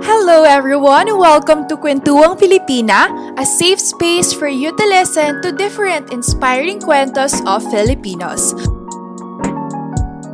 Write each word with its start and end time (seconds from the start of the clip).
Hello 0.00 0.48
everyone! 0.48 1.12
Welcome 1.20 1.68
to 1.68 1.76
Kwentuang 1.76 2.40
Filipina, 2.40 3.12
a 3.36 3.44
safe 3.44 3.76
space 3.76 4.32
for 4.32 4.48
you 4.48 4.72
to 4.72 4.84
listen 4.88 5.44
to 5.44 5.52
different 5.52 6.08
inspiring 6.08 6.80
kwentos 6.80 7.36
of 7.44 7.60
Filipinos. 7.68 8.56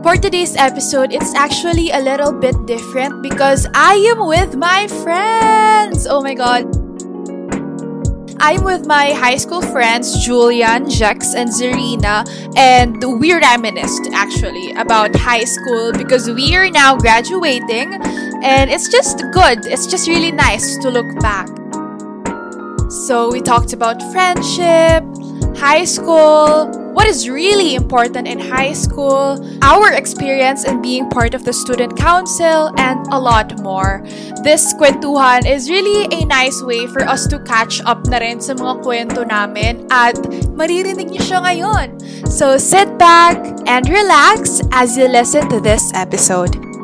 For 0.07 0.15
today's 0.15 0.55
episode, 0.55 1.10
it's 1.10 1.34
actually 1.34 1.91
a 1.91 1.98
little 1.98 2.30
bit 2.30 2.55
different 2.71 3.27
because 3.27 3.66
I 3.74 3.98
am 4.15 4.23
with 4.23 4.55
my 4.55 4.87
friends! 5.02 6.07
Oh 6.07 6.23
my 6.23 6.38
god! 6.38 6.85
I'm 8.38 8.64
with 8.64 8.86
my 8.86 9.12
high 9.12 9.36
school 9.36 9.62
friends 9.62 10.24
Julian, 10.24 10.88
Jex, 10.90 11.34
and 11.34 11.48
Zarina, 11.48 12.24
and 12.56 13.20
we 13.20 13.32
reminisced 13.32 14.09
actually 14.12 14.72
about 14.72 15.14
high 15.16 15.45
school 15.45 15.92
because 15.92 16.28
we 16.28 16.54
are 16.54 16.70
now 16.70 16.96
graduating, 16.96 17.95
and 18.42 18.70
it's 18.70 18.88
just 18.88 19.18
good. 19.32 19.66
It's 19.66 19.87
just 19.87 20.06
really 20.09 20.32
nice 20.32 20.76
to 20.78 20.90
look 20.90 21.06
back. 21.20 21.48
So 22.88 23.32
we 23.32 23.40
talked 23.40 23.73
about 23.73 24.01
friendship, 24.12 25.02
high 25.59 25.84
school, 25.84 26.70
what 26.95 27.06
is 27.09 27.28
really 27.28 27.74
important 27.74 28.28
in 28.28 28.38
high 28.38 28.73
school, 28.74 29.43
our 29.60 29.93
experience 29.93 30.65
in 30.65 30.80
being 30.80 31.10
part 31.10 31.34
of 31.34 31.45
the 31.45 31.52
student 31.52 31.98
council, 31.98 32.73
and 32.78 33.04
a 33.10 33.18
lot 33.18 33.59
more. 33.60 34.02
This 34.45 34.73
kwentuhan 34.74 35.51
is 35.51 35.68
really 35.68 36.06
a 36.15 36.24
nice 36.26 36.62
way 36.62 36.87
for 36.87 37.02
us 37.02 37.26
to 37.26 37.40
catch 37.40 37.82
up 37.82 38.06
na 38.06 38.18
rin 38.18 38.40
sa 38.40 38.54
mga 38.54 38.87
kwento 38.87 39.26
namin 39.26 39.82
at 39.90 40.15
maririnig 40.54 41.10
niyo 41.10 41.26
siya 41.26 41.38
ngayon. 41.43 41.98
So 42.30 42.54
sit 42.54 42.87
back 43.02 43.43
and 43.66 43.82
relax 43.90 44.62
as 44.71 44.95
you 44.95 45.10
listen 45.10 45.50
to 45.50 45.59
this 45.59 45.90
episode. 45.90 46.76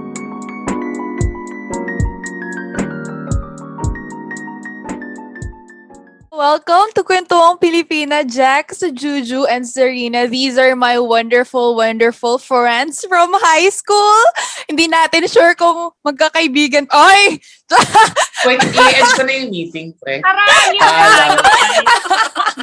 Welcome 6.32 6.96
to 6.96 7.04
Kwentuang 7.04 7.60
Pilipina, 7.60 8.24
Jax, 8.24 8.80
Juju, 8.80 9.44
and 9.44 9.68
Serena. 9.68 10.24
These 10.24 10.56
are 10.56 10.72
my 10.72 10.96
wonderful, 10.96 11.76
wonderful 11.76 12.40
friends 12.40 13.04
from 13.04 13.36
high 13.36 13.68
school. 13.68 14.16
Hindi 14.64 14.88
natin 14.88 15.28
sure 15.28 15.52
kung 15.52 15.92
magkakaibigan. 16.00 16.88
Ay! 16.88 17.36
Wait, 18.42 18.58
i-end 18.58 19.10
ko 19.14 19.22
na 19.22 19.32
yung 19.38 19.50
meeting, 19.54 19.94
pre. 19.98 20.18
Aray, 20.18 20.74
yun 20.74 20.90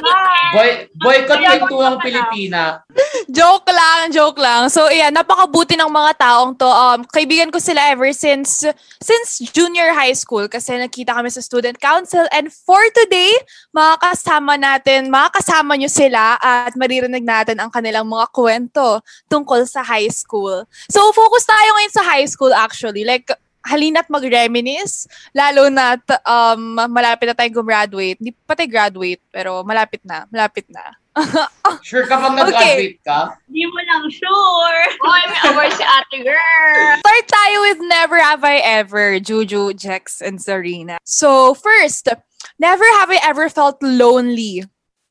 Bye. 0.00 0.40
Boy, 0.50 0.68
boycott 0.98 1.40
kwentuhang. 1.40 1.96
Pilipina. 2.00 2.82
joke 3.30 3.70
lang, 3.70 4.10
joke 4.10 4.38
lang. 4.38 4.70
So, 4.70 4.86
ayan, 4.90 5.14
napakabuti 5.14 5.74
ng 5.78 5.90
mga 5.90 6.12
taong 6.18 6.54
to. 6.58 6.66
Um, 6.66 7.02
kaibigan 7.06 7.50
ko 7.50 7.58
sila 7.58 7.90
ever 7.90 8.10
since 8.14 8.66
since 9.02 9.28
junior 9.50 9.94
high 9.94 10.14
school 10.14 10.46
kasi 10.50 10.74
nakita 10.74 11.14
kami 11.14 11.30
sa 11.30 11.42
student 11.42 11.78
council. 11.78 12.26
And 12.34 12.50
for 12.50 12.80
today, 12.94 13.34
makakasama 13.74 14.58
natin, 14.58 15.10
makakasama 15.10 15.78
nyo 15.78 15.90
sila 15.90 16.38
at 16.38 16.74
maririnig 16.74 17.22
natin 17.22 17.58
ang 17.58 17.70
kanilang 17.70 18.06
mga 18.06 18.30
kwento 18.34 19.02
tungkol 19.30 19.66
sa 19.66 19.82
high 19.86 20.10
school. 20.10 20.66
So, 20.90 21.10
focus 21.14 21.46
tayo 21.46 21.68
ngayon 21.78 21.94
sa 21.94 22.04
high 22.06 22.28
school 22.28 22.54
actually. 22.54 23.06
Like, 23.06 23.30
halina't 23.70 24.10
mag-reminisce, 24.10 25.06
lalo 25.30 25.70
na 25.70 25.94
t- 25.94 26.24
um, 26.26 26.74
malapit 26.90 27.30
na 27.30 27.36
tayong 27.38 27.62
gumraduate. 27.62 28.18
Hindi 28.18 28.34
pa 28.34 28.58
tayo 28.58 28.66
graduate, 28.66 29.22
pero 29.30 29.62
malapit 29.62 30.02
na, 30.02 30.26
malapit 30.26 30.66
na. 30.66 30.98
Sure 31.86 32.02
ka 32.04 32.18
bang 32.18 32.34
nag-graduate 32.34 33.00
ka? 33.02 33.38
Hindi 33.46 33.64
mo 33.66 33.78
lang 33.86 34.04
sure. 34.10 34.80
Hoy, 35.00 35.22
may 35.30 35.40
award 35.48 35.72
si 35.72 35.84
ate 35.86 36.18
girl. 36.20 36.98
Start 36.98 37.26
tayo 37.26 37.56
with 37.62 37.78
Never 37.80 38.18
Have 38.18 38.42
I 38.42 38.58
Ever, 38.58 39.16
Juju, 39.18 39.72
Jex, 39.74 40.18
and 40.20 40.42
Serena. 40.42 40.98
So, 41.06 41.54
first, 41.54 42.10
never 42.58 42.84
have 43.00 43.10
I 43.10 43.18
ever 43.22 43.48
felt 43.48 43.78
lonely, 43.82 44.66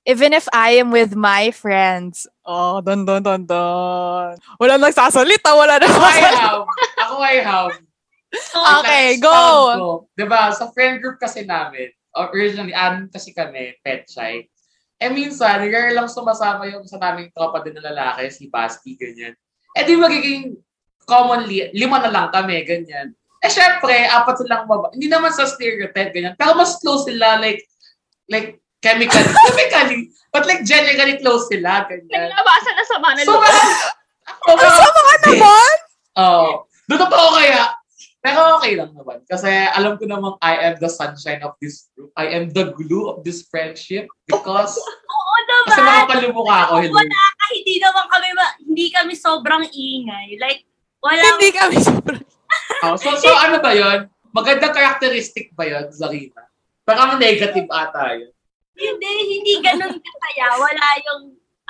even 0.06 0.32
if 0.32 0.48
I 0.54 0.78
am 0.78 0.92
with 0.92 1.16
my 1.16 1.52
friends. 1.52 2.28
Oh, 2.46 2.82
dun 2.82 3.06
dun 3.06 3.24
dun 3.24 3.46
dun. 3.46 4.36
Wala 4.60 4.74
nagsasalita, 4.78 5.54
wala 5.54 5.78
Ako 5.78 5.86
I 5.86 5.90
nagsasalita. 5.90 6.40
have. 6.40 6.66
Ako 7.02 7.16
I 7.20 7.36
have. 7.42 7.72
Okay, 8.34 9.18
go! 9.18 9.34
sound 9.34 9.82
ko. 9.82 9.92
Diba, 10.14 10.54
sa 10.54 10.70
friend 10.70 11.02
group 11.02 11.18
kasi 11.18 11.46
namin, 11.46 11.90
originally, 12.14 12.74
anim 12.74 13.10
kasi 13.10 13.34
kami, 13.34 13.74
pet 13.82 14.06
shy. 14.06 14.46
Eh 15.00 15.10
minsan, 15.10 15.64
rare 15.64 15.96
lang 15.96 16.12
sumasama 16.12 16.68
yung 16.68 16.84
sa 16.84 17.00
naming 17.00 17.32
tropa 17.32 17.64
din 17.64 17.74
na 17.80 17.90
lalaki, 17.90 18.28
si 18.30 18.52
Basti, 18.52 19.00
ganyan. 19.00 19.34
Eh 19.74 19.84
di 19.88 19.96
magiging 19.96 20.60
commonly, 21.08 21.72
lima 21.74 22.04
na 22.04 22.12
lang 22.12 22.28
kami, 22.30 22.62
ganyan. 22.68 23.16
Eh 23.40 23.48
syempre, 23.50 24.06
apat 24.12 24.44
silang 24.44 24.68
baba. 24.68 24.92
Hindi 24.92 25.08
naman 25.08 25.32
sa 25.32 25.48
stereotype, 25.48 26.12
ganyan. 26.12 26.36
Pero 26.36 26.54
mas 26.54 26.78
close 26.84 27.08
sila, 27.08 27.40
like, 27.40 27.64
like, 28.28 28.60
chemically, 28.84 29.24
chemically, 29.48 30.12
but 30.36 30.44
like 30.44 30.68
generally 30.68 31.18
close 31.24 31.48
sila, 31.48 31.88
ganyan. 31.88 32.30
Naglabasa 32.30 32.70
na 32.76 32.84
sa 32.84 32.98
mana. 33.00 33.20
So, 33.24 33.40
parang, 33.40 33.72
ako, 34.30 34.50
Sama 34.68 35.00
ka 35.02 35.16
naman! 35.32 35.76
Oo. 36.20 36.48
Doon 36.92 37.00
totoo 37.08 37.28
kaya. 37.40 37.79
Pero 38.20 38.60
okay 38.60 38.76
lang 38.76 38.92
naman. 38.92 39.24
Kasi 39.24 39.48
alam 39.48 39.96
ko 39.96 40.04
namang 40.04 40.36
I 40.44 40.72
am 40.72 40.76
the 40.78 40.92
sunshine 40.92 41.40
of 41.40 41.56
this 41.64 41.88
group. 41.96 42.12
I 42.20 42.36
am 42.36 42.52
the 42.52 42.76
glue 42.76 43.08
of 43.08 43.24
this 43.24 43.48
friendship. 43.48 44.12
Because, 44.28 44.76
Oo 45.16 45.36
kasi 45.66 45.80
naman. 45.80 45.88
makapalumukha 45.88 46.58
ako. 46.68 46.74
Hello. 46.84 46.96
Wala 47.00 47.22
ka, 47.40 47.46
hindi 47.56 47.76
naman 47.80 48.06
kami, 48.12 48.30
ma- 48.36 48.58
hindi 48.60 48.86
kami 48.92 49.14
sobrang 49.16 49.64
ingay. 49.72 50.36
Like, 50.36 50.68
wala. 51.00 51.24
Hindi 51.36 51.50
kami 51.56 51.78
sobrang... 51.80 52.24
Oh, 52.80 52.96
so, 52.96 53.12
so 53.20 53.28
ano 53.36 53.60
ba 53.60 53.76
yun? 53.76 54.08
Magandang 54.32 54.72
characteristic 54.72 55.52
ba 55.52 55.68
yun, 55.68 55.92
Zarina? 55.92 56.48
Parang 56.88 57.20
negative 57.20 57.68
ata 57.68 58.16
yun. 58.16 58.32
Hindi, 58.74 59.12
hindi 59.36 59.54
ganun 59.60 60.00
kaya. 60.00 60.48
Wala 60.56 60.86
yung, 61.04 61.24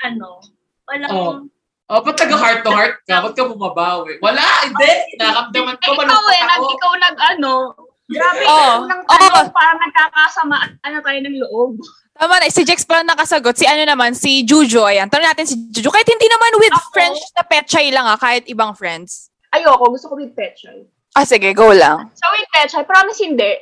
ano, 0.05 0.37
wala 0.85 1.07
Oo. 1.09 1.17
yung, 1.17 1.39
Oh, 1.89 2.05
ba't 2.05 2.21
taga 2.21 2.37
heart 2.37 2.61
to 2.61 2.69
heart 2.69 3.01
ka? 3.09 3.17
Ba't 3.17 3.33
ka 3.33 3.49
bumabawi? 3.49 4.21
Wala, 4.21 4.45
hindi. 4.61 5.17
Nakamdaman 5.17 5.73
ko, 5.81 5.97
ikaw 5.97 6.21
eh, 6.29 6.43
nag, 6.45 6.61
ikaw 6.61 6.91
nag, 7.01 7.15
ano, 7.33 7.53
grabe, 8.05 8.41
Oo. 8.45 8.85
nang, 8.85 9.01
Oo. 9.09 9.17
ano, 9.17 9.49
parang 9.49 9.79
nagkakasama, 9.81 10.57
ano 10.85 10.95
tayo 11.01 11.19
ng 11.25 11.37
loob. 11.41 11.81
Tama 12.13 12.37
na, 12.37 12.53
si 12.53 12.61
Jex 12.61 12.85
pala 12.85 13.01
nakasagot. 13.01 13.57
Si 13.57 13.65
ano 13.65 13.81
naman, 13.89 14.13
si 14.13 14.45
Juju, 14.45 14.85
ayan. 14.85 15.09
Tanong 15.09 15.33
natin 15.33 15.49
si 15.49 15.55
Juju. 15.73 15.89
Kahit 15.89 16.05
hindi 16.05 16.29
naman 16.29 16.61
with 16.61 16.77
Ako? 16.77 16.93
friends 16.93 17.21
na 17.33 17.41
petchay 17.41 17.89
lang 17.89 18.05
ah, 18.05 18.19
kahit 18.19 18.45
ibang 18.45 18.77
friends. 18.77 19.33
Ayoko, 19.49 19.89
gusto 19.89 20.13
ko 20.13 20.21
with 20.21 20.37
Petchay. 20.37 20.85
Ah, 21.17 21.25
sige, 21.25 21.49
go 21.57 21.73
lang. 21.73 22.05
So 22.13 22.29
with 22.37 22.49
Petchay, 22.53 22.85
promise 22.85 23.17
hindi. 23.17 23.57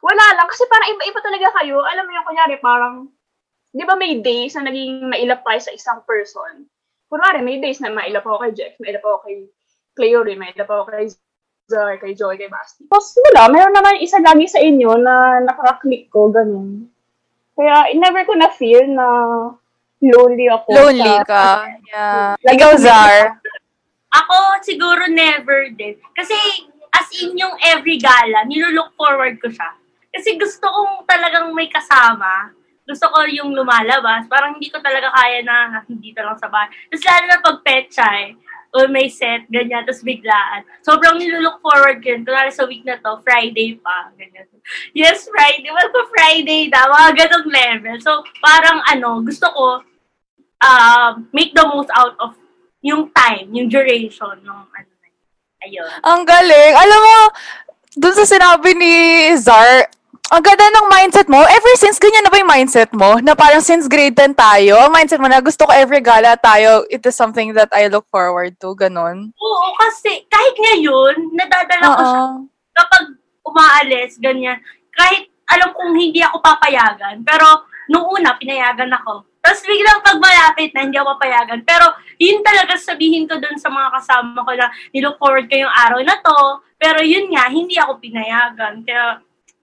Wala 0.00 0.24
lang, 0.40 0.48
kasi 0.48 0.64
parang 0.72 0.88
iba-iba 0.88 1.20
talaga 1.20 1.46
kayo. 1.60 1.84
Alam 1.84 2.08
mo 2.08 2.10
yung 2.16 2.26
kunyari, 2.26 2.56
parang, 2.64 2.94
di 3.76 3.84
ba 3.84 3.92
may 3.92 4.24
days 4.24 4.56
na 4.56 4.72
naging 4.72 5.04
mailap 5.04 5.44
tayo 5.44 5.60
sa 5.60 5.74
isang 5.76 6.00
person? 6.08 6.64
Kunwari, 7.12 7.44
may 7.44 7.60
days 7.60 7.76
na 7.84 7.92
mailap 7.92 8.24
ako 8.24 8.40
kay 8.40 8.52
Jeff, 8.56 8.72
mailap 8.80 9.04
ako 9.04 9.28
kay 9.28 9.44
Cleory, 9.92 10.32
mailap 10.40 10.64
ako 10.64 10.88
kay 10.88 11.12
Zar, 11.68 12.00
kay 12.00 12.16
Joy, 12.16 12.40
kay 12.40 12.48
Basti. 12.48 12.88
Tapos 12.88 13.12
wala, 13.20 13.52
meron 13.52 13.76
naman 13.76 14.00
isa 14.00 14.16
lagi 14.16 14.48
sa 14.48 14.56
inyo 14.64 14.96
na 14.96 15.44
nakaka-click 15.44 16.08
ko, 16.08 16.32
ganun. 16.32 16.88
Kaya, 17.52 17.92
never 18.00 18.24
ko 18.24 18.32
na 18.32 18.48
feel 18.56 18.88
na 18.88 19.08
lonely 20.00 20.48
ako. 20.48 20.72
Lonely 20.72 21.04
sa- 21.20 21.28
ka. 21.28 21.44
Yeah. 21.92 22.32
Lagi 22.48 22.56
Ikaw, 22.56 22.72
Zar. 22.80 23.16
Ako, 24.12 24.36
siguro 24.64 25.04
never 25.12 25.68
din. 25.68 26.00
Kasi, 26.16 26.32
as 26.96 27.08
in 27.20 27.36
yung 27.36 27.60
every 27.60 28.00
gala, 28.00 28.48
nilulook 28.48 28.96
forward 28.96 29.36
ko 29.36 29.52
siya. 29.52 29.68
Kasi 30.12 30.40
gusto 30.40 30.64
kong 30.64 31.04
talagang 31.04 31.52
may 31.52 31.68
kasama. 31.68 32.56
Gusto 32.82 33.06
ko 33.10 33.22
yung 33.30 33.54
lumalabas. 33.54 34.26
Parang 34.26 34.58
hindi 34.58 34.68
ko 34.68 34.82
talaga 34.82 35.14
kaya 35.14 35.42
na 35.46 35.82
dito 35.86 36.18
lang 36.18 36.38
sa 36.38 36.50
bahay. 36.50 36.70
Tapos 36.90 37.04
lalo 37.06 37.24
na 37.26 37.44
pag 37.44 37.58
petchay, 37.62 38.34
o 38.72 38.88
may 38.88 39.12
set, 39.12 39.44
ganyan, 39.52 39.84
tapos 39.84 40.00
biglaan. 40.00 40.64
Sobrang 40.80 41.20
nilulook 41.20 41.60
forward 41.60 42.00
ko 42.00 42.16
yun. 42.16 42.24
Kunwari 42.24 42.48
sa 42.48 42.64
week 42.64 42.88
na 42.88 42.96
to, 42.96 43.20
Friday 43.20 43.76
pa, 43.76 44.08
ganyan. 44.16 44.48
Yes, 44.96 45.28
Friday. 45.28 45.68
Well, 45.68 45.92
pa 45.92 46.08
Friday 46.08 46.72
na, 46.72 46.88
mga 46.88 47.10
ganong 47.20 47.48
level. 47.52 47.96
So, 48.00 48.24
parang 48.40 48.80
ano, 48.88 49.20
gusto 49.20 49.44
ko, 49.52 49.66
uh, 50.64 51.10
make 51.36 51.52
the 51.52 51.68
most 51.68 51.92
out 51.92 52.16
of 52.16 52.32
yung 52.80 53.12
time, 53.12 53.52
yung 53.52 53.68
duration 53.68 54.40
ng 54.40 54.62
ano. 54.72 54.90
Ayun. 55.62 55.86
Ang 56.02 56.26
galing. 56.26 56.74
Alam 56.74 57.00
mo, 57.06 57.16
dun 57.94 58.16
sa 58.18 58.26
sinabi 58.26 58.74
ni 58.74 58.94
Zar, 59.38 59.86
ang 60.32 60.40
ganda 60.40 60.64
ng 60.64 60.88
mindset 60.88 61.28
mo. 61.28 61.44
Ever 61.44 61.74
since, 61.76 62.00
ganyan 62.00 62.24
na 62.24 62.32
ba 62.32 62.40
yung 62.40 62.48
mindset 62.48 62.88
mo? 62.96 63.20
Na 63.20 63.36
parang 63.36 63.60
since 63.60 63.84
grade 63.84 64.16
10 64.16 64.32
tayo, 64.32 64.88
mindset 64.88 65.20
mo 65.20 65.28
na 65.28 65.44
gusto 65.44 65.68
ko 65.68 65.72
every 65.76 66.00
gala 66.00 66.40
tayo, 66.40 66.88
it 66.88 67.04
is 67.04 67.12
something 67.12 67.52
that 67.52 67.68
I 67.68 67.92
look 67.92 68.08
forward 68.08 68.56
to. 68.64 68.72
Ganon. 68.72 69.36
Oo, 69.36 69.66
kasi 69.76 70.24
kahit 70.32 70.56
ngayon, 70.56 71.36
nadadala 71.36 71.84
ko 71.84 72.02
siya 72.08 72.24
kapag 72.72 73.04
umaalis, 73.44 74.16
ganyan. 74.16 74.56
Kahit 74.96 75.28
alam 75.52 75.68
kong 75.76 76.00
hindi 76.00 76.24
ako 76.24 76.40
papayagan, 76.40 77.20
pero 77.28 77.68
nung 77.92 78.08
una, 78.08 78.32
pinayagan 78.40 78.88
ako. 78.88 79.28
Tapos 79.44 79.60
biglang 79.68 80.00
pag 80.00 80.16
malapit 80.16 80.72
na, 80.72 80.88
hindi 80.88 80.96
ako 80.96 81.20
papayagan. 81.20 81.60
Pero 81.60 81.92
yun 82.16 82.40
talaga 82.40 82.72
sabihin 82.80 83.28
ko 83.28 83.36
dun 83.36 83.60
sa 83.60 83.68
mga 83.68 84.00
kasama 84.00 84.40
ko 84.48 84.52
na 84.56 84.72
nilook 84.96 85.20
forward 85.20 85.44
ko 85.44 85.60
yung 85.60 85.76
araw 85.76 86.00
na 86.00 86.16
to. 86.24 86.40
Pero 86.80 87.04
yun 87.04 87.28
nga, 87.36 87.52
hindi 87.52 87.76
ako 87.76 88.00
pinayagan. 88.00 88.80
Kaya, 88.86 89.20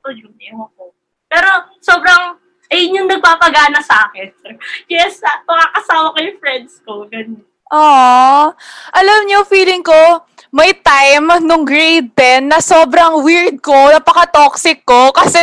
yun, 0.07 0.31
ewan 0.39 0.71
ko. 0.79 0.95
Pero 1.27 1.49
sobrang, 1.83 2.39
ayun 2.71 3.03
yung 3.03 3.09
nagpapagana 3.11 3.83
sa 3.83 4.07
akin. 4.07 4.31
Yes, 4.91 5.19
ah, 5.21 5.43
makakasama 5.43 6.15
ko 6.15 6.17
yung 6.23 6.39
friends 6.39 6.79
ko. 6.87 7.05
Ganyan. 7.11 7.43
Aww. 7.69 8.55
Alam 8.97 9.19
niyo, 9.29 9.45
feeling 9.45 9.85
ko, 9.85 10.25
may 10.49 10.73
time 10.73 11.45
nung 11.45 11.61
grade 11.61 12.09
10 12.17 12.49
na 12.49 12.57
sobrang 12.57 13.21
weird 13.21 13.61
ko, 13.61 13.93
napaka-toxic 13.93 14.81
ko, 14.81 15.13
kasi, 15.13 15.37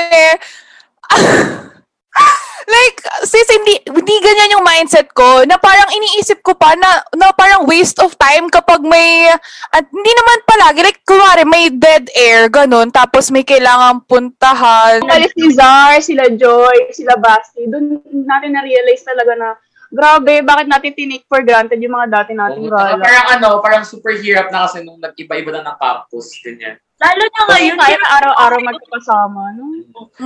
like, 2.66 2.98
sis, 3.22 3.48
hindi, 3.50 3.78
hindi 3.86 4.16
ganyan 4.18 4.58
yung 4.58 4.66
mindset 4.66 5.08
ko, 5.14 5.46
na 5.46 5.56
parang 5.56 5.86
iniisip 5.90 6.42
ko 6.42 6.58
pa 6.58 6.74
na, 6.74 7.02
na 7.14 7.30
parang 7.30 7.64
waste 7.64 7.98
of 8.02 8.14
time 8.18 8.50
kapag 8.50 8.82
may, 8.82 9.30
at 9.72 9.84
hindi 9.86 10.12
naman 10.12 10.38
palagi, 10.46 10.80
like, 10.82 11.00
kunwari, 11.06 11.46
may 11.46 11.70
dead 11.70 12.10
air, 12.14 12.50
ganun, 12.50 12.90
tapos 12.90 13.30
may 13.30 13.46
kailangan 13.46 14.02
puntahan. 14.04 15.02
Alis 15.06 15.32
si 15.32 15.54
Zar, 15.54 15.98
sila 16.02 16.26
Joy, 16.34 16.90
sila 16.90 17.14
Basti, 17.16 17.66
doon 17.70 18.02
natin 18.26 18.54
na-realize 18.54 19.06
talaga 19.06 19.32
na, 19.38 19.48
grabe, 19.86 20.42
bakit 20.42 20.66
natin 20.66 20.92
tinake 20.98 21.26
for 21.30 21.46
granted 21.46 21.78
yung 21.78 21.94
mga 21.94 22.10
dati 22.10 22.34
nating 22.34 22.66
gala. 22.66 22.98
Parang 22.98 23.28
ano, 23.38 23.48
parang 23.62 23.84
super 23.86 24.18
hirap 24.18 24.50
na 24.50 24.66
kasi 24.66 24.82
nung 24.82 24.98
nag-iba-iba 24.98 25.54
na 25.54 25.70
ng 25.72 25.78
campus, 25.78 26.34
ganyan. 26.42 26.76
Lalo 26.96 27.22
na 27.22 27.42
ngayon, 27.52 27.76
Kaya 27.76 27.92
sino- 27.92 28.08
araw-araw 28.08 28.58
magkakasama, 28.64 29.42
no? 29.52 29.64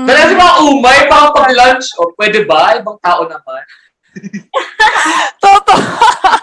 Dahil 0.07 0.27
si 0.31 0.35
mga 0.39 0.55
umay, 0.65 0.99
parang 1.11 1.35
pag-lunch, 1.35 1.87
o 1.99 2.15
pwede 2.15 2.47
ba? 2.47 2.79
Ibang 2.79 2.99
tao 3.03 3.27
naman. 3.27 3.63
Toto. 5.43 5.75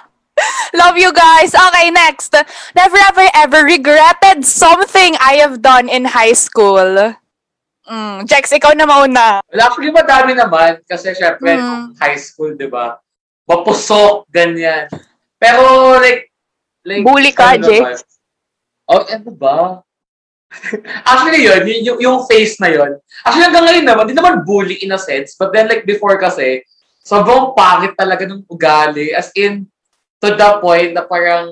Love 0.80 1.00
you 1.00 1.10
guys. 1.12 1.56
Okay, 1.56 1.90
next. 1.90 2.36
Never 2.76 3.00
ever 3.08 3.26
ever 3.34 3.62
regretted 3.64 4.44
something 4.44 5.16
I 5.18 5.40
have 5.42 5.64
done 5.64 5.88
in 5.88 6.06
high 6.06 6.36
school. 6.36 7.16
Mm, 7.88 8.28
Jex, 8.28 8.52
ikaw 8.52 8.76
na 8.76 8.84
mauna. 8.84 9.40
Well, 9.48 9.64
actually, 9.64 9.96
madami 9.96 10.36
naman. 10.36 10.84
Kasi 10.84 11.16
syempre, 11.16 11.56
Mm. 11.56 11.96
high 11.98 12.20
school, 12.20 12.52
di 12.54 12.68
ba? 12.68 13.00
Mapusok, 13.48 14.28
ganyan. 14.28 14.92
Pero, 15.40 15.96
like, 15.98 16.28
like 16.84 17.08
Bully 17.08 17.32
ka, 17.32 17.56
ano 17.56 17.64
Jex. 17.64 18.04
Oh, 18.86 19.08
ano 19.08 19.32
ba? 19.32 19.87
actually, 21.10 21.44
yun, 21.44 21.62
yung, 21.68 21.84
yung, 21.84 22.00
yung 22.00 22.18
face 22.26 22.58
na 22.60 22.72
yun. 22.72 22.98
Actually, 23.24 23.46
hanggang 23.52 23.66
ngayon 23.68 23.86
naman, 23.88 24.04
di 24.08 24.16
naman 24.16 24.44
bully 24.48 24.80
in 24.84 24.96
a 24.96 25.00
sense. 25.00 25.36
But 25.36 25.52
then, 25.52 25.68
like, 25.68 25.84
before 25.84 26.16
kasi, 26.16 26.64
sobrang 27.04 27.56
pangit 27.56 27.94
talaga 28.00 28.24
ng 28.28 28.48
ugali. 28.48 29.12
As 29.12 29.32
in, 29.36 29.68
to 30.24 30.34
the 30.34 30.50
point 30.64 30.96
na 30.96 31.04
parang, 31.04 31.52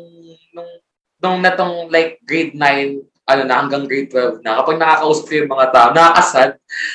nung, 0.56 0.72
nung 1.20 1.38
natong, 1.44 1.92
like, 1.92 2.24
grade 2.24 2.56
9, 2.56 3.04
ano 3.26 3.42
na, 3.44 3.56
hanggang 3.60 3.84
grade 3.90 4.12
12 4.12 4.46
na, 4.46 4.64
kapag 4.64 4.80
nakakausap 4.80 5.24
ko 5.28 5.34
yung 5.44 5.52
mga 5.52 5.68
tao, 5.74 5.88
nakakasad. 5.92 6.50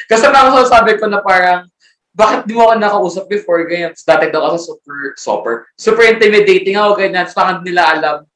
Kasi 0.08 0.24
parang 0.30 0.54
sabi 0.66 0.96
ko 0.96 1.04
na 1.06 1.20
parang, 1.20 1.68
bakit 2.10 2.42
di 2.42 2.58
mo 2.58 2.66
ako 2.66 2.74
nakausap 2.74 3.24
before, 3.30 3.62
ganyan. 3.70 3.94
Tapos 3.94 4.08
dati 4.08 4.24
daw 4.34 4.50
kasi 4.50 4.58
super, 4.66 4.98
super, 5.14 5.54
super 5.78 6.04
intimidating 6.10 6.74
ako, 6.74 6.98
ganyan. 6.98 7.22
Tapos 7.28 7.38
parang 7.38 7.58
nila 7.62 7.82
alam 7.86 8.29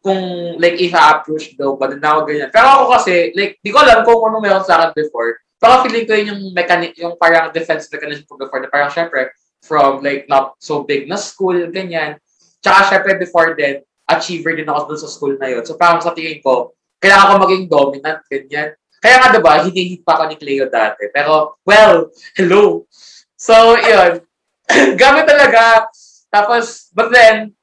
kung, 0.00 0.56
like, 0.56 0.80
i-approach 0.80 1.54
daw 1.60 1.76
ba 1.76 1.92
din 1.92 2.00
ako, 2.00 2.24
ganyan. 2.24 2.50
Pero 2.52 2.66
ako 2.66 2.84
kasi, 2.96 3.36
like, 3.36 3.60
di 3.60 3.68
ko 3.68 3.84
alam 3.84 4.00
kung 4.02 4.20
ano 4.24 4.40
meron 4.40 4.64
sa 4.64 4.80
akin 4.80 4.96
before. 4.96 5.36
Baka 5.60 5.84
feeling 5.84 6.08
ko 6.08 6.16
yun 6.16 6.28
yung 6.32 6.42
mechanic, 6.56 6.96
yung 6.96 7.20
parang 7.20 7.52
defense 7.52 7.84
mechanism 7.92 8.24
ko 8.24 8.40
before, 8.40 8.64
na 8.64 8.72
parang 8.72 8.88
syempre, 8.88 9.28
from, 9.60 10.00
like, 10.00 10.24
not 10.24 10.56
so 10.56 10.88
big 10.88 11.04
na 11.04 11.20
school, 11.20 11.68
ganyan. 11.68 12.16
Tsaka 12.64 12.96
syempre, 12.96 13.20
before 13.20 13.52
then, 13.56 13.84
achiever 14.08 14.56
din 14.56 14.66
ako 14.66 14.90
dun 14.90 15.00
sa 15.00 15.12
school 15.12 15.34
na 15.36 15.52
yun. 15.52 15.62
So 15.62 15.78
parang 15.78 16.02
sa 16.02 16.16
tingin 16.16 16.42
ko, 16.42 16.74
kailangan 16.98 17.28
ko 17.28 17.34
maging 17.46 17.64
dominant, 17.70 18.20
ganyan. 18.26 18.74
Kaya 19.00 19.16
nga, 19.16 19.32
diba, 19.32 19.52
hinihit 19.64 20.04
pa 20.04 20.20
ako 20.20 20.24
ni 20.28 20.36
Cleo 20.36 20.68
dati. 20.68 21.08
Pero, 21.08 21.56
well, 21.64 22.12
hello. 22.36 22.84
So, 23.32 23.76
yun. 23.80 24.20
Gamit 25.00 25.24
talaga. 25.24 25.88
Tapos, 26.28 26.92
but 26.92 27.08
then, 27.08 27.56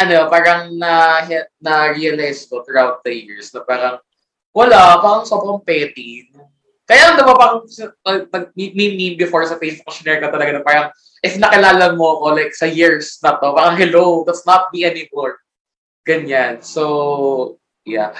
ano, 0.00 0.26
parang 0.32 0.72
na, 0.80 1.20
na-realize 1.60 2.48
ko 2.48 2.64
throughout 2.64 3.04
the 3.04 3.12
years 3.12 3.52
na 3.52 3.60
parang, 3.60 4.00
wala, 4.56 4.98
parang 4.98 5.28
sobrang 5.28 5.60
petty. 5.60 6.32
Kaya, 6.88 7.14
diba, 7.14 7.36
parang, 7.38 7.62
pag 8.32 8.50
meme 8.56 9.14
before 9.14 9.46
sa 9.46 9.60
Facebook, 9.60 9.94
share 9.94 10.18
ko 10.18 10.32
talaga 10.32 10.58
na 10.58 10.64
parang, 10.66 10.88
if 11.22 11.38
nakilala 11.38 11.94
mo 11.94 12.18
ako, 12.18 12.34
like, 12.34 12.56
sa 12.56 12.66
years 12.66 13.20
na 13.22 13.38
to, 13.38 13.54
parang, 13.54 13.78
hello, 13.78 14.24
that's 14.26 14.42
not 14.48 14.72
me 14.74 14.82
anymore. 14.82 15.38
Ganyan. 16.02 16.64
So, 16.64 17.60
yeah. 17.86 18.16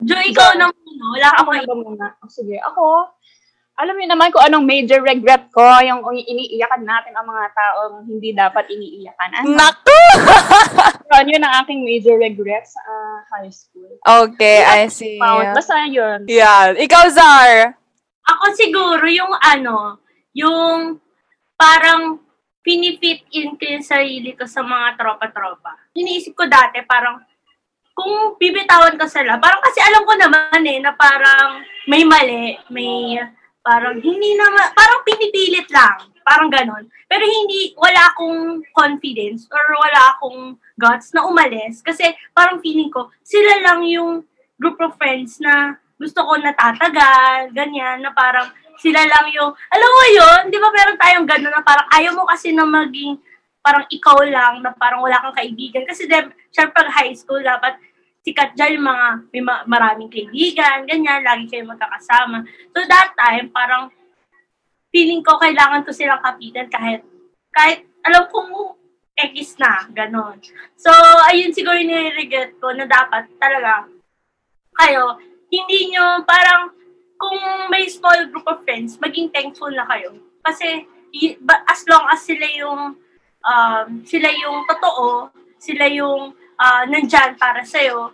Jo, 0.00 0.16
ikaw 0.16 0.56
na 0.56 0.72
muna. 0.72 1.04
Wala 1.18 1.28
ka 1.34 1.38
Ako 1.42 1.50
na 1.52 1.68
ba 1.68 1.74
muna? 1.76 2.06
Oh, 2.22 2.30
sige, 2.32 2.56
ako, 2.62 3.10
alam 3.74 3.94
niyo 3.98 4.08
naman 4.14 4.30
kung 4.30 4.44
anong 4.46 4.62
major 4.62 5.02
regret 5.02 5.50
ko, 5.50 5.66
yung 5.82 6.06
iniiyakan 6.14 6.86
natin 6.86 7.10
ang 7.18 7.26
mga 7.26 7.44
taong 7.58 8.06
hindi 8.06 8.30
dapat 8.30 8.70
iniiyakan. 8.70 9.30
Ano? 9.42 9.46
Naku! 9.50 10.02
Yun, 11.14 11.30
yun 11.30 11.46
ang 11.46 11.62
aking 11.62 11.86
major 11.86 12.18
regret 12.18 12.66
sa 12.66 12.82
ah, 12.82 13.18
high 13.38 13.50
school. 13.50 13.86
Okay, 14.02 14.66
I 14.66 14.90
see. 14.90 15.14
Found. 15.22 15.54
Basta 15.54 15.86
yun. 15.86 16.26
Yeah. 16.26 16.74
Ikaw, 16.74 17.06
Zar. 17.06 17.78
Ako 18.26 18.44
siguro 18.58 19.06
yung 19.06 19.30
ano, 19.38 20.02
yung 20.34 20.98
parang 21.54 22.18
pinifit 22.66 23.22
in 23.30 23.54
ko 23.54 23.78
yung 23.78 23.86
sarili 23.86 24.34
ko 24.34 24.42
sa 24.42 24.66
mga 24.66 24.98
tropa-tropa. 24.98 25.94
Iniisip 25.94 26.34
ko 26.34 26.50
dati 26.50 26.82
parang 26.82 27.22
kung 27.94 28.34
bibitawan 28.42 28.98
ko 28.98 29.06
sila, 29.06 29.38
parang 29.38 29.62
kasi 29.62 29.78
alam 29.78 30.02
ko 30.02 30.18
naman 30.18 30.62
eh, 30.66 30.82
na 30.82 30.90
parang 30.98 31.62
may 31.86 32.02
mali, 32.02 32.58
may 32.74 33.22
parang 33.64 33.96
hindi 33.96 34.36
naman, 34.36 34.76
parang 34.76 35.00
pinipilit 35.08 35.66
lang, 35.72 36.12
parang 36.20 36.52
ganon. 36.52 36.84
Pero 37.08 37.24
hindi, 37.24 37.72
wala 37.74 38.12
akong 38.12 38.60
confidence 38.76 39.48
or 39.48 39.64
wala 39.80 40.00
akong 40.14 40.60
guts 40.76 41.16
na 41.16 41.24
umalis 41.24 41.80
kasi 41.80 42.12
parang 42.36 42.60
feeling 42.60 42.92
ko, 42.92 43.08
sila 43.24 43.64
lang 43.64 43.80
yung 43.88 44.20
group 44.60 44.76
of 44.84 44.94
friends 45.00 45.40
na 45.40 45.80
gusto 45.96 46.20
ko 46.20 46.36
natatagal, 46.36 47.56
ganyan, 47.56 48.04
na 48.04 48.12
parang 48.12 48.52
sila 48.76 49.00
lang 49.00 49.26
yung, 49.32 49.48
alam 49.72 49.90
mo 49.90 50.04
yun, 50.12 50.40
di 50.52 50.58
ba 50.60 50.68
meron 50.68 51.00
tayong 51.00 51.24
gano'n 51.24 51.54
na 51.54 51.64
parang 51.64 51.88
ayaw 51.94 52.12
mo 52.12 52.28
kasi 52.28 52.52
na 52.52 52.68
maging 52.68 53.16
parang 53.64 53.88
ikaw 53.88 54.20
lang, 54.28 54.60
na 54.60 54.76
parang 54.76 55.00
wala 55.00 55.16
kang 55.24 55.40
kaibigan. 55.40 55.88
Kasi 55.88 56.04
syempre 56.52 56.84
pag 56.84 56.92
high 56.92 57.16
school, 57.16 57.40
dapat 57.40 57.80
sikat 58.24 58.56
dyan 58.56 58.80
yung 58.80 58.88
mga, 58.88 59.06
may 59.30 59.42
ma- 59.44 59.66
maraming 59.68 60.08
kaibigan, 60.08 60.88
ganyan, 60.88 61.20
lagi 61.20 61.44
kayo 61.44 61.68
magkakasama. 61.68 62.42
So 62.72 62.80
that 62.88 63.12
time, 63.12 63.52
parang 63.52 63.92
feeling 64.88 65.20
ko 65.20 65.36
kailangan 65.36 65.84
ko 65.84 65.92
silang 65.92 66.24
kapitan 66.24 66.72
kahit, 66.72 67.04
kahit 67.52 67.84
alam 68.00 68.24
kong 68.32 68.80
X 69.14 69.60
na, 69.62 69.86
ganon. 69.94 70.42
So, 70.74 70.90
ayun 71.30 71.54
siguro 71.54 71.78
yung 71.78 71.92
nire-regret 71.92 72.58
ko 72.58 72.74
na 72.74 72.82
dapat 72.82 73.30
talaga 73.38 73.86
kayo, 74.74 75.20
hindi 75.54 75.94
nyo 75.94 76.26
parang 76.26 76.74
kung 77.14 77.38
may 77.70 77.86
small 77.86 78.26
group 78.26 78.42
of 78.50 78.66
friends, 78.66 78.98
maging 78.98 79.30
thankful 79.30 79.70
na 79.70 79.86
kayo. 79.86 80.18
Kasi 80.42 80.82
as 81.70 81.80
long 81.86 82.04
as 82.10 82.26
sila 82.26 82.46
yung 82.58 82.98
um, 83.46 83.88
sila 84.02 84.28
yung 84.34 84.66
totoo, 84.66 85.30
sila 85.62 85.86
yung 85.86 86.34
uh, 86.58 86.82
nandyan 86.88 87.38
para 87.38 87.62
sa'yo, 87.62 88.12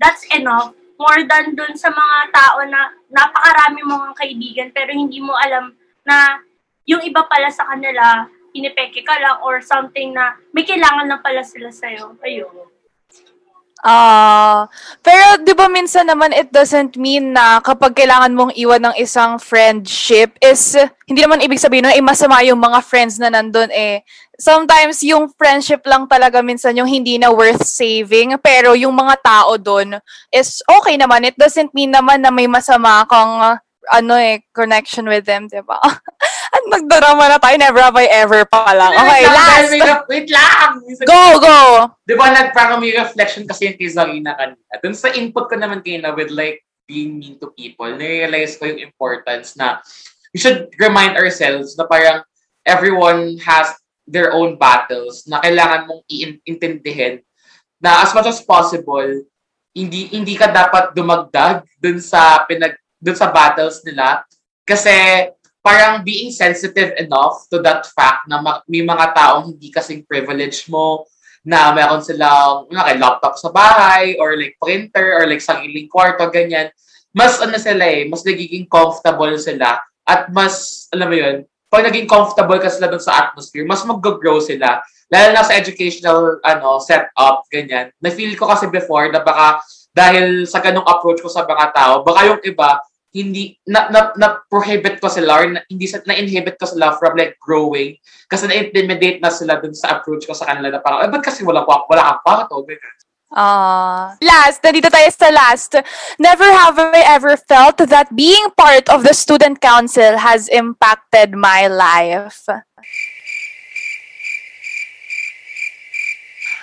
that's 0.00 0.24
enough. 0.32 0.72
More 0.96 1.28
than 1.28 1.52
dun 1.52 1.76
sa 1.76 1.92
mga 1.92 2.16
tao 2.32 2.58
na 2.64 2.88
napakarami 3.12 3.84
mong 3.84 4.16
kaibigan 4.16 4.72
pero 4.72 4.96
hindi 4.96 5.20
mo 5.20 5.36
alam 5.36 5.76
na 6.08 6.40
yung 6.88 7.04
iba 7.04 7.26
pala 7.28 7.52
sa 7.52 7.68
kanila, 7.68 8.24
pinipeke 8.54 9.04
ka 9.04 9.16
lang 9.20 9.44
or 9.44 9.60
something 9.60 10.16
na 10.16 10.40
may 10.56 10.64
kailangan 10.64 11.04
lang 11.04 11.20
pala 11.20 11.44
sila 11.44 11.68
sa'yo. 11.68 12.16
Ayun. 12.24 12.75
Ah, 13.86 14.66
pero 14.98 15.38
'di 15.46 15.54
ba 15.54 15.70
minsan 15.70 16.10
naman 16.10 16.34
it 16.34 16.50
doesn't 16.50 16.98
mean 16.98 17.30
na 17.30 17.62
kapag 17.62 17.94
kailangan 17.94 18.34
mong 18.34 18.50
iwan 18.58 18.82
ng 18.82 18.98
isang 18.98 19.38
friendship 19.38 20.34
is 20.42 20.74
hindi 21.06 21.22
naman 21.22 21.38
ibig 21.38 21.62
sabihin 21.62 21.86
na 21.86 21.94
eh, 21.94 22.02
masama 22.02 22.42
yung 22.42 22.58
mga 22.58 22.82
friends 22.82 23.22
na 23.22 23.30
nandun 23.30 23.70
eh. 23.70 24.02
Sometimes 24.42 25.06
yung 25.06 25.30
friendship 25.38 25.86
lang 25.86 26.10
talaga 26.10 26.42
minsan 26.42 26.74
yung 26.74 26.90
hindi 26.90 27.14
na 27.14 27.30
worth 27.30 27.62
saving 27.62 28.34
pero 28.42 28.74
yung 28.74 28.90
mga 28.90 29.22
tao 29.22 29.54
doon 29.54 30.02
is 30.34 30.66
okay 30.66 30.98
naman. 30.98 31.22
It 31.22 31.38
doesn't 31.38 31.70
mean 31.70 31.94
naman 31.94 32.26
na 32.26 32.34
may 32.34 32.50
masama 32.50 33.06
kang 33.06 33.62
ano 33.86 34.14
eh 34.18 34.42
connection 34.50 35.06
with 35.06 35.22
them, 35.30 35.46
'di 35.46 35.62
ba? 35.62 35.78
At 36.56 36.64
magdrama 36.72 37.28
na 37.28 37.36
tayo, 37.36 37.56
never 37.60 37.80
have 37.84 37.98
I 38.00 38.08
ever 38.08 38.48
pa 38.48 38.72
lang. 38.72 38.96
Okay, 38.96 39.04
Wait 39.04 39.28
lang, 39.28 39.36
last. 39.36 39.68
may 39.68 39.82
ref- 39.84 40.08
Wait 40.08 40.28
lang! 40.32 40.70
Go, 41.04 41.22
go! 41.36 41.58
Di 42.08 42.16
ba, 42.16 42.32
nagparang 42.32 42.80
may 42.80 42.96
reflection 42.96 43.44
kasi 43.44 43.68
yung 43.68 43.76
kay 43.76 43.92
Zarina 43.92 44.32
kanina. 44.32 44.72
Dun 44.80 44.96
sa 44.96 45.12
input 45.12 45.52
ko 45.52 45.54
naman 45.60 45.84
kayo 45.84 46.00
na 46.00 46.16
with 46.16 46.32
like 46.32 46.64
being 46.88 47.20
mean 47.20 47.36
to 47.36 47.52
people, 47.52 47.92
na-realize 47.92 48.56
ko 48.56 48.64
yung 48.72 48.80
importance 48.80 49.52
na 49.60 49.84
we 50.32 50.40
should 50.40 50.72
remind 50.80 51.20
ourselves 51.20 51.76
na 51.76 51.84
parang 51.84 52.24
everyone 52.64 53.36
has 53.44 53.76
their 54.06 54.32
own 54.32 54.56
battles 54.56 55.26
na 55.26 55.42
kailangan 55.42 55.90
mong 55.90 56.02
iintindihin 56.08 57.20
na 57.82 58.00
as 58.00 58.14
much 58.16 58.24
as 58.24 58.40
possible, 58.40 59.04
hindi 59.76 60.08
hindi 60.08 60.38
ka 60.38 60.48
dapat 60.48 60.96
dumagdag 60.96 61.66
dun 61.76 62.00
sa 62.00 62.46
pinag 62.48 62.80
dun 62.96 63.18
sa 63.18 63.28
battles 63.28 63.84
nila 63.84 64.24
kasi 64.64 64.90
parang 65.66 66.06
being 66.06 66.30
sensitive 66.30 66.94
enough 66.94 67.50
to 67.50 67.58
that 67.58 67.82
fact 67.90 68.30
na 68.30 68.38
ma- 68.38 68.62
may 68.70 68.86
mga 68.86 69.10
taong 69.18 69.50
hindi 69.50 69.74
kasing 69.74 70.06
privilege 70.06 70.70
mo 70.70 71.02
na 71.42 71.74
meron 71.74 72.06
silang 72.06 72.70
mga 72.70 73.02
laptop 73.02 73.34
sa 73.34 73.50
bahay 73.50 74.14
or 74.22 74.38
like 74.38 74.54
printer 74.62 75.18
or 75.18 75.26
like 75.26 75.42
sariling 75.42 75.90
kwarto, 75.90 76.30
ganyan. 76.30 76.70
Mas 77.10 77.42
ano 77.42 77.58
sila 77.58 77.82
eh, 77.82 78.06
mas 78.06 78.22
nagiging 78.22 78.70
comfortable 78.70 79.34
sila 79.42 79.82
at 80.06 80.30
mas, 80.30 80.86
alam 80.94 81.10
mo 81.10 81.16
yun, 81.18 81.36
pag 81.66 81.82
naging 81.82 82.06
comfortable 82.06 82.62
ka 82.62 82.70
sila 82.70 82.86
dun 82.86 83.02
sa 83.02 83.26
atmosphere, 83.26 83.66
mas 83.66 83.82
mag-grow 83.82 84.38
sila. 84.38 84.78
Lalo 85.10 85.28
na 85.34 85.42
sa 85.42 85.58
educational 85.58 86.38
ano 86.46 86.78
setup, 86.78 87.46
ganyan. 87.50 87.90
Na-feel 87.98 88.38
ko 88.38 88.46
kasi 88.46 88.70
before 88.70 89.10
na 89.10 89.18
baka 89.22 89.58
dahil 89.90 90.46
sa 90.46 90.62
ganong 90.62 90.86
approach 90.86 91.18
ko 91.22 91.30
sa 91.30 91.42
mga 91.42 91.74
tao, 91.74 92.06
baka 92.06 92.20
yung 92.30 92.42
iba, 92.46 92.78
hindi 93.16 93.56
na, 93.64 93.88
na, 93.88 94.12
na 94.20 94.28
prohibit 94.52 95.00
ko 95.00 95.08
sila 95.08 95.48
na, 95.48 95.64
hindi 95.72 95.88
sa, 95.88 96.04
na 96.04 96.12
inhibit 96.12 96.60
ko 96.60 96.68
sila 96.68 96.92
from 97.00 97.16
like 97.16 97.40
growing 97.40 97.96
kasi 98.28 98.44
na-intimidate 98.44 99.24
na 99.24 99.32
sila 99.32 99.56
dun 99.56 99.72
sa 99.72 99.96
approach 99.96 100.28
ko 100.28 100.36
sa 100.36 100.52
kanila 100.52 100.68
na 100.68 100.84
parang, 100.84 101.08
eh, 101.08 101.08
ba't 101.08 101.24
kasi 101.24 101.40
wala, 101.40 101.64
wala 101.64 102.02
kang 102.12 102.20
kwarto? 102.20 102.60
Ganyan. 102.68 102.94
Ah, 103.32 104.14
last, 104.22 104.62
nandito 104.62 104.86
tayo 104.86 105.10
sa 105.10 105.28
last. 105.34 105.74
Never 106.20 106.46
have 106.46 106.78
I 106.78 107.02
ever 107.10 107.34
felt 107.36 107.82
that 107.82 108.14
being 108.14 108.54
part 108.54 108.86
of 108.86 109.02
the 109.02 109.12
student 109.12 109.58
council 109.58 110.14
has 110.16 110.46
impacted 110.46 111.34
my 111.34 111.66
life. 111.66 112.46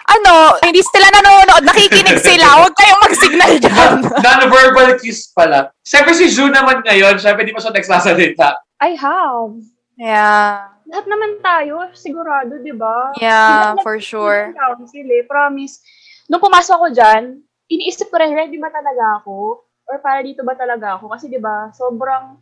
Ano, 0.03 0.59
hindi 0.59 0.83
sila 0.83 1.07
nanonood, 1.15 1.63
nakikinig 1.63 2.19
sila. 2.19 2.45
Huwag 2.59 2.75
kayong 2.75 3.03
mag-signal 3.07 3.51
dyan. 3.55 3.91
Non-verbal 4.25 4.99
cues 4.99 5.31
pala. 5.31 5.71
Siyempre 5.79 6.11
si 6.11 6.27
June 6.27 6.51
naman 6.51 6.83
ngayon, 6.83 7.15
siyempre 7.19 7.47
di 7.47 7.55
pa 7.55 7.63
siya 7.63 7.71
nagsasalita. 7.71 8.59
I 8.83 8.99
have. 8.99 9.55
yeah. 9.95 10.73
Lahat 10.83 11.07
naman 11.07 11.39
tayo, 11.39 11.87
sigurado, 11.95 12.59
di 12.59 12.75
ba? 12.75 13.15
Yeah, 13.17 13.73
Di 13.73 13.79
ba, 13.79 13.83
for 13.87 13.97
sure. 14.03 14.51
Council 14.51 15.07
eh, 15.07 15.23
promise. 15.23 15.79
Nung 16.27 16.43
pumasok 16.43 16.77
ko 16.77 16.87
dyan, 16.91 17.39
iniisip 17.71 18.11
ko 18.11 18.19
rin, 18.19 18.35
ready 18.35 18.59
ba 18.59 18.67
talaga 18.69 19.23
ako? 19.23 19.63
Or 19.87 19.97
para 20.03 20.19
dito 20.19 20.43
ba 20.43 20.53
talaga 20.59 20.99
ako? 20.99 21.15
Kasi 21.15 21.31
di 21.31 21.39
ba, 21.39 21.71
sobrang, 21.71 22.35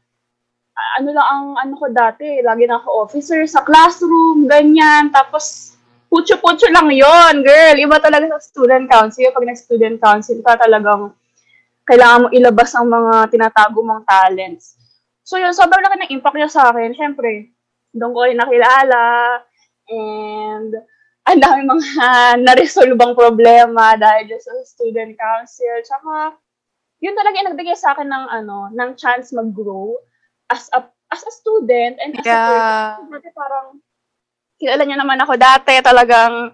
ano 0.98 1.10
lang 1.13 1.27
ang 1.30 1.46
ano 1.62 1.74
ko 1.77 1.94
dati, 1.94 2.41
lagi 2.41 2.65
na 2.65 2.82
ako 2.82 3.06
officer 3.06 3.46
sa 3.46 3.62
classroom, 3.62 4.50
ganyan. 4.50 5.13
Tapos, 5.13 5.71
putyo-putyo 6.12 6.68
lang 6.75 6.91
yon 6.91 7.39
girl. 7.39 7.77
Iba 7.80 8.03
talaga 8.03 8.27
sa 8.36 8.44
student 8.44 8.84
council. 8.91 9.32
Pag 9.32 9.48
nag-student 9.48 9.96
council 10.03 10.44
ka, 10.44 10.60
talagang 10.60 11.15
kailangan 11.88 12.27
mo 12.27 12.27
ilabas 12.36 12.75
ang 12.75 12.91
mga 12.91 13.32
tinatago 13.32 13.80
mong 13.80 14.03
talents. 14.03 14.75
So 15.24 15.39
yun, 15.39 15.56
sobrang 15.56 15.80
laki 15.80 15.96
ng 16.03 16.13
impact 16.20 16.36
niya 16.36 16.51
sa 16.51 16.75
akin. 16.75 16.91
Siyempre, 16.91 17.56
doon 17.96 18.12
ko 18.12 18.20
rin 18.27 18.36
nakilala. 18.36 19.39
And 19.88 20.75
ang 21.24 21.39
dami 21.39 21.63
mga 21.63 22.08
naresolvang 22.46 23.15
problema 23.15 23.96
dahil 23.96 24.27
dyan 24.27 24.44
sa 24.44 24.51
student 24.68 25.15
council. 25.15 25.80
Tsaka, 25.80 26.36
yun 27.00 27.15
talaga 27.15 27.39
yung 27.39 27.50
nagbigay 27.56 27.77
sa 27.80 27.96
akin 27.96 28.12
ng, 28.12 28.25
ano, 28.30 28.68
ng 28.75 28.89
chance 29.00 29.32
mag-grow 29.32 29.96
as 30.51 30.68
a, 30.75 30.84
as 31.08 31.24
a 31.24 31.32
student 31.32 31.96
and 32.03 32.20
as 32.20 32.25
a 32.25 32.30
Yeah. 32.30 33.00
person. 33.00 33.15
Dati 33.15 33.30
parang, 33.32 33.68
kilala 34.62 34.86
niyo 34.86 34.98
naman 35.01 35.18
ako 35.18 35.34
dati, 35.41 35.82
talagang, 35.82 36.53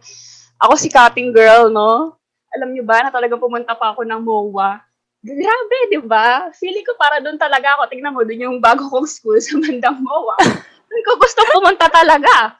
ako 0.56 0.74
si 0.80 0.88
cutting 0.88 1.36
girl, 1.36 1.68
no? 1.68 2.16
Alam 2.56 2.72
niyo 2.72 2.88
ba 2.88 3.04
na 3.04 3.12
talagang 3.12 3.44
pumunta 3.44 3.76
pa 3.76 3.92
ako 3.92 4.08
ng 4.08 4.24
MOA. 4.24 4.80
Grabe, 5.20 5.78
di 5.92 6.00
ba? 6.00 6.48
Feeling 6.56 6.88
ko 6.88 6.96
para 6.96 7.20
doon 7.20 7.36
talaga 7.36 7.76
ako. 7.76 7.92
Tingnan 7.92 8.16
mo, 8.16 8.24
doon 8.24 8.48
yung 8.48 8.58
bago 8.64 8.88
kong 8.88 9.04
school 9.04 9.36
sa 9.44 9.60
bandang 9.60 10.00
MOA. 10.00 10.40
Doon 10.88 11.04
ko 11.04 11.20
gusto 11.20 11.44
pumunta 11.52 11.92
talaga. 11.92 12.56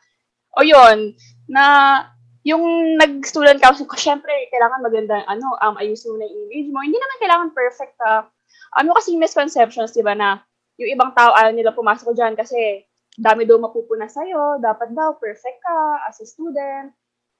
O 0.51 0.60
yun, 0.60 1.16
na 1.48 1.63
yung 2.44 2.96
nag-student 3.00 3.56
council 3.63 3.88
ko, 3.88 3.96
syempre, 3.96 4.32
kailangan 4.51 4.84
maganda, 4.84 5.24
ano, 5.32 5.56
um, 5.63 5.75
ayusin 5.80 6.12
mo 6.12 6.20
na 6.20 6.27
yung 6.27 6.44
image 6.51 6.70
mo. 6.75 6.84
Hindi 6.84 7.00
naman 7.00 7.18
kailangan 7.24 7.50
perfect, 7.56 7.96
ah. 8.04 8.27
Ano 8.75 8.92
kasi 9.00 9.16
misconceptions, 9.16 9.96
di 9.96 10.04
ba, 10.04 10.12
na 10.12 10.44
yung 10.75 10.92
ibang 10.94 11.12
tao, 11.12 11.34
ayaw 11.36 11.51
nila 11.51 11.72
pumasok 11.75 12.13
dyan 12.13 12.36
kasi 12.36 12.87
dami 13.17 13.50
daw 13.50 13.57
mapupuna 13.57 14.05
sa'yo, 14.05 14.62
dapat 14.62 14.93
daw 14.93 15.17
perfect 15.17 15.57
ka 15.65 16.05
as 16.05 16.21
a 16.21 16.25
student, 16.29 16.93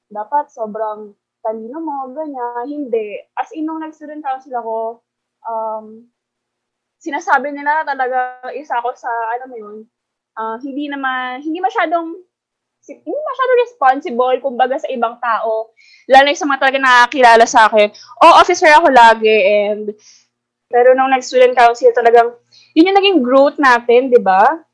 dapat 0.10 0.50
sobrang 0.50 1.13
talino 1.46 1.77
mo, 1.79 2.10
ganyan. 2.17 2.65
Hindi. 2.65 3.22
As 3.38 3.53
in, 3.53 3.69
nung 3.69 3.86
nag-student 3.86 4.25
council 4.25 4.57
ako, 4.57 4.77
um, 5.46 6.10
sinasabi 6.98 7.53
nila 7.53 7.86
talaga 7.86 8.50
isa 8.57 8.74
ako 8.81 8.98
sa, 8.98 9.10
alam 9.38 9.48
mo 9.53 9.57
yun, 9.57 9.77
ah, 10.34 10.57
hindi 10.57 10.89
naman, 10.89 11.46
hindi 11.46 11.62
masyadong, 11.62 12.25
hindi 12.88 13.19
masyadong 13.22 13.62
responsible, 13.69 14.38
kumbaga 14.41 14.81
sa 14.81 14.89
ibang 14.89 15.22
tao, 15.22 15.72
lalo 16.10 16.27
sa 16.34 16.48
mga 16.50 16.62
talaga 16.62 16.79
nakakilala 16.81 17.46
sa 17.46 17.69
akin. 17.69 17.93
O, 18.25 18.41
officer 18.41 18.74
ako 18.74 18.89
lagi, 18.89 19.38
and, 19.69 19.93
pero 20.67 20.98
nung 20.98 21.13
nag-student 21.13 21.53
council, 21.53 21.93
talagang, 21.93 22.34
yun 22.74 22.89
yung 22.89 22.98
naging 22.98 23.19
growth 23.22 23.62
natin, 23.62 24.10
di 24.10 24.19
ba? 24.19 24.67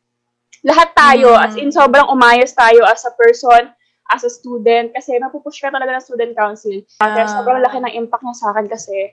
Lahat 0.61 0.93
tayo, 0.93 1.33
as 1.33 1.57
in, 1.57 1.73
sobrang 1.73 2.05
umayos 2.13 2.53
tayo 2.53 2.85
as 2.85 3.01
a 3.03 3.11
person, 3.17 3.73
as 4.13 4.21
a 4.23 4.31
student, 4.31 4.93
kasi 4.93 5.17
mapupush 5.17 5.59
ka 5.59 5.73
talaga 5.73 5.97
ng 5.97 6.05
student 6.05 6.33
council. 6.37 6.77
Kaya 7.01 7.25
sobrang 7.25 7.59
laki 7.65 7.81
ng 7.81 7.95
impact 7.97 8.23
niya 8.23 8.35
sa 8.37 8.47
akin 8.53 8.69
kasi 8.69 9.09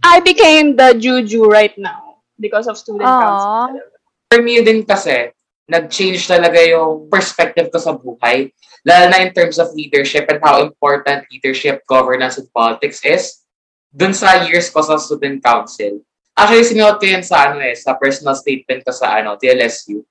I 0.00 0.24
became 0.24 0.74
the 0.74 0.96
juju 0.96 1.46
right 1.46 1.74
now 1.76 2.24
because 2.40 2.66
of 2.66 2.80
student 2.80 3.06
Aww. 3.06 3.20
council. 3.20 3.84
For 4.32 4.40
me 4.40 4.62
din 4.64 4.82
kasi, 4.82 5.30
nag-change 5.70 6.26
talaga 6.26 6.58
yung 6.66 7.06
perspective 7.06 7.70
ko 7.70 7.78
sa 7.78 7.94
buhay. 7.94 8.50
Lalo 8.82 9.12
na 9.12 9.22
in 9.22 9.30
terms 9.30 9.62
of 9.62 9.70
leadership 9.76 10.26
and 10.26 10.42
how 10.42 10.58
important 10.64 11.28
leadership, 11.30 11.86
governance, 11.86 12.40
and 12.40 12.50
politics 12.50 12.98
is. 13.06 13.46
Dun 13.94 14.10
sa 14.10 14.46
years 14.46 14.70
ko 14.70 14.82
sa 14.82 14.98
student 14.98 15.38
council. 15.38 16.02
Actually, 16.34 16.66
sinuot 16.66 16.96
ko 16.98 17.06
yun 17.06 17.22
sa, 17.22 17.52
ano 17.52 17.62
eh, 17.62 17.76
sa 17.76 17.94
personal 17.94 18.34
statement 18.34 18.82
ko 18.82 18.90
sa 18.90 19.20
ano, 19.20 19.36
TLSU. 19.36 20.02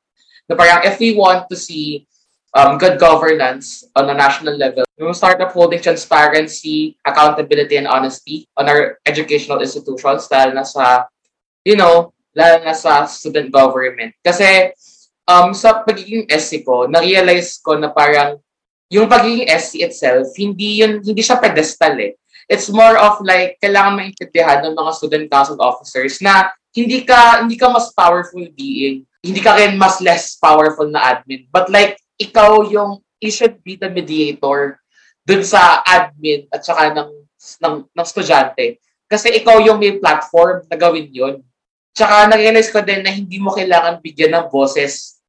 Na 0.50 0.58
parang 0.58 0.82
if 0.82 0.98
we 0.98 1.14
want 1.14 1.46
to 1.48 1.56
see 1.56 2.10
um, 2.58 2.82
good 2.82 2.98
governance 2.98 3.86
on 3.96 4.10
a 4.10 4.18
national 4.18 4.58
level, 4.58 4.84
we 4.98 5.06
will 5.06 5.14
start 5.14 5.40
upholding 5.42 5.82
transparency, 5.82 6.98
accountability, 7.06 7.78
and 7.78 7.88
honesty 7.88 8.50
on 8.58 8.68
our 8.68 8.98
educational 9.06 9.62
institutions 9.62 10.26
dahil 10.28 10.58
na 10.58 10.66
sa, 10.66 11.06
you 11.62 11.78
know, 11.78 12.12
lalo 12.34 12.58
na 12.66 12.74
sa 12.74 13.06
student 13.06 13.54
government. 13.54 14.14
Kasi 14.26 14.74
um, 15.30 15.54
sa 15.54 15.86
pagiging 15.86 16.26
SC 16.26 16.66
ko, 16.66 16.90
na-realize 16.90 17.62
ko 17.62 17.78
na 17.78 17.94
parang 17.94 18.42
yung 18.90 19.06
pagiging 19.06 19.46
SC 19.46 19.86
itself, 19.86 20.34
hindi 20.34 20.82
yun, 20.82 21.06
hindi 21.06 21.22
siya 21.22 21.38
pedestal 21.38 21.94
eh. 22.02 22.18
It's 22.50 22.74
more 22.74 22.98
of 22.98 23.22
like, 23.22 23.62
kailangan 23.62 23.94
maintindihan 23.94 24.66
ng 24.66 24.74
mga 24.74 24.92
student 24.98 25.26
council 25.30 25.62
officers 25.62 26.18
na 26.18 26.50
hindi 26.74 27.06
ka, 27.06 27.46
hindi 27.46 27.54
ka 27.54 27.70
mas 27.70 27.94
powerful 27.94 28.42
being, 28.58 29.06
hindi 29.20 29.42
ka 29.44 29.56
rin 29.56 29.76
mas 29.76 30.00
less 30.00 30.40
powerful 30.40 30.88
na 30.88 31.16
admin. 31.16 31.48
But 31.52 31.68
like, 31.68 32.00
ikaw 32.16 32.68
yung, 32.72 33.04
you 33.20 33.32
should 33.32 33.60
be 33.64 33.76
the 33.76 33.92
mediator 33.92 34.80
dun 35.28 35.44
sa 35.44 35.84
admin 35.84 36.48
at 36.52 36.64
saka 36.64 36.96
ng, 36.96 37.12
ng, 37.64 37.76
ng 37.92 38.06
estudyante. 38.06 38.80
Kasi 39.10 39.34
ikaw 39.42 39.60
yung 39.60 39.82
may 39.82 39.98
platform 39.98 40.64
na 40.70 40.78
gawin 40.78 41.10
yun. 41.12 41.36
Tsaka 41.92 42.30
na-realize 42.30 42.72
ko 42.72 42.80
din 42.80 43.04
na 43.04 43.12
hindi 43.12 43.42
mo 43.42 43.52
kailangan 43.52 44.00
bigyan 44.00 44.38
ng 44.38 44.46
boses 44.48 45.20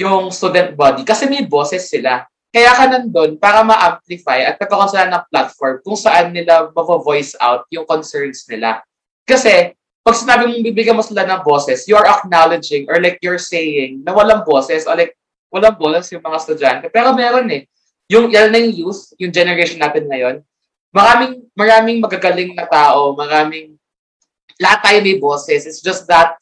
yung 0.00 0.28
student 0.32 0.72
body 0.76 1.04
kasi 1.04 1.28
may 1.28 1.44
boses 1.44 1.86
sila. 1.86 2.24
Kaya 2.48 2.72
ka 2.72 2.88
nandun 2.88 3.36
para 3.36 3.60
ma-amplify 3.60 4.48
at 4.48 4.56
nagkakaroon 4.56 4.88
sila 4.88 5.12
ng 5.12 5.24
platform 5.28 5.76
kung 5.84 5.98
saan 5.98 6.32
nila 6.32 6.72
ma-voice 6.72 7.36
out 7.36 7.68
yung 7.68 7.84
concerns 7.84 8.48
nila. 8.48 8.80
Kasi, 9.28 9.75
pag 10.06 10.14
sinabi 10.14 10.46
mong 10.46 10.62
bibigyan 10.62 10.94
mo 10.94 11.02
sila 11.02 11.26
ng 11.26 11.42
boses, 11.42 11.82
you 11.90 11.98
are 11.98 12.06
acknowledging 12.06 12.86
or 12.86 13.02
like 13.02 13.18
you're 13.18 13.42
saying 13.42 14.06
na 14.06 14.14
walang 14.14 14.46
boses 14.46 14.86
or 14.86 14.94
like 14.94 15.18
walang 15.50 15.74
boses 15.74 16.06
yung 16.14 16.22
mga 16.22 16.38
estudyante. 16.38 16.86
Pero 16.94 17.10
meron 17.10 17.50
eh. 17.50 17.66
Yung, 18.06 18.30
yan 18.30 18.54
na 18.54 18.62
yung 18.62 18.86
youth, 18.86 19.10
yung 19.18 19.34
generation 19.34 19.82
natin 19.82 20.06
ngayon, 20.06 20.46
maraming, 20.94 21.42
maraming 21.58 21.98
magagaling 21.98 22.54
na 22.54 22.70
tao, 22.70 23.18
maraming, 23.18 23.74
lahat 24.62 24.78
tayo 24.86 24.98
may 25.02 25.18
boses. 25.18 25.66
It's 25.66 25.82
just 25.82 26.06
that 26.06 26.38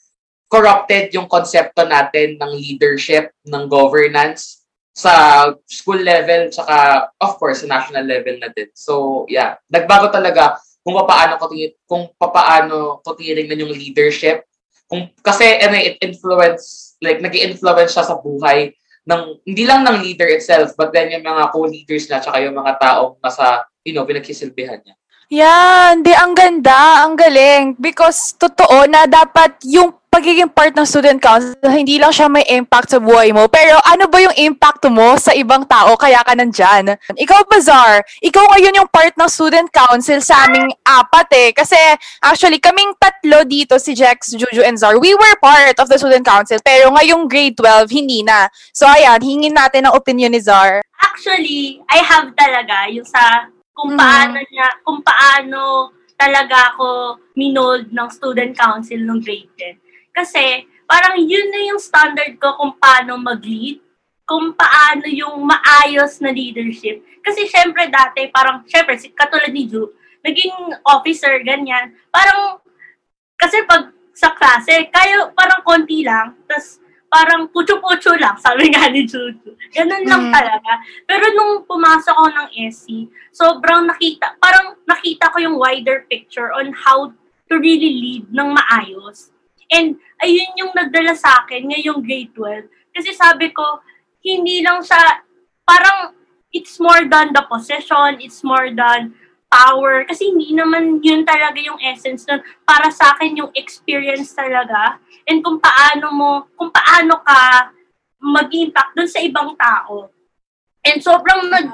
corrupted 0.52 1.08
yung 1.16 1.24
konsepto 1.24 1.88
natin 1.88 2.36
ng 2.36 2.52
leadership, 2.52 3.32
ng 3.48 3.64
governance, 3.72 4.60
sa 4.94 5.50
school 5.66 5.98
level, 5.98 6.52
tsaka 6.52 7.08
of 7.18 7.34
course 7.40 7.64
sa 7.64 7.68
national 7.80 8.06
level 8.06 8.38
na 8.38 8.52
din. 8.54 8.70
So 8.76 9.24
yeah, 9.26 9.58
nagbago 9.66 10.12
talaga 10.14 10.60
kung 10.84 10.94
paano 11.08 11.40
ko 11.40 11.48
kung 11.88 12.12
paano 12.20 13.00
ko 13.00 13.16
titingnan 13.16 13.64
yung 13.64 13.72
leadership. 13.72 14.44
Kung 14.84 15.08
kasi 15.24 15.58
ano 15.64 15.80
it 15.80 15.96
influence 16.04 16.94
like 17.00 17.24
nag-influence 17.24 17.96
siya 17.96 18.04
sa 18.04 18.20
buhay 18.20 18.68
ng 19.08 19.22
hindi 19.48 19.64
lang 19.64 19.80
ng 19.84 20.04
leader 20.04 20.28
itself 20.28 20.76
but 20.76 20.92
then 20.92 21.08
yung 21.08 21.24
mga 21.24 21.52
co-leaders 21.56 22.04
na 22.12 22.20
tsaka 22.20 22.44
yung 22.44 22.56
mga 22.56 22.76
taong 22.76 23.16
nasa 23.24 23.64
you 23.80 23.96
know 23.96 24.04
pinagsisilbihan 24.04 24.84
niya. 24.84 24.94
Yan, 25.32 26.04
di 26.04 26.12
ang 26.12 26.36
ganda, 26.36 27.04
ang 27.04 27.16
galing. 27.16 27.80
Because 27.80 28.36
totoo 28.36 28.84
na 28.84 29.08
dapat 29.08 29.56
yung 29.64 29.96
pagiging 30.14 30.46
part 30.46 30.70
ng 30.78 30.86
student 30.86 31.18
council, 31.18 31.58
hindi 31.74 31.98
lang 31.98 32.14
siya 32.14 32.30
may 32.30 32.46
impact 32.46 32.94
sa 32.94 33.02
buhay 33.02 33.34
mo, 33.34 33.50
pero 33.50 33.82
ano 33.82 34.06
ba 34.06 34.22
yung 34.22 34.36
impact 34.38 34.86
mo 34.86 35.18
sa 35.18 35.34
ibang 35.34 35.66
tao 35.66 35.98
kaya 35.98 36.22
ka 36.22 36.38
nandyan? 36.38 36.94
Ikaw, 37.18 37.50
Bazar, 37.50 37.98
ikaw 38.22 38.46
ngayon 38.54 38.78
yung 38.78 38.90
part 38.94 39.10
ng 39.18 39.26
student 39.26 39.66
council 39.74 40.22
sa 40.22 40.46
aming 40.46 40.70
apat 40.86 41.28
eh. 41.34 41.50
Kasi 41.50 41.74
actually, 42.22 42.62
kaming 42.62 42.94
tatlo 42.94 43.42
dito, 43.42 43.74
si 43.82 43.90
Jex, 43.98 44.38
Juju, 44.38 44.62
and 44.62 44.78
Zar, 44.78 45.02
we 45.02 45.10
were 45.18 45.34
part 45.42 45.74
of 45.82 45.90
the 45.90 45.98
student 45.98 46.22
council, 46.22 46.62
pero 46.62 46.94
ngayong 46.94 47.26
grade 47.26 47.58
12, 47.58 47.90
hindi 47.90 48.22
na. 48.22 48.46
So 48.70 48.86
ayan, 48.86 49.18
hingin 49.18 49.58
natin 49.58 49.90
ang 49.90 49.98
opinion 49.98 50.30
ni 50.30 50.38
Zar. 50.38 50.78
Actually, 51.02 51.82
I 51.90 51.98
have 52.06 52.30
talaga 52.38 52.86
yung 52.86 53.06
sa 53.06 53.50
kung 53.74 53.92
Mhm. 53.94 53.98
paano 53.98 54.38
niya, 54.48 54.68
kung 54.86 55.00
paano 55.02 55.90
talaga 56.14 56.72
ako 56.72 57.18
minold 57.34 57.90
ng 57.90 58.08
student 58.08 58.54
council 58.54 59.02
ng 59.02 59.18
grade 59.20 59.50
10. 59.58 59.76
Kasi 60.14 60.62
parang 60.86 61.18
yun 61.18 61.50
na 61.50 61.60
yung 61.74 61.82
standard 61.82 62.38
ko 62.38 62.54
kung 62.54 62.78
paano 62.78 63.18
mag-lead, 63.18 63.82
kung 64.24 64.54
paano 64.54 65.04
yung 65.10 65.42
maayos 65.42 66.22
na 66.22 66.30
leadership. 66.30 67.02
Kasi 67.20 67.50
syempre 67.50 67.90
dati, 67.90 68.30
parang, 68.30 68.62
syempre, 68.64 68.96
katulad 69.12 69.50
ni 69.52 69.66
Ju, 69.68 69.90
naging 70.24 70.54
officer, 70.86 71.36
ganyan. 71.44 71.92
Parang, 72.08 72.62
kasi 73.36 73.60
pag 73.66 73.90
sa 74.14 74.30
klase, 74.32 74.86
kayo 74.94 75.34
parang 75.34 75.60
konti 75.66 76.06
lang, 76.06 76.38
tas 76.46 76.78
parang 77.14 77.46
pucho-pucho 77.46 78.18
lang, 78.18 78.34
sabi 78.42 78.74
nga 78.74 78.90
ni 78.90 79.06
Juju. 79.06 79.54
Ganun 79.70 80.02
lang 80.02 80.22
Mm. 80.26 80.34
talaga. 80.34 80.82
Pero 81.06 81.30
nung 81.38 81.62
pumasok 81.62 82.10
ako 82.10 82.28
ng 82.34 82.48
SC, 82.74 83.06
sobrang 83.30 83.86
nakita, 83.86 84.34
parang 84.42 84.74
nakita 84.82 85.30
ko 85.30 85.38
yung 85.38 85.54
wider 85.54 86.10
picture 86.10 86.50
on 86.50 86.74
how 86.74 87.14
to 87.46 87.54
really 87.54 87.94
lead 88.02 88.26
ng 88.34 88.50
maayos. 88.50 89.30
And 89.70 89.94
ayun 90.18 90.58
yung 90.58 90.74
nagdala 90.74 91.14
sa 91.14 91.46
akin 91.46 91.70
ngayong 91.70 92.02
grade 92.02 92.34
12. 92.34 92.66
Kasi 92.90 93.14
sabi 93.14 93.54
ko, 93.54 93.78
hindi 94.18 94.66
lang 94.66 94.82
siya, 94.82 95.22
parang 95.62 96.18
it's 96.50 96.82
more 96.82 97.06
than 97.06 97.30
the 97.30 97.46
possession, 97.46 98.18
it's 98.18 98.42
more 98.42 98.74
than 98.74 99.14
power. 99.54 100.02
Kasi 100.10 100.34
hindi 100.34 100.50
naman 100.50 100.98
yun 100.98 101.22
talaga 101.22 101.62
yung 101.62 101.78
essence 101.78 102.26
nun. 102.26 102.42
Para 102.66 102.90
sa 102.90 103.14
akin, 103.14 103.38
yung 103.38 103.52
experience 103.54 104.34
talaga. 104.34 104.98
And 105.30 105.38
kung 105.38 105.62
paano 105.62 106.10
mo, 106.10 106.30
kung 106.58 106.74
paano 106.74 107.22
ka 107.22 107.70
mag-impact 108.18 108.98
dun 108.98 109.06
sa 109.06 109.22
ibang 109.22 109.54
tao. 109.54 110.10
And 110.82 110.98
sobrang 110.98 111.46
nag, 111.46 111.70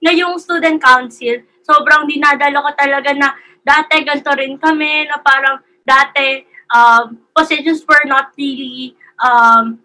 ngayong 0.00 0.40
student 0.40 0.80
council, 0.80 1.44
sobrang 1.66 2.08
dinadala 2.08 2.64
ko 2.64 2.70
talaga 2.72 3.12
na 3.12 3.36
dati 3.60 4.00
ganito 4.00 4.32
rin 4.32 4.56
kami, 4.56 5.04
na 5.04 5.20
parang 5.20 5.60
dati 5.84 6.48
um, 6.72 7.20
positions 7.36 7.84
were 7.84 8.06
not 8.08 8.32
really 8.38 8.96
um, 9.20 9.82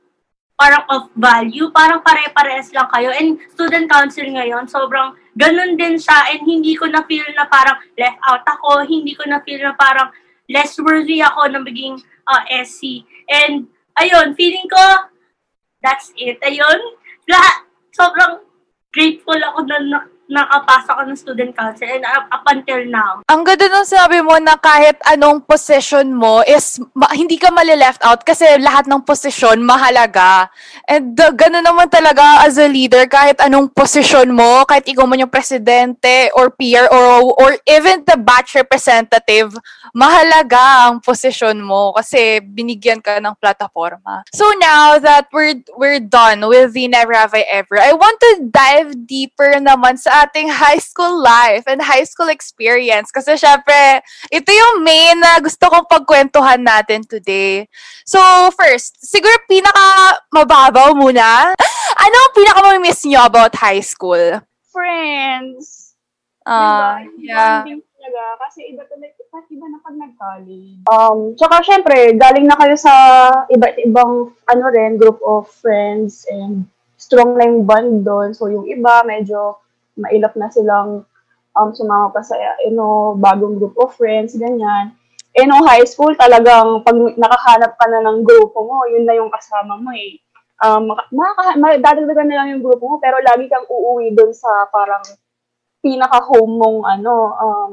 parang 0.53 0.85
of 0.89 1.09
value, 1.17 1.73
parang 1.73 2.05
pare-pares 2.05 2.69
lang 2.71 2.87
kayo. 2.93 3.09
And 3.09 3.41
student 3.51 3.89
council 3.89 4.25
ngayon, 4.29 4.69
sobrang 4.69 5.17
ganun 5.33 5.75
din 5.75 5.97
siya 5.97 6.33
and 6.33 6.45
hindi 6.45 6.77
ko 6.77 6.85
na 6.87 7.01
feel 7.09 7.25
na 7.33 7.49
parang 7.49 7.81
left 7.97 8.21
out 8.29 8.45
ako, 8.45 8.85
hindi 8.85 9.17
ko 9.17 9.25
na 9.25 9.41
feel 9.41 9.59
na 9.59 9.73
parang 9.73 10.13
less 10.47 10.77
worthy 10.77 11.25
ako 11.25 11.49
na 11.49 11.59
maging 11.59 11.97
uh, 12.29 12.43
SC. 12.63 13.01
And 13.27 13.65
ayun, 13.97 14.37
feeling 14.37 14.69
ko 14.69 15.09
that's 15.83 16.15
it. 16.15 16.39
Ayun, 16.39 16.79
lahat, 17.27 17.67
sobrang 17.91 18.47
grateful 18.95 19.37
ako 19.37 19.67
na, 19.67 19.77
na 19.83 19.99
nakapasok 20.33 20.93
ako 20.97 21.03
ng 21.05 21.19
student 21.19 21.51
council 21.53 21.85
and 21.85 22.01
up, 22.09 22.25
up 22.33 22.43
until 22.49 22.81
now. 22.89 23.21
Ang 23.29 23.45
ganda 23.45 23.69
nung 23.69 23.85
sabi 23.85 24.19
mo 24.25 24.33
na 24.41 24.57
kahit 24.57 24.97
anong 25.05 25.45
position 25.45 26.09
mo 26.09 26.41
is 26.41 26.81
ma- 26.97 27.13
hindi 27.13 27.37
ka 27.37 27.53
mali-left 27.53 28.01
out 28.01 28.25
kasi 28.25 28.49
lahat 28.57 28.89
ng 28.89 29.05
posisyon 29.05 29.61
mahalaga. 29.61 30.49
And 30.89 31.13
uh, 31.13 31.29
ganun 31.37 31.61
naman 31.61 31.93
talaga 31.93 32.41
as 32.41 32.57
a 32.57 32.65
leader 32.65 33.05
kahit 33.05 33.37
anong 33.37 33.69
posisyon 33.77 34.33
mo, 34.33 34.65
kahit 34.65 34.89
ikaw 34.89 35.05
man 35.05 35.21
yung 35.21 35.31
presidente 35.31 36.33
or 36.33 36.49
peer 36.49 36.89
or 36.89 37.29
or 37.37 37.53
even 37.69 38.01
the 38.09 38.17
batch 38.17 38.57
representative, 38.57 39.53
mahalaga 39.93 40.89
ang 40.89 40.97
posisyon 40.97 41.61
mo 41.61 41.93
kasi 41.93 42.41
binigyan 42.41 42.97
ka 42.97 43.21
ng 43.21 43.37
plataforma. 43.37 44.25
So 44.33 44.49
now 44.57 44.97
that 44.97 45.29
we're 45.29 45.61
we're 45.77 46.01
done 46.01 46.41
with 46.49 46.73
the 46.73 46.89
Never 46.89 47.13
Have 47.13 47.37
I 47.37 47.45
Ever, 47.45 47.77
I 47.77 47.93
want 47.93 48.17
to 48.17 48.49
dive 48.49 49.05
deeper 49.05 49.61
naman 49.61 50.01
sa 50.01 50.22
ating 50.23 50.47
high 50.49 50.79
school 50.79 51.19
life 51.19 51.67
and 51.67 51.83
high 51.83 52.07
school 52.07 52.31
experience. 52.31 53.11
Kasi 53.11 53.35
syempre, 53.35 53.99
ito 54.31 54.49
yung 54.49 54.81
main 54.81 55.19
na 55.19 55.37
gusto 55.43 55.67
kong 55.67 55.87
pagkwentuhan 55.91 56.63
natin 56.63 57.03
today. 57.03 57.67
So 58.07 58.19
first, 58.55 59.03
siguro 59.03 59.35
pinaka 59.45 60.17
mababaw 60.31 60.95
muna. 60.95 61.51
Ano 61.93 62.15
ang 62.19 62.33
pinaka 62.35 62.59
miss 62.81 63.05
nyo 63.05 63.21
about 63.23 63.53
high 63.53 63.79
school? 63.79 64.41
Friends. 64.73 65.93
Ah, 66.43 66.99
diba? 66.99 67.15
yeah. 67.21 67.63
Bonding 67.63 67.85
talaga. 68.03 68.23
Kasi 68.43 68.59
iba 68.75 68.83
talaga, 68.83 69.15
iba't 69.15 69.47
iba 69.47 69.65
na 69.71 69.79
pag 69.79 69.95
nag-college. 69.95 70.79
Um, 70.91 71.17
tsaka 71.39 71.55
syempre, 71.63 71.97
galing 72.19 72.45
na 72.49 72.59
kayo 72.59 72.75
sa 72.75 72.93
iba't 73.47 73.79
ibang, 73.87 74.35
ano 74.51 74.63
rin, 74.75 74.99
group 74.99 75.23
of 75.23 75.47
friends 75.47 76.27
and 76.27 76.67
strong 76.99 77.39
na 77.39 77.47
yung 77.47 77.63
bond 77.63 78.03
doon. 78.03 78.35
So, 78.35 78.51
yung 78.51 78.67
iba, 78.67 79.07
medyo 79.07 79.62
mailap 79.97 80.33
na 80.35 80.49
silang 80.49 81.05
um, 81.57 81.69
sumama 81.73 82.09
pa 82.13 82.21
sa, 82.25 82.35
you 82.65 82.73
know, 82.73 83.15
bagong 83.17 83.57
group 83.57 83.77
of 83.77 83.93
friends, 83.93 84.33
ganyan. 84.37 84.93
Eh, 85.33 85.49
nung 85.49 85.65
high 85.65 85.85
school, 85.85 86.13
talagang 86.13 86.85
pag 86.85 86.93
nakahanap 86.93 87.73
ka 87.73 87.85
na 87.89 88.05
ng 88.05 88.21
grupo 88.21 88.61
mo, 88.65 88.85
yun 88.85 89.05
na 89.05 89.17
yung 89.17 89.33
kasama 89.33 89.77
mo 89.81 89.89
eh. 89.93 90.21
Um, 90.61 90.93
maka- 90.93 91.09
makaka- 91.09 91.57
ma- 91.57 91.81
dadagdagan 91.81 92.27
na 92.29 92.37
lang 92.41 92.49
yung 92.53 92.63
grupo 92.63 92.85
mo, 92.85 92.95
pero 93.01 93.17
lagi 93.19 93.49
kang 93.49 93.65
uuwi 93.65 94.13
doon 94.13 94.29
sa 94.31 94.69
parang 94.69 95.01
pinaka-home 95.81 96.53
mong 96.53 96.79
ano, 96.85 97.13
um, 97.33 97.71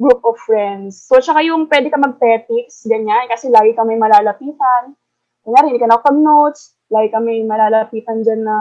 group 0.00 0.20
of 0.24 0.36
friends. 0.44 1.00
So, 1.08 1.20
tsaka 1.20 1.44
yung 1.44 1.68
pwede 1.68 1.88
ka 1.92 2.00
mag-petics, 2.00 2.88
ganyan, 2.88 3.28
kasi 3.28 3.52
lagi 3.52 3.76
may 3.84 4.00
malalapitan. 4.00 4.96
Kunyari, 5.40 5.72
hindi 5.72 5.80
ka 5.80 5.88
nakapag-notes, 5.88 6.76
lagi 6.92 7.12
may 7.20 7.44
malalapitan 7.44 8.24
dyan 8.24 8.44
na 8.44 8.56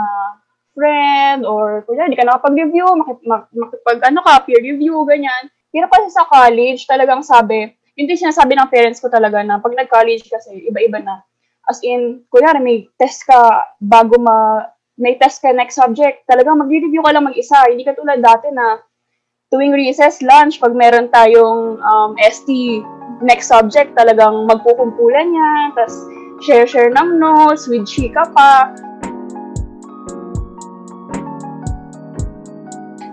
friend, 0.74 1.46
or 1.46 1.84
kunyari, 1.86 2.14
hindi 2.14 2.20
ka 2.20 2.28
nakapag-review, 2.28 2.86
makip, 3.00 3.20
mak, 3.26 3.50
makipag, 3.52 4.00
ano 4.06 4.20
ka, 4.24 4.44
peer 4.46 4.62
review, 4.62 5.02
ganyan. 5.06 5.50
Hirap 5.70 5.94
kasi 5.94 6.10
sa 6.10 6.26
college, 6.26 6.86
talagang 6.90 7.22
sabi, 7.22 7.70
yun 8.00 8.08
din 8.08 8.18
sinasabi 8.18 8.56
ng 8.56 8.72
parents 8.72 9.04
ko 9.04 9.12
talaga 9.12 9.44
na 9.44 9.60
pag 9.60 9.76
nag-college 9.76 10.26
kasi, 10.30 10.66
iba-iba 10.70 11.04
na. 11.04 11.22
As 11.70 11.84
in, 11.86 12.26
kunyari, 12.34 12.60
may 12.64 12.78
test 12.98 13.28
ka 13.28 13.62
bago 13.78 14.18
ma, 14.18 14.66
may 14.98 15.16
test 15.20 15.44
ka 15.44 15.54
next 15.54 15.78
subject, 15.78 16.26
talagang 16.26 16.58
mag-review 16.58 17.04
ka 17.04 17.12
lang 17.14 17.28
mag-isa. 17.28 17.60
Hindi 17.68 17.86
ka 17.86 17.94
tulad 17.94 18.24
dati 18.24 18.50
na 18.50 18.82
tuwing 19.50 19.74
recess, 19.74 20.22
lunch, 20.22 20.62
pag 20.62 20.74
meron 20.78 21.10
tayong 21.10 21.82
um, 21.82 22.12
ST 22.22 22.50
next 23.22 23.52
subject, 23.52 23.98
talagang 23.98 24.48
magkukumpulan 24.48 25.28
niya, 25.28 25.52
tapos 25.76 25.96
share-share 26.46 26.94
ng 26.96 27.20
notes, 27.20 27.68
with 27.68 27.84
chika 27.84 28.24
pa. 28.32 28.72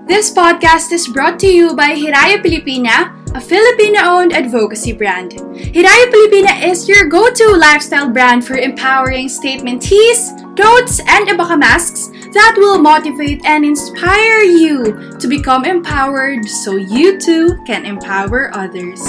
This 0.06 0.30
podcast 0.32 0.92
is 0.92 1.08
brought 1.08 1.40
to 1.40 1.48
you 1.48 1.74
by 1.74 1.90
Hiraya 1.90 2.38
Pilipina, 2.38 3.10
a 3.34 3.40
Filipino-owned 3.40 4.32
advocacy 4.32 4.92
brand. 4.92 5.32
Hiraya 5.32 6.06
Pilipina 6.14 6.62
is 6.62 6.88
your 6.88 7.06
go-to 7.06 7.56
lifestyle 7.58 8.08
brand 8.08 8.46
for 8.46 8.54
empowering 8.54 9.28
statement 9.28 9.82
tees, 9.82 10.30
totes, 10.54 11.00
and 11.10 11.26
abaka 11.26 11.58
masks 11.58 12.06
that 12.32 12.54
will 12.56 12.78
motivate 12.78 13.44
and 13.44 13.64
inspire 13.64 14.46
you 14.46 15.10
to 15.18 15.26
become 15.26 15.64
empowered 15.64 16.46
so 16.46 16.76
you 16.76 17.18
too 17.18 17.58
can 17.66 17.84
empower 17.84 18.54
others. 18.54 19.02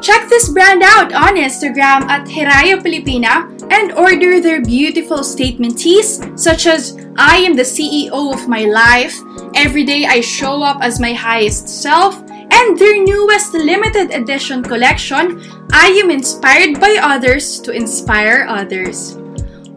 Check 0.00 0.24
this 0.30 0.48
brand 0.48 0.80
out 0.82 1.12
on 1.12 1.36
Instagram 1.36 2.08
at 2.08 2.24
Hiraya 2.24 2.80
Pilipina 2.80 3.44
and 3.70 3.92
order 3.92 4.40
their 4.40 4.62
beautiful 4.62 5.22
statement 5.22 5.76
tees 5.76 6.24
such 6.34 6.66
as 6.66 6.96
I 7.16 7.38
am 7.38 7.56
the 7.56 7.62
CEO 7.62 8.32
of 8.32 8.46
my 8.48 8.64
life, 8.64 9.18
every 9.54 9.84
day 9.84 10.06
I 10.06 10.20
show 10.20 10.62
up 10.62 10.78
as 10.80 11.00
my 11.00 11.12
highest 11.12 11.68
self, 11.68 12.22
and 12.30 12.78
their 12.78 13.02
newest 13.02 13.52
limited 13.54 14.12
edition 14.12 14.62
collection, 14.62 15.42
I 15.72 15.88
am 16.02 16.10
inspired 16.10 16.80
by 16.80 16.98
others 17.02 17.58
to 17.60 17.72
inspire 17.72 18.46
others. 18.48 19.16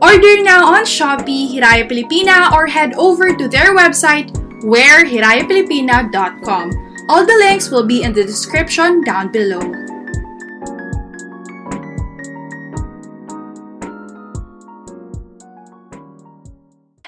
Order 0.02 0.44
now 0.44 0.74
on 0.74 0.84
Shopee, 0.84 1.50
Hiraya 1.50 1.88
Pilipina, 1.88 2.52
or 2.54 2.68
head 2.68 2.94
over 2.96 3.36
to 3.36 3.48
their 3.48 3.76
website, 3.76 4.32
wherehirayapilipina.com. 4.64 6.72
All 7.10 7.26
the 7.26 7.36
links 7.40 7.70
will 7.70 7.86
be 7.86 8.04
in 8.04 8.14
the 8.14 8.24
description 8.24 9.04
down 9.04 9.30
below. 9.32 9.60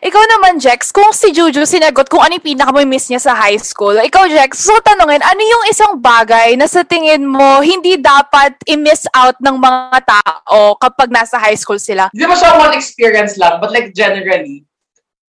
Ikaw 0.05 0.23
naman, 0.37 0.61
Jex, 0.61 0.93
kung 0.93 1.09
si 1.17 1.33
Juju 1.33 1.65
sinagot 1.65 2.05
kung 2.13 2.21
ano 2.21 2.37
yung 2.37 2.45
pinaka-miss 2.53 3.09
niya 3.09 3.17
sa 3.25 3.33
high 3.33 3.57
school, 3.57 3.97
ikaw, 3.97 4.29
Jex, 4.29 4.61
so 4.61 4.77
tanungin, 4.85 5.17
ano 5.17 5.41
yung 5.41 5.65
isang 5.65 5.97
bagay 5.97 6.53
na 6.53 6.69
sa 6.69 6.85
tingin 6.85 7.25
mo 7.25 7.57
hindi 7.65 7.97
dapat 7.97 8.53
i-miss 8.69 9.09
out 9.17 9.33
ng 9.41 9.57
mga 9.57 10.05
tao 10.05 10.77
kapag 10.77 11.09
nasa 11.09 11.41
high 11.41 11.57
school 11.57 11.81
sila? 11.81 12.13
Hindi 12.13 12.29
mo 12.29 12.37
siya 12.37 12.53
one 12.53 12.77
experience 12.77 13.33
lang, 13.41 13.57
but 13.57 13.73
like 13.73 13.97
generally, 13.97 14.61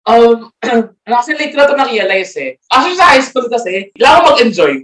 um, 0.04 0.52
kasi 1.16 1.32
late 1.40 1.56
ko 1.56 1.64
na 1.64 1.66
ito 1.72 1.76
na-realize 1.80 2.36
eh. 2.36 2.60
Actually 2.68 3.00
sa 3.00 3.08
high 3.08 3.24
school 3.24 3.48
kasi, 3.48 3.88
kailangan 3.96 4.20
ko 4.20 4.24
mag-enjoy. 4.36 4.74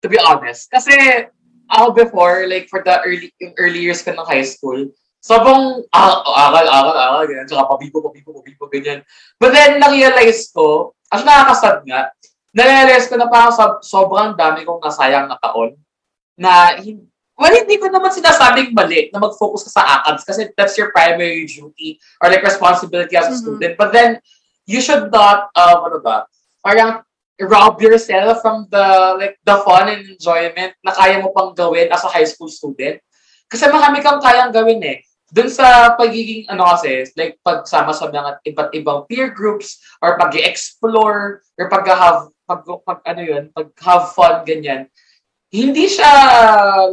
To 0.00 0.08
be 0.08 0.16
honest. 0.16 0.72
Kasi 0.72 1.28
ako 1.68 1.92
before, 1.92 2.48
like 2.48 2.72
for 2.72 2.80
the 2.80 2.96
early, 3.04 3.28
early 3.60 3.84
years 3.84 4.00
ko 4.00 4.16
ng 4.16 4.24
high 4.24 4.48
school, 4.48 4.88
sobrang 5.24 5.80
ah, 5.88 6.20
aral, 6.52 6.68
aral, 6.68 6.96
aral, 7.00 7.22
ganyan. 7.24 7.48
Tsaka 7.48 7.64
pabibo, 7.64 8.04
pabibo, 8.04 8.36
pabibo, 8.36 8.68
ganyan. 8.68 9.00
But 9.40 9.56
then, 9.56 9.80
na-realize 9.80 10.52
ko, 10.52 10.92
actually 11.08 11.32
nakakasad 11.32 11.76
nga, 11.88 12.12
na-realize 12.52 13.08
ko 13.08 13.16
na 13.16 13.32
parang 13.32 13.56
sob- 13.56 13.80
sobrang 13.80 14.36
dami 14.36 14.68
kong 14.68 14.84
nasayang 14.84 15.32
na 15.32 15.40
taon 15.40 15.80
na 16.36 16.76
well, 17.34 17.54
hindi 17.56 17.80
ko 17.80 17.88
naman 17.88 18.12
sinasabing 18.12 18.76
mali 18.76 19.08
na 19.10 19.18
mag-focus 19.18 19.66
ka 19.66 19.80
sa 19.80 19.84
ACADS 19.98 20.22
kasi 20.28 20.40
that's 20.54 20.76
your 20.76 20.92
primary 20.92 21.48
duty 21.48 21.96
or 22.20 22.28
like 22.28 22.44
responsibility 22.44 23.16
as 23.16 23.32
a 23.32 23.36
student. 23.40 23.80
But 23.80 23.96
then, 23.96 24.20
you 24.68 24.84
should 24.84 25.08
not, 25.08 25.48
um, 25.56 25.88
ano 25.88 25.98
ba, 26.04 26.28
parang 26.60 27.00
rob 27.40 27.80
yourself 27.82 28.44
from 28.44 28.70
the 28.70 28.86
like 29.18 29.42
the 29.42 29.58
fun 29.66 29.90
and 29.90 30.06
enjoyment 30.06 30.70
na 30.86 30.94
kaya 30.94 31.18
mo 31.18 31.34
pang 31.34 31.50
gawin 31.50 31.90
as 31.90 32.04
a 32.04 32.12
high 32.12 32.28
school 32.28 32.46
student. 32.46 33.00
Kasi 33.50 33.66
marami 33.66 33.98
kang 34.04 34.22
kayang 34.22 34.54
gawin 34.54 34.78
eh. 34.84 35.02
Doon 35.34 35.50
sa 35.50 35.98
pagiging, 35.98 36.46
ano 36.46 36.62
kasi, 36.70 37.10
like 37.18 37.42
pagsama 37.42 37.90
sa 37.90 38.06
mga 38.06 38.38
iba't 38.54 38.70
ibang 38.70 39.02
peer 39.10 39.34
groups 39.34 39.82
or 39.98 40.14
pag 40.14 40.30
explore 40.38 41.42
or 41.58 41.66
pag-have, 41.66 42.30
pag, 42.46 42.62
pag, 42.62 43.02
ano 43.02 43.18
yun, 43.18 43.44
pag-have 43.50 44.14
fun, 44.14 44.46
ganyan. 44.46 44.86
Hindi 45.50 45.90
siya, 45.90 46.06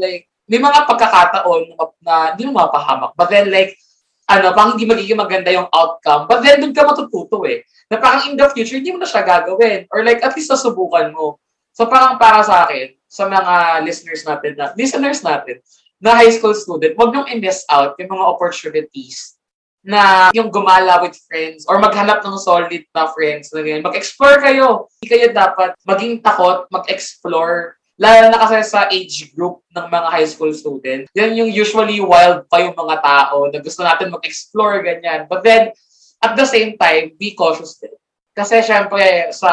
like, 0.01 0.25
may 0.49 0.57
mga 0.57 0.89
pagkakataon 0.89 1.61
na, 1.69 1.75
na 2.01 2.13
hindi 2.33 2.49
mo 2.49 2.65
mapahamak. 2.65 3.13
But 3.13 3.29
then, 3.29 3.53
like, 3.53 3.77
ano, 4.25 4.57
parang 4.57 4.73
hindi 4.73 4.89
magiging 4.89 5.21
maganda 5.21 5.53
yung 5.53 5.69
outcome. 5.69 6.25
But 6.25 6.41
then, 6.41 6.65
doon 6.65 6.73
ka 6.73 6.81
matututo 6.81 7.45
eh. 7.45 7.61
Na 7.93 8.01
parang 8.01 8.25
in 8.25 8.39
the 8.39 8.49
future, 8.49 8.81
hindi 8.81 8.89
mo 8.89 8.97
na 8.97 9.09
siya 9.09 9.21
gagawin. 9.21 9.85
Or 9.93 10.01
like, 10.01 10.25
at 10.25 10.33
least 10.33 10.49
nasubukan 10.49 11.13
mo. 11.13 11.37
So, 11.77 11.85
parang 11.85 12.17
para 12.17 12.41
sa 12.41 12.65
akin, 12.65 12.97
sa 13.05 13.29
mga 13.29 13.85
listeners 13.85 14.23
natin, 14.25 14.51
na, 14.57 14.73
listeners 14.73 15.21
natin, 15.21 15.61
na 16.01 16.17
high 16.17 16.33
school 16.33 16.57
student, 16.57 16.97
wag 16.97 17.13
niyong 17.13 17.29
i-miss 17.37 17.61
out 17.69 17.93
yung 18.01 18.09
mga 18.09 18.25
opportunities 18.25 19.37
na 19.81 20.29
yung 20.33 20.49
gumala 20.53 21.01
with 21.01 21.17
friends 21.25 21.65
or 21.65 21.81
maghanap 21.81 22.21
ng 22.21 22.37
solid 22.37 22.85
na 22.93 23.09
friends 23.13 23.49
na 23.53 23.61
ganyan. 23.65 23.85
Mag-explore 23.85 24.41
kayo. 24.41 24.89
Hindi 25.01 25.07
kayo 25.09 25.27
dapat 25.33 25.73
maging 25.85 26.21
takot, 26.21 26.69
mag-explore. 26.69 27.77
Lalo 28.01 28.33
na 28.33 28.41
kasi 28.41 28.65
sa 28.65 28.89
age 28.89 29.29
group 29.33 29.61
ng 29.77 29.85
mga 29.89 30.09
high 30.09 30.29
school 30.29 30.53
student. 30.53 31.05
Yan 31.13 31.37
yung 31.37 31.53
usually 31.53 32.01
wild 32.01 32.49
pa 32.49 32.61
yung 32.61 32.77
mga 32.77 32.97
tao 33.01 33.49
na 33.49 33.61
gusto 33.61 33.81
natin 33.85 34.13
mag-explore, 34.13 34.81
ganyan. 34.81 35.29
But 35.29 35.45
then, 35.45 35.73
at 36.21 36.33
the 36.37 36.45
same 36.45 36.77
time, 36.77 37.17
be 37.17 37.33
cautious 37.33 37.77
din. 37.77 37.93
Kasi 38.31 38.61
syempre, 38.63 39.29
sa, 39.33 39.49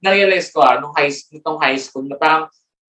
na-realize 0.00 0.50
ko 0.52 0.64
ah, 0.64 0.80
nung 0.80 0.96
high, 0.96 1.12
nitong 1.12 1.60
high 1.60 1.80
school, 1.80 2.08
na 2.08 2.16
parang 2.16 2.48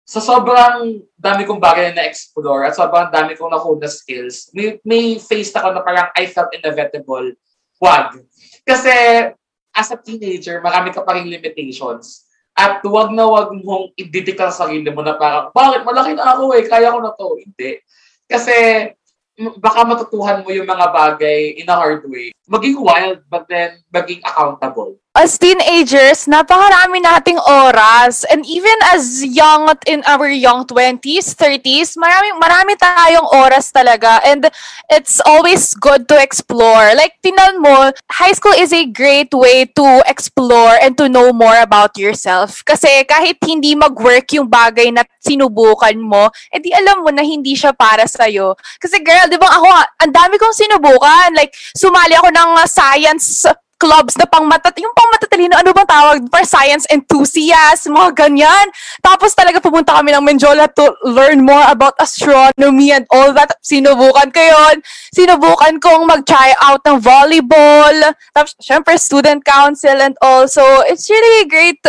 sa 0.04 0.20
sobrang 0.20 1.00
dami 1.16 1.48
kong 1.48 1.56
bagay 1.56 1.90
na 1.90 2.04
na-explore 2.04 2.68
at 2.68 2.76
sobrang 2.76 3.08
dami 3.08 3.32
kong 3.40 3.48
nakuha 3.48 3.80
na 3.80 3.88
skills, 3.88 4.52
may, 4.52 4.76
may 4.84 5.16
face 5.16 5.48
ako 5.56 5.72
na 5.72 5.80
parang 5.80 6.12
I 6.12 6.28
felt 6.28 6.52
inevitable. 6.52 7.32
Wag. 7.80 8.20
Kasi 8.68 8.92
as 9.72 9.88
a 9.90 9.96
teenager, 9.96 10.60
marami 10.60 10.92
ka 10.92 11.00
pa 11.00 11.16
rin 11.16 11.32
limitations. 11.32 12.28
At 12.54 12.84
wag 12.84 13.10
na 13.16 13.26
wag 13.26 13.50
mong 13.50 13.96
ididikta 13.96 14.52
sa 14.52 14.68
sarili 14.68 14.86
mo 14.92 15.00
na 15.00 15.16
parang, 15.16 15.50
bakit? 15.50 15.82
Malaki 15.82 16.12
na 16.14 16.36
ako 16.36 16.52
eh, 16.54 16.64
kaya 16.68 16.92
ko 16.92 16.98
na 17.00 17.16
to. 17.16 17.28
Hindi. 17.40 17.80
Kasi 18.28 18.54
baka 19.58 19.82
matutuhan 19.88 20.44
mo 20.44 20.52
yung 20.52 20.68
mga 20.68 20.86
bagay 20.94 21.58
in 21.58 21.66
a 21.66 21.74
hard 21.74 22.06
way. 22.06 22.30
Maging 22.46 22.78
wild, 22.78 23.24
but 23.26 23.48
then 23.50 23.80
maging 23.90 24.22
accountable 24.22 25.00
as 25.14 25.38
teenagers, 25.38 26.26
napakarami 26.26 26.98
nating 26.98 27.38
oras. 27.38 28.26
And 28.26 28.42
even 28.42 28.74
as 28.90 29.22
young 29.22 29.70
in 29.86 30.02
our 30.10 30.26
young 30.26 30.66
20s, 30.66 31.38
30s, 31.38 31.94
marami, 31.94 32.34
marami 32.34 32.74
tayong 32.74 33.30
oras 33.30 33.70
talaga. 33.70 34.18
And 34.26 34.50
it's 34.90 35.22
always 35.22 35.70
good 35.78 36.10
to 36.10 36.18
explore. 36.18 36.98
Like, 36.98 37.14
tinan 37.22 37.62
mo, 37.62 37.94
high 38.10 38.34
school 38.34 38.58
is 38.58 38.74
a 38.74 38.90
great 38.90 39.30
way 39.30 39.70
to 39.78 40.02
explore 40.10 40.74
and 40.82 40.98
to 40.98 41.06
know 41.06 41.30
more 41.30 41.62
about 41.62 41.94
yourself. 41.94 42.66
Kasi 42.66 43.06
kahit 43.06 43.38
hindi 43.46 43.78
mag-work 43.78 44.26
yung 44.34 44.50
bagay 44.50 44.90
na 44.90 45.06
sinubukan 45.22 45.94
mo, 45.94 46.34
edi 46.50 46.74
alam 46.74 47.06
mo 47.06 47.14
na 47.14 47.22
hindi 47.22 47.54
siya 47.54 47.70
para 47.70 48.02
sa'yo. 48.10 48.58
Kasi 48.82 48.98
girl, 48.98 49.30
di 49.30 49.38
ba 49.38 49.46
ako, 49.46 49.68
ang 50.02 50.10
dami 50.10 50.42
kong 50.42 50.58
sinubukan. 50.58 51.30
Like, 51.38 51.54
sumali 51.78 52.18
ako 52.18 52.34
ng 52.34 52.50
science 52.66 53.46
clubs 53.78 54.16
na 54.16 54.26
pang 54.26 54.46
matat 54.46 54.76
yung 54.78 54.92
pang 54.92 55.10
matatalino, 55.14 55.54
ano 55.56 55.70
bang 55.70 55.88
tawag? 55.88 56.16
For 56.28 56.42
science 56.44 56.84
enthusiasts, 56.90 57.86
mga 57.86 58.26
ganyan. 58.26 58.66
Tapos 59.00 59.32
talaga 59.32 59.62
pumunta 59.62 59.96
kami 59.96 60.12
ng 60.12 60.24
Menjola 60.24 60.68
to 60.74 60.94
learn 61.06 61.44
more 61.46 61.62
about 61.70 61.94
astronomy 62.02 62.92
and 62.92 63.06
all 63.08 63.32
that. 63.32 63.54
Sinubukan 63.64 64.28
ko 64.34 64.42
yun. 64.42 64.76
Sinubukan 65.14 65.78
kong 65.80 66.04
mag-try 66.04 66.52
out 66.60 66.82
ng 66.84 66.98
volleyball. 67.00 68.12
Tapos, 68.34 68.52
syempre, 68.60 68.98
student 68.98 69.40
council 69.46 69.94
and 70.02 70.18
all. 70.20 70.44
So, 70.50 70.62
it's 70.90 71.08
really 71.08 71.46
a 71.46 71.48
great 71.48 71.80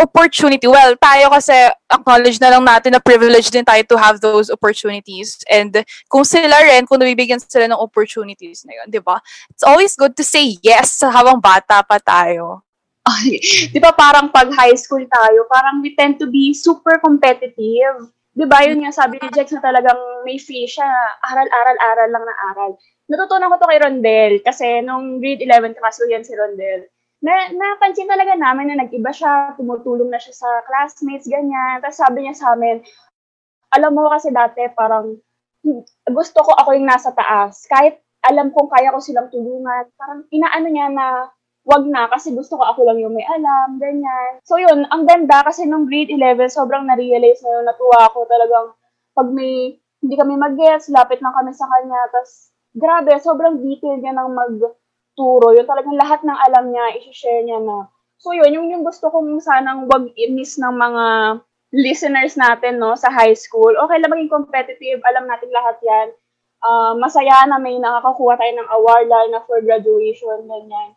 opportunity. 0.00 0.66
Well, 0.66 0.98
tayo 0.98 1.30
kasi 1.30 1.70
acknowledge 1.92 2.40
na 2.40 2.50
lang 2.50 2.64
natin 2.64 2.96
na 2.96 3.00
privilege 3.00 3.52
din 3.52 3.64
tayo 3.64 3.84
to 3.86 3.96
have 4.00 4.18
those 4.20 4.50
opportunities. 4.50 5.40
And 5.46 5.84
kung 6.08 6.24
sila 6.24 6.58
rin, 6.64 6.88
kung 6.88 6.98
nabibigyan 6.98 7.38
sila 7.38 7.68
ng 7.68 7.78
opportunities 7.78 8.64
na 8.64 8.82
yun, 8.82 8.86
di 8.88 9.00
ba? 9.00 9.20
It's 9.52 9.62
always 9.62 9.94
good 9.94 10.16
to 10.16 10.24
say 10.24 10.56
yes 10.64 11.04
habang 11.04 11.31
bata 11.38 11.84
pa 11.86 11.96
tayo. 12.02 12.64
Ay, 13.02 13.42
di 13.74 13.78
ba 13.82 13.90
parang 13.90 14.30
pag 14.30 14.50
high 14.54 14.78
school 14.78 15.02
tayo, 15.02 15.46
parang 15.50 15.82
we 15.82 15.94
tend 15.98 16.22
to 16.22 16.30
be 16.30 16.54
super 16.54 17.02
competitive. 17.02 18.10
Di 18.32 18.46
ba 18.48 18.64
yun 18.64 18.80
nga 18.80 18.94
sabi 18.94 19.20
ni 19.20 19.28
Jex 19.34 19.52
na 19.52 19.60
talagang 19.60 19.98
may 20.24 20.38
feel 20.40 20.64
siya, 20.64 20.88
aral-aral-aral 21.20 22.08
lang 22.08 22.24
na 22.24 22.36
aral. 22.54 22.70
Natutunan 23.10 23.50
ko 23.52 23.56
to 23.60 23.68
kay 23.68 23.80
Rondel 23.82 24.32
kasi 24.40 24.80
nung 24.80 25.20
grade 25.20 25.44
11 25.44 25.76
kaso 25.76 26.08
yan 26.08 26.24
si 26.24 26.32
Rondel. 26.32 26.88
Na, 27.22 27.52
napansin 27.54 28.10
talaga 28.10 28.34
namin 28.34 28.74
na 28.74 28.82
nag-iba 28.82 29.14
siya, 29.14 29.54
tumutulong 29.54 30.10
na 30.10 30.18
siya 30.18 30.34
sa 30.34 30.48
classmates, 30.66 31.30
ganyan. 31.30 31.78
Tapos 31.78 32.02
sabi 32.02 32.26
niya 32.26 32.34
sa 32.34 32.58
amin, 32.58 32.82
alam 33.70 33.94
mo 33.94 34.10
kasi 34.10 34.34
dati 34.34 34.66
parang 34.74 35.16
gusto 36.10 36.38
ko 36.42 36.50
ako 36.58 36.74
yung 36.74 36.90
nasa 36.90 37.14
taas. 37.14 37.62
Kahit 37.70 38.01
alam 38.22 38.54
kong 38.54 38.70
kaya 38.70 38.94
ko 38.94 38.98
silang 39.02 39.28
tulungan, 39.28 39.90
parang 39.98 40.22
inaano 40.30 40.68
niya 40.70 40.88
na 40.90 41.06
wag 41.62 41.86
na 41.86 42.10
kasi 42.10 42.34
gusto 42.34 42.58
ko 42.58 42.64
ako 42.66 42.86
lang 42.86 42.98
yung 42.98 43.14
may 43.14 43.26
alam, 43.26 43.78
ganyan. 43.78 44.42
So 44.42 44.58
yun, 44.58 44.86
ang 44.90 45.06
ganda 45.06 45.46
kasi 45.46 45.66
nung 45.66 45.86
grade 45.86 46.10
11, 46.10 46.50
sobrang 46.50 46.86
na-realize 46.86 47.42
na 47.42 47.50
yun, 47.58 47.64
natuwa 47.66 47.98
ako 48.10 48.26
talagang 48.26 48.66
pag 49.14 49.28
may 49.30 49.78
hindi 50.02 50.14
kami 50.18 50.34
mag-gets, 50.34 50.90
lapit 50.90 51.22
lang 51.22 51.34
kami 51.34 51.54
sa 51.54 51.70
kanya, 51.70 52.00
tapos 52.10 52.50
grabe, 52.74 53.14
sobrang 53.22 53.62
detail 53.62 54.02
niya 54.02 54.18
ng 54.18 54.34
magturo. 54.34 55.54
Yun 55.54 55.66
talagang 55.68 55.94
lahat 55.94 56.26
ng 56.26 56.38
alam 56.50 56.74
niya, 56.74 56.98
i-share 57.06 57.46
niya 57.46 57.62
na. 57.62 57.86
So 58.18 58.34
yun, 58.34 58.50
yung, 58.50 58.66
yung 58.70 58.82
gusto 58.82 59.10
kong 59.10 59.38
sanang 59.38 59.86
wag 59.86 60.10
i-miss 60.18 60.58
ng 60.58 60.74
mga 60.74 61.04
listeners 61.72 62.36
natin 62.36 62.76
no 62.78 62.92
sa 62.98 63.08
high 63.08 63.34
school. 63.34 63.72
Okay 63.86 63.98
lang 63.98 64.12
maging 64.12 64.30
competitive, 64.30 65.00
alam 65.06 65.24
natin 65.30 65.50
lahat 65.50 65.76
yan. 65.80 66.08
Uh, 66.62 66.94
masaya 66.94 67.42
na 67.50 67.58
may 67.58 67.74
nakakakuha 67.82 68.38
tayo 68.38 68.52
ng 68.54 68.70
award 68.70 69.06
lalo 69.10 69.26
na 69.34 69.42
for 69.42 69.58
graduation, 69.66 70.46
ganyan. 70.46 70.94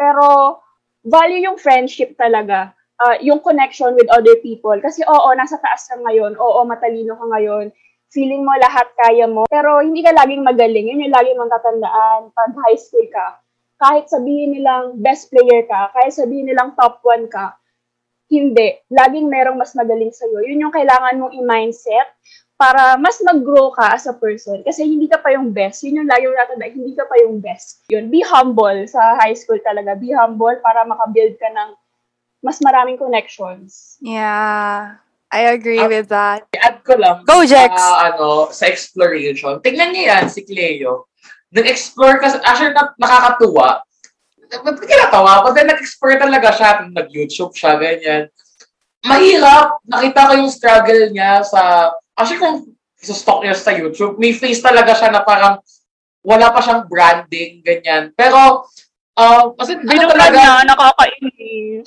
Pero, 0.00 0.58
value 1.04 1.44
yung 1.44 1.60
friendship 1.60 2.16
talaga. 2.16 2.72
Uh, 2.96 3.20
yung 3.20 3.44
connection 3.44 3.92
with 3.92 4.08
other 4.08 4.40
people. 4.40 4.74
Kasi 4.80 5.04
oo, 5.04 5.28
nasa 5.36 5.60
taas 5.60 5.84
ka 5.86 6.00
ngayon. 6.00 6.40
Oo, 6.40 6.64
matalino 6.64 7.20
ka 7.20 7.26
ngayon. 7.36 7.68
Feeling 8.08 8.46
mo 8.46 8.56
lahat 8.56 8.88
kaya 8.96 9.28
mo. 9.28 9.44
Pero 9.50 9.84
hindi 9.84 10.00
ka 10.00 10.14
laging 10.16 10.40
magaling. 10.40 10.88
Yun 10.88 11.04
yung 11.04 11.14
lagi 11.14 11.36
mong 11.36 11.52
tatandaan 11.52 12.20
pag 12.32 12.52
high 12.64 12.80
school 12.80 13.04
ka. 13.12 13.44
Kahit 13.76 14.08
sabihin 14.08 14.56
nilang 14.56 15.02
best 15.02 15.28
player 15.28 15.66
ka, 15.66 15.92
kahit 15.92 16.14
sabihin 16.14 16.48
nilang 16.48 16.72
top 16.78 17.02
1 17.02 17.26
ka, 17.28 17.58
hindi. 18.30 18.80
Laging 18.88 19.28
merong 19.28 19.58
mas 19.58 19.74
magaling 19.76 20.14
sa'yo. 20.14 20.40
Yun 20.46 20.64
yung 20.64 20.74
kailangan 20.74 21.18
mong 21.20 21.34
i-mindset 21.36 22.08
para 22.54 22.94
mas 22.96 23.18
mag-grow 23.18 23.74
ka 23.74 23.94
as 23.94 24.06
a 24.06 24.14
person. 24.14 24.62
Kasi 24.62 24.86
hindi 24.86 25.10
ka 25.10 25.18
pa 25.18 25.34
yung 25.34 25.50
best. 25.50 25.82
Yun 25.82 26.02
yung 26.04 26.10
lagi 26.10 26.26
natin 26.30 26.58
hindi 26.70 26.94
ka 26.94 27.04
pa 27.06 27.18
yung 27.22 27.42
best. 27.42 27.82
Yun, 27.90 28.08
be 28.08 28.22
humble 28.22 28.86
sa 28.86 29.18
high 29.18 29.34
school 29.34 29.58
talaga. 29.60 29.98
Be 29.98 30.14
humble 30.14 30.54
para 30.62 30.86
makabuild 30.86 31.34
ka 31.36 31.50
ng 31.50 31.70
mas 32.44 32.60
maraming 32.62 33.00
connections. 33.00 33.98
Yeah. 34.04 35.00
I 35.34 35.50
agree 35.50 35.82
uh, 35.82 35.90
with 35.90 36.12
that. 36.14 36.46
Add 36.54 36.86
ko 36.86 36.94
lang. 36.94 37.26
Go, 37.26 37.42
Jex! 37.42 37.74
Sa, 37.74 38.14
ano, 38.14 38.54
sa 38.54 38.70
exploration. 38.70 39.58
Tingnan 39.58 39.90
niyo 39.90 40.14
yan, 40.14 40.24
si 40.30 40.46
Cleo. 40.46 41.10
Nag-explore 41.50 42.22
kasi, 42.22 42.38
actually, 42.46 42.70
na, 42.70 42.94
nakakatuwa. 42.94 43.82
Ba't 44.62 44.78
kinatawa? 44.78 45.42
Pag 45.42 45.66
nag-explore 45.66 46.22
talaga 46.22 46.54
siya, 46.54 46.86
nag-YouTube 46.86 47.50
siya, 47.50 47.74
ganyan. 47.82 48.30
Mahirap. 49.02 49.82
Nakita 49.90 50.28
ko 50.30 50.32
yung 50.38 50.52
struggle 50.54 51.02
niya 51.10 51.42
sa 51.42 51.90
Actually, 52.14 52.40
kung 52.40 52.56
stalk 52.98 53.42
niya 53.42 53.58
sa 53.58 53.74
YouTube, 53.74 54.16
may 54.16 54.32
face 54.32 54.62
talaga 54.62 54.94
siya 54.94 55.10
na 55.10 55.26
parang 55.26 55.60
wala 56.24 56.48
pa 56.54 56.60
siyang 56.64 56.88
branding, 56.88 57.60
ganyan. 57.60 58.10
Pero, 58.16 58.64
uh, 59.18 59.52
kasi 59.60 59.76
ano 59.76 60.08
talaga... 60.08 60.32
niya, 60.32 60.64
nakakainis. 60.64 61.84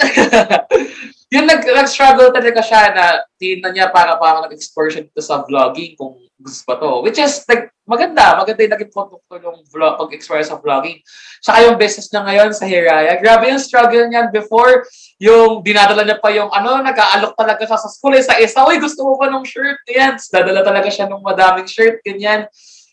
yung 1.34 1.50
nag, 1.50 1.66
nag-struggle 1.66 2.30
talaga 2.30 2.62
siya 2.62 2.82
na 2.94 3.06
tingnan 3.42 3.74
niya 3.74 3.88
para 3.90 4.14
parang 4.22 4.46
nag-explore 4.46 4.94
siya 4.94 5.04
dito 5.10 5.20
sa 5.26 5.42
vlogging 5.42 5.98
kung 5.98 6.22
gusto 6.38 6.62
pa 6.70 6.78
to. 6.78 7.02
Which 7.02 7.18
is, 7.18 7.42
like, 7.50 7.74
maganda. 7.90 8.38
Maganda 8.38 8.62
yung 8.62 8.74
naging 8.78 8.94
produkto 8.94 9.34
ng 9.42 9.66
vlog, 9.74 9.98
pag-explore 10.06 10.46
sa 10.46 10.62
vlogging. 10.62 11.02
Saka 11.42 11.66
yung 11.66 11.82
business 11.82 12.14
niya 12.14 12.22
ngayon 12.30 12.52
sa 12.54 12.70
Hiraya. 12.70 13.18
Grabe 13.18 13.50
yung 13.50 13.64
struggle 13.64 14.06
niya 14.06 14.30
before 14.30 14.86
yung 15.18 15.66
dinadala 15.66 16.06
niya 16.06 16.22
pa 16.22 16.30
yung 16.30 16.54
ano, 16.54 16.78
nag-aalok 16.86 17.34
talaga 17.34 17.66
siya 17.66 17.80
sa 17.82 17.90
school, 17.90 18.14
isa-isa, 18.14 18.62
uy, 18.70 18.78
gusto 18.78 19.02
mo 19.02 19.18
ba 19.18 19.30
ng 19.34 19.46
shirt? 19.46 19.82
Ganyan. 19.90 20.22
Dadala 20.22 20.62
talaga 20.62 20.90
siya 20.94 21.10
ng 21.10 21.26
madaming 21.26 21.66
shirt, 21.66 22.06
ganyan. 22.06 22.46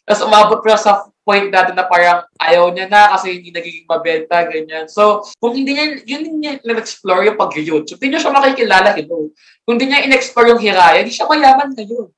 Tapos 0.05 0.25
umabot 0.25 0.61
pa 0.61 0.77
sa 0.77 1.09
point 1.25 1.49
natin 1.49 1.73
na 1.73 1.89
parang 1.89 2.29
ayaw 2.37 2.69
niya 2.73 2.89
na 2.89 3.17
kasi 3.17 3.41
hindi 3.41 3.49
nagiging 3.49 3.89
mabenta, 3.89 4.45
ganyan. 4.45 4.89
So, 4.89 5.25
kung 5.41 5.57
hindi 5.57 5.73
niya, 5.73 6.01
yun 6.05 6.23
din 6.25 6.37
niya 6.41 6.53
na-explore 6.65 7.25
yung 7.29 7.41
pag-YouTube, 7.41 7.97
hindi 8.01 8.17
niya 8.17 8.29
siya 8.29 8.37
makikilala, 8.37 8.93
ito. 8.97 9.33
Kung 9.65 9.81
hindi 9.81 9.89
niya 9.89 10.05
in-explore 10.05 10.53
yung 10.53 10.61
hiraya, 10.61 11.01
hindi 11.01 11.13
siya 11.13 11.29
mayaman 11.29 11.73
ngayon. 11.73 12.09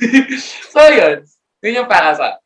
so, 0.72 0.80
yun. 0.88 1.24
Yun 1.64 1.84
yung 1.84 1.88
para 1.88 2.12
sa 2.16 2.40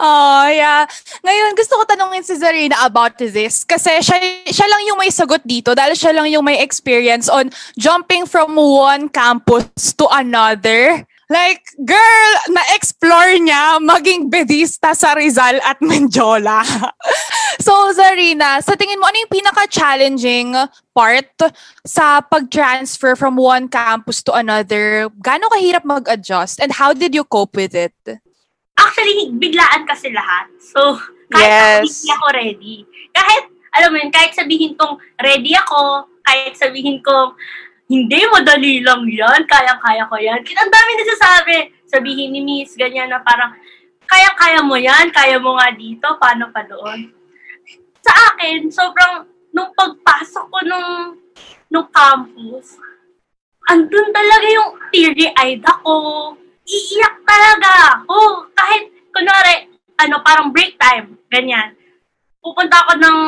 Oh, 0.00 0.46
yeah. 0.48 0.88
Ngayon, 1.24 1.52
gusto 1.56 1.76
ko 1.80 1.84
tanungin 1.84 2.24
si 2.24 2.36
Zarina 2.36 2.84
about 2.84 3.16
this. 3.20 3.64
Kasi 3.64 4.00
siya, 4.00 4.16
siya 4.48 4.66
lang 4.68 4.82
yung 4.88 4.98
may 5.00 5.12
sagot 5.12 5.44
dito 5.44 5.76
dahil 5.76 5.92
siya 5.96 6.12
lang 6.16 6.28
yung 6.28 6.44
may 6.44 6.60
experience 6.60 7.28
on 7.28 7.52
jumping 7.76 8.24
from 8.24 8.56
one 8.56 9.08
campus 9.08 9.92
to 9.96 10.08
another. 10.12 11.04
Like, 11.30 11.62
girl, 11.86 12.30
na-explore 12.50 13.38
niya 13.38 13.78
maging 13.78 14.34
bedista 14.34 14.98
sa 14.98 15.14
Rizal 15.14 15.62
at 15.62 15.78
Menjola. 15.78 16.66
so, 17.64 17.70
Zarina, 17.94 18.58
sa 18.58 18.74
tingin 18.74 18.98
mo, 18.98 19.06
ano 19.06 19.14
yung 19.14 19.30
pinaka-challenging 19.38 20.58
part 20.90 21.30
sa 21.86 22.18
pag-transfer 22.18 23.14
from 23.14 23.38
one 23.38 23.70
campus 23.70 24.26
to 24.26 24.34
another? 24.34 25.06
Gano'ng 25.22 25.54
kahirap 25.54 25.86
mag-adjust? 25.86 26.58
And 26.58 26.74
how 26.74 26.90
did 26.90 27.14
you 27.14 27.22
cope 27.22 27.54
with 27.54 27.78
it? 27.78 27.94
Actually, 28.80 29.28
biglaan 29.36 29.84
kasi 29.84 30.08
lahat. 30.08 30.48
So, 30.56 30.96
kahit 31.28 31.84
yes. 31.84 31.84
hindi 31.84 32.08
ako 32.16 32.26
ready. 32.32 32.76
Kahit, 33.12 33.44
alam 33.76 33.88
mo 33.92 33.96
yun, 34.00 34.10
kahit 34.10 34.32
sabihin 34.32 34.74
kong 34.74 34.98
ready 35.20 35.52
ako, 35.54 36.08
kahit 36.24 36.56
sabihin 36.56 36.98
kong 37.04 37.36
hindi, 37.90 38.22
madali 38.30 38.80
lang 38.86 39.02
yan, 39.04 39.42
kaya-kaya 39.50 40.06
ko 40.06 40.16
yan. 40.16 40.40
Ang 40.40 40.70
dami 40.70 40.90
nagsasabi, 40.94 41.56
sabihin 41.90 42.30
ni 42.30 42.40
Miss, 42.40 42.78
ganyan 42.78 43.10
na 43.10 43.18
parang, 43.18 43.54
kaya-kaya 44.06 44.62
mo 44.62 44.78
yan, 44.78 45.10
kaya 45.10 45.42
mo 45.42 45.58
nga 45.58 45.74
dito, 45.74 46.06
paano 46.18 46.50
pa 46.54 46.62
doon? 46.66 47.10
Sa 48.02 48.12
akin, 48.30 48.70
sobrang, 48.70 49.26
nung 49.50 49.74
pagpasok 49.74 50.44
ko 50.50 50.58
nung, 50.66 51.18
nung 51.70 51.86
campus, 51.90 52.78
andun 53.70 54.10
talaga 54.14 54.46
yung 54.50 54.70
teary-eyed 54.90 55.62
ako, 55.62 55.94
iiyak 56.70 57.16
talaga 57.26 57.70
ako. 57.98 58.46
Kahit, 58.54 58.94
kunwari, 59.10 59.66
ano, 59.98 60.22
parang 60.22 60.54
break 60.54 60.78
time, 60.78 61.18
ganyan. 61.26 61.74
Pupunta 62.38 62.86
ako 62.86 62.92
ng 63.02 63.18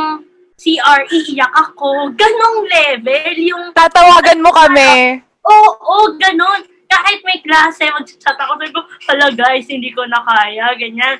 CR, 0.55 1.03
iiyak 1.11 1.51
ako. 1.51 2.15
Ganong 2.15 2.59
level, 2.71 3.35
yung... 3.43 3.65
Tatawagan 3.75 4.39
mo 4.39 4.55
kami. 4.55 5.19
Oo, 5.43 5.59
oh, 5.59 5.71
oh, 5.83 6.07
ganon. 6.15 6.63
Kahit 6.87 7.25
may 7.27 7.43
klase, 7.43 7.89
mag-chat 7.89 8.37
ako, 8.37 8.61
sabi 8.61 8.71
ko, 8.71 8.81
hala 9.11 9.27
guys, 9.35 9.67
hindi 9.67 9.91
ko 9.91 10.07
na 10.07 10.23
kaya, 10.23 10.71
ganyan. 10.79 11.19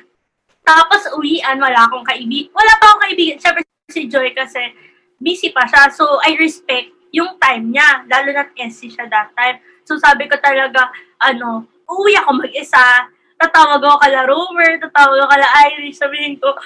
Tapos 0.63 1.11
uwian, 1.19 1.59
wala 1.59 1.85
akong 1.85 2.07
kaibigan. 2.07 2.55
Wala 2.55 2.71
pa 2.79 2.85
akong 2.87 3.03
kaibigan. 3.11 3.35
Siyempre 3.35 3.67
si 3.91 4.07
Joy 4.07 4.31
kasi 4.31 4.71
busy 5.19 5.51
pa 5.51 5.67
siya. 5.67 5.91
So, 5.91 6.23
I 6.23 6.39
respect 6.39 6.95
yung 7.11 7.35
time 7.35 7.75
niya. 7.75 8.07
Lalo 8.07 8.31
na 8.31 8.47
SC 8.55 8.95
siya 8.95 9.11
that 9.11 9.35
time. 9.35 9.59
So, 9.83 9.99
sabi 9.99 10.31
ko 10.31 10.39
talaga, 10.39 10.87
ano, 11.19 11.67
uuwi 11.93 12.17
ako 12.17 12.41
mag-isa, 12.41 13.05
tatawag 13.37 13.81
ako 13.81 13.97
kala 14.01 14.25
Romer, 14.25 14.81
tatawag 14.81 15.21
ako 15.21 15.29
kala 15.29 15.47
Irish, 15.69 16.01
sabihin 16.01 16.41
ko, 16.41 16.57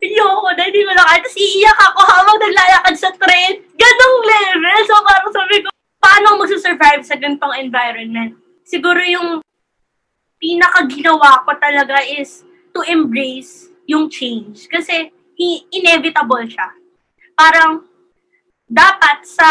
Ayoko 0.00 0.48
na, 0.56 0.64
hindi 0.64 0.80
ko 0.80 0.92
na 0.96 1.04
kaya. 1.04 1.20
Tapos 1.20 1.36
iiyak 1.36 1.76
ako 1.76 2.00
habang 2.08 2.38
naglalakad 2.40 2.94
sa 2.96 3.12
train. 3.20 3.60
Ganong 3.76 4.18
level. 4.24 4.80
So 4.88 4.96
parang 5.04 5.28
sabi 5.28 5.60
ko, 5.60 5.68
paano 6.00 6.40
magsusurvive 6.40 7.04
sa 7.04 7.20
ganitong 7.20 7.60
environment? 7.60 8.32
Siguro 8.64 8.96
yung 9.04 9.44
pinaka-ginawa 10.40 11.44
ko 11.44 11.52
talaga 11.60 12.00
is 12.00 12.48
to 12.72 12.80
embrace 12.88 13.68
yung 13.84 14.08
change. 14.08 14.72
Kasi 14.72 15.12
inevitable 15.68 16.48
siya. 16.48 16.72
Parang 17.36 17.84
dapat 18.64 19.20
sa 19.28 19.48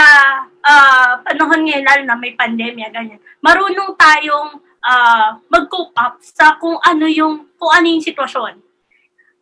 uh, 0.50 1.14
panahon 1.30 1.62
ngayon, 1.62 1.86
lalo 1.86 2.02
na 2.10 2.18
may 2.18 2.34
pandemya, 2.34 2.90
ganyan, 2.90 3.20
marunong 3.44 3.94
tayong 4.00 4.64
uh, 4.84 5.40
mag-cope 5.52 5.96
up 5.96 6.20
sa 6.24 6.56
kung 6.60 6.80
ano 6.84 7.06
yung 7.08 7.48
kung 7.56 7.72
ano 7.72 7.86
yung 7.88 8.04
sitwasyon. 8.04 8.54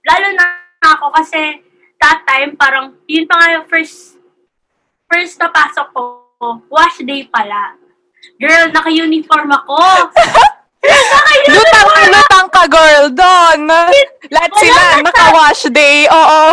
Lalo 0.08 0.28
na 0.34 0.46
ako 0.82 1.12
kasi 1.14 1.62
that 1.98 2.22
time 2.26 2.54
parang 2.56 2.94
yun 3.10 3.26
pa 3.26 3.36
nga 3.38 3.58
yung 3.58 3.68
first 3.70 4.18
first 5.10 5.40
na 5.40 5.50
pasok 5.50 5.88
ko, 5.94 6.02
wash 6.70 7.02
day 7.04 7.26
pala. 7.28 7.78
Girl, 8.38 8.70
naka-uniform 8.70 9.50
ako. 9.50 9.80
lutang, 11.54 11.90
lutang 12.12 12.48
ka, 12.52 12.64
girl, 12.68 13.06
doon. 13.10 13.60
Lahat 14.30 14.52
sila, 14.60 14.82
naka-wash 15.00 15.72
day, 15.72 16.06
oo. 16.12 16.44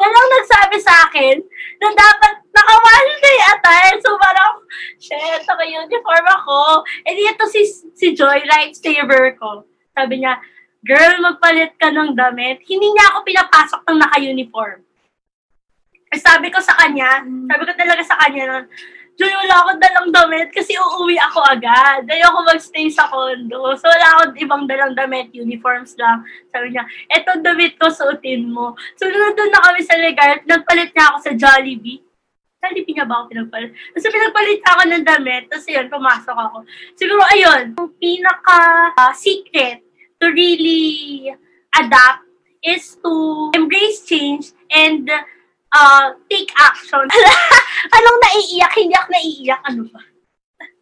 Walang 0.00 0.28
nagsabi 0.40 0.76
sa 0.80 1.04
akin 1.06 1.36
na 1.80 1.88
dapat 1.96 2.34
naka-wash 2.52 3.12
day 3.24 3.38
attire. 3.56 3.96
So, 4.04 4.20
parang, 4.20 4.60
shit, 5.00 5.42
naka-uniform 5.48 6.26
ako. 6.28 6.84
And 7.08 7.16
ito 7.16 7.44
si, 7.48 7.64
si 7.96 8.12
Joy, 8.12 8.44
lifesaver 8.44 9.40
ko. 9.40 9.64
Sabi 9.96 10.20
niya, 10.20 10.38
girl, 10.84 11.20
magpalit 11.24 11.76
ka 11.80 11.88
ng 11.88 12.12
damit. 12.12 12.60
Hindi 12.68 12.92
niya 12.92 13.12
ako 13.12 13.18
pinapasok 13.24 13.80
ng 13.88 13.98
naka-uniform. 14.00 14.80
Sabi 16.10 16.50
ko 16.50 16.58
sa 16.58 16.74
kanya, 16.74 17.22
sabi 17.22 17.62
ko 17.64 17.72
talaga 17.78 18.02
sa 18.02 18.18
kanya 18.18 18.66
Joy, 19.20 19.28
wala 19.36 19.54
akong 19.60 19.80
dalang 19.84 20.08
damit 20.16 20.48
kasi 20.48 20.72
uuwi 20.80 21.20
ako 21.20 21.44
agad. 21.44 22.08
Ayoko 22.08 22.40
magstay 22.40 22.88
sa 22.88 23.04
condo. 23.04 23.76
So, 23.76 23.84
wala 23.84 24.06
akong 24.16 24.40
ibang 24.40 24.64
dalang 24.64 24.96
damit, 24.96 25.28
uniforms 25.36 25.92
lang. 26.00 26.24
Sabi 26.48 26.72
niya, 26.72 26.88
eto 27.12 27.36
damit 27.44 27.76
ko, 27.76 27.92
suotin 27.92 28.48
mo. 28.48 28.72
So, 28.96 29.04
nandun 29.12 29.52
na 29.52 29.60
kami 29.60 29.84
sa 29.84 30.00
legal, 30.00 30.40
nagpalit 30.48 30.96
niya 30.96 31.12
ako 31.12 31.16
sa 31.20 31.32
Jollibee. 31.36 32.00
Jollibee 32.64 32.96
niya 32.96 33.04
ba 33.04 33.20
ako 33.20 33.36
pinagpalit? 33.36 33.76
Tapos 33.92 34.08
pinagpalit 34.08 34.60
ako 34.64 34.82
ng 34.88 35.04
damit, 35.04 35.42
tapos 35.52 35.68
yun, 35.68 35.86
pumasok 35.92 36.36
ako. 36.40 36.56
Siguro, 36.96 37.20
ayun, 37.36 37.76
yung 37.76 37.92
pinaka-secret 38.00 39.84
uh, 39.84 39.88
to 40.16 40.32
really 40.32 41.28
adapt 41.76 42.24
is 42.64 42.96
to 43.04 43.12
embrace 43.52 44.00
change 44.08 44.56
and 44.72 45.12
uh, 45.12 45.20
take 46.26 46.50
action. 46.58 47.06
Anong 47.96 48.18
naiiyak? 48.26 48.72
Hindi 48.74 48.94
ako 48.94 49.08
naiiyak. 49.14 49.60
Ano 49.70 49.82
ba? 49.88 50.00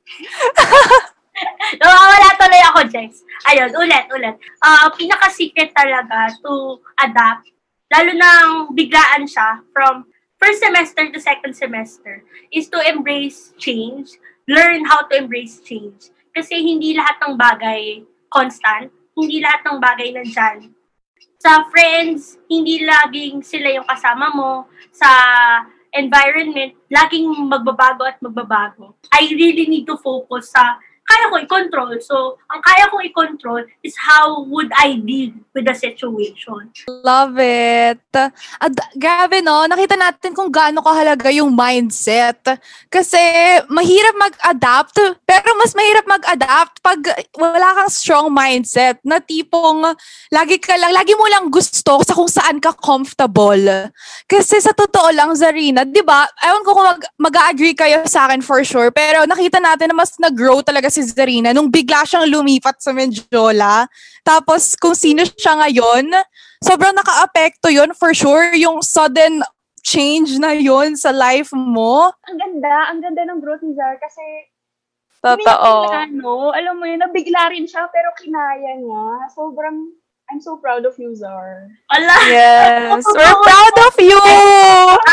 Nawawala 1.81 2.29
tuloy 2.35 2.63
ako, 2.73 2.81
Jex. 2.91 3.23
Ayun, 3.47 3.71
ulit, 3.79 4.05
ulit. 4.11 4.37
Uh, 4.65 4.91
pinaka-secret 4.97 5.71
talaga 5.77 6.35
to 6.43 6.83
adapt. 6.99 7.47
Lalo 7.89 8.13
nang 8.13 8.51
biglaan 8.77 9.25
siya 9.25 9.65
from 9.73 10.05
first 10.37 10.61
semester 10.61 11.09
to 11.09 11.19
second 11.21 11.57
semester 11.57 12.21
is 12.53 12.69
to 12.69 12.79
embrace 12.85 13.57
change, 13.57 14.21
learn 14.45 14.85
how 14.85 15.05
to 15.09 15.17
embrace 15.17 15.61
change. 15.65 16.13
Kasi 16.37 16.61
hindi 16.61 16.93
lahat 16.95 17.17
ng 17.25 17.35
bagay 17.41 18.05
constant, 18.29 18.93
hindi 19.17 19.41
lahat 19.41 19.65
ng 19.67 19.79
bagay 19.81 20.09
nandyan. 20.15 20.78
Sa 21.39 21.71
friends, 21.71 22.35
hindi 22.51 22.83
laging 22.83 23.47
sila 23.47 23.71
yung 23.71 23.87
kasama 23.87 24.35
mo. 24.35 24.67
Sa 24.91 25.07
environment, 25.95 26.75
laging 26.91 27.31
magbabago 27.47 28.03
at 28.03 28.19
magbabago. 28.19 28.99
I 29.15 29.31
really 29.31 29.71
need 29.71 29.87
to 29.87 29.95
focus 30.03 30.51
sa 30.51 30.83
kaya 31.09 31.25
ko 31.33 31.37
i-control. 31.41 31.93
So, 32.05 32.37
ang 32.53 32.61
kaya 32.61 32.93
kong 32.93 33.05
i-control 33.09 33.65
is 33.81 33.97
how 33.97 34.45
would 34.45 34.69
I 34.77 35.01
deal 35.01 35.33
with 35.57 35.65
the 35.65 35.73
situation. 35.73 36.69
Love 37.03 37.41
it. 37.41 38.05
At 38.61 38.73
grabe 38.93 39.41
no, 39.41 39.65
nakita 39.65 39.97
natin 39.97 40.37
kung 40.37 40.53
gaano 40.53 40.85
kahalaga 40.85 41.33
yung 41.33 41.57
mindset. 41.57 42.61
Kasi 42.93 43.19
mahirap 43.73 44.15
mag-adapt, 44.21 45.01
pero 45.25 45.49
mas 45.57 45.73
mahirap 45.73 46.05
mag-adapt 46.05 46.85
pag 46.85 47.01
wala 47.41 47.69
kang 47.83 47.91
strong 47.91 48.29
mindset 48.29 49.01
na 49.01 49.19
tipong 49.19 49.97
lagi 50.29 50.61
ka 50.61 50.77
lang, 50.77 50.93
lagi 50.93 51.17
mo 51.17 51.25
lang 51.27 51.49
gusto 51.49 52.05
sa 52.05 52.13
kung 52.13 52.29
saan 52.29 52.61
ka 52.61 52.77
comfortable. 52.77 53.89
Kasi 54.29 54.61
sa 54.61 54.77
totoo 54.77 55.09
lang, 55.17 55.33
Zarina, 55.33 55.89
di 55.89 56.05
ba, 56.05 56.29
ewan 56.45 56.63
ko 56.63 56.71
kung 56.77 56.87
mag, 56.87 57.03
mag-agree 57.17 57.73
kayo 57.73 58.05
sa 58.05 58.29
akin 58.29 58.45
for 58.45 58.61
sure, 58.61 58.93
pero 58.93 59.25
nakita 59.25 59.57
natin 59.57 59.91
na 59.91 59.97
mas 59.97 60.13
nag-grow 60.21 60.61
talaga 60.61 60.93
Zarina 61.03 61.55
nung 61.55 61.71
bigla 61.71 62.03
siyang 62.05 62.27
lumipat 62.29 62.83
sa 62.83 62.91
Menjola. 62.95 63.87
Tapos 64.27 64.75
kung 64.77 64.95
sino 64.95 65.25
siya 65.25 65.59
ngayon, 65.63 66.13
sobrang 66.63 66.95
naka-apekto 66.95 67.71
yun 67.71 67.95
for 67.95 68.13
sure. 68.13 68.53
Yung 68.59 68.83
sudden 68.83 69.43
change 69.83 70.37
na 70.37 70.53
yon 70.53 70.99
sa 70.99 71.15
life 71.15 71.55
mo. 71.57 72.13
Ang 72.29 72.39
ganda, 72.39 72.93
ang 72.93 73.01
ganda 73.01 73.23
ng 73.25 73.41
growth 73.41 73.65
ni 73.65 73.73
Zar 73.73 73.97
kasi 73.97 74.23
Totoo. 75.19 75.91
ano, 75.91 76.55
alam 76.55 76.79
mo 76.79 76.87
yun, 76.87 77.03
nabigla 77.03 77.51
rin 77.51 77.67
siya 77.67 77.91
pero 77.91 78.15
kinaya 78.15 78.79
niya. 78.79 79.27
Sobrang 79.35 79.91
I'm 80.29 80.45
so 80.45 80.61
proud 80.61 80.85
of 80.85 80.93
you, 81.01 81.17
Zar. 81.17 81.73
Ala! 81.89 82.17
Yes, 82.29 83.01
we're 83.17 83.41
proud 83.49 83.77
of 83.81 83.97
you! 83.97 84.21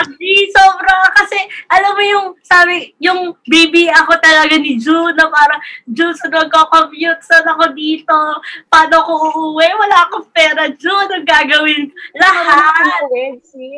Agree, 0.04 0.51
sobra. 0.51 1.08
Kasi, 1.15 1.39
alam 1.71 1.95
mo 1.95 2.04
yung, 2.04 2.28
sabi, 2.43 2.91
yung 2.99 3.32
baby 3.47 3.88
ako 3.88 4.19
talaga 4.19 4.60
ni 4.60 4.75
June, 4.75 5.15
na 5.15 5.32
parang, 5.32 5.63
June, 5.88 6.12
saan 6.19 6.36
nagko-commute? 6.36 7.23
Saan 7.23 7.47
ako 7.47 7.71
dito? 7.71 8.15
Paano 8.67 8.95
ko 9.08 9.12
uuwi? 9.32 9.69
Wala 9.80 9.97
akong 10.04 10.28
pera, 10.36 10.67
June. 10.75 11.08
Ang 11.08 11.23
gagawin? 11.23 11.88
Lahat. 12.19 13.08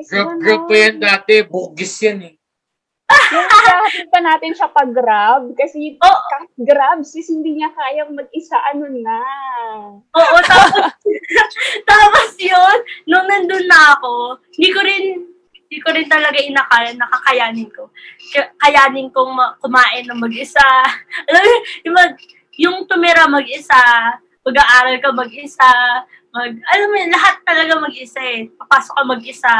Group, 0.09 0.41
group 0.41 0.61
po 0.65 0.73
yan 0.73 0.97
dati. 0.97 1.45
Bugis 1.45 2.01
yan 2.01 2.33
eh. 2.33 2.33
Yung 3.07 3.47
kakahatid 3.47 4.07
pa 4.11 4.19
natin 4.19 4.51
siya 4.51 4.67
pag-grab 4.71 5.47
kasi 5.55 5.95
oh. 5.99 6.19
kahit 6.27 6.51
grab 6.59 6.99
sis 7.07 7.31
hindi 7.31 7.59
niya 7.59 7.71
kayang 7.71 8.11
mag-isa 8.11 8.59
ano 8.71 8.85
na. 8.91 9.19
Oo, 10.11 10.37
tapos, 10.43 10.91
tapos 11.89 12.29
yun, 12.39 12.77
nung 13.07 13.27
nandun 13.27 13.63
na 13.67 13.95
ako, 13.95 14.43
hindi 14.59 14.69
ko 14.75 14.79
rin 14.83 15.03
hindi 15.67 15.83
ko 15.83 15.91
rin 15.91 16.07
talaga 16.07 16.39
inakaya, 16.39 16.95
nakakayanin 16.95 17.67
ko. 17.75 17.91
Kayanin 18.63 19.11
kong 19.11 19.35
kumain 19.59 20.07
ng 20.07 20.15
mag-isa. 20.15 20.63
Alam 21.27 21.43
mo, 21.43 21.55
yung, 21.83 21.95
mag, 21.95 22.13
yung 22.55 22.77
tumira 22.87 23.27
mag-isa, 23.27 23.75
mag-aaral 24.47 24.95
ka 25.03 25.11
mag-isa, 25.11 25.67
mag, 26.37 26.53
alam 26.53 26.87
mo 26.93 26.95
yun, 27.01 27.09
lahat 27.09 27.41
talaga 27.41 27.73
mag-isa 27.81 28.21
eh. 28.21 28.53
Papasok 28.53 28.93
ka 28.93 29.03
mag-isa, 29.09 29.55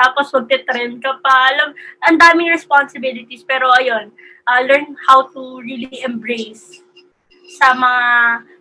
tapos 0.00 0.32
magte-trend 0.32 1.04
ka 1.04 1.20
pa. 1.20 1.52
Alam, 1.52 1.68
ang 2.08 2.16
daming 2.16 2.48
responsibilities, 2.48 3.44
pero 3.44 3.68
ayun, 3.76 4.08
uh, 4.48 4.60
learn 4.64 4.96
how 5.04 5.28
to 5.28 5.60
really 5.60 6.00
embrace 6.00 6.80
sa 7.60 7.76
mga 7.76 8.04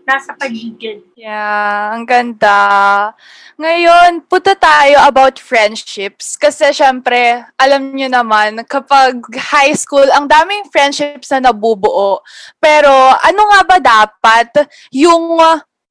nasa 0.07 0.31
paligid. 0.39 1.03
Yeah, 1.19 1.91
ang 1.91 2.07
ganda. 2.07 3.12
Ngayon, 3.60 4.23
puto 4.31 4.55
tayo 4.55 5.03
about 5.03 5.36
friendships. 5.36 6.39
Kasi 6.39 6.71
syempre, 6.71 7.43
alam 7.60 7.91
nyo 7.91 8.07
naman, 8.07 8.63
kapag 8.63 9.19
high 9.36 9.75
school, 9.75 10.07
ang 10.15 10.31
daming 10.31 10.63
friendships 10.71 11.27
na 11.36 11.51
nabubuo. 11.51 12.23
Pero 12.55 12.91
ano 13.19 13.41
nga 13.51 13.62
ba 13.67 13.77
dapat 13.83 14.71
yung 14.95 15.36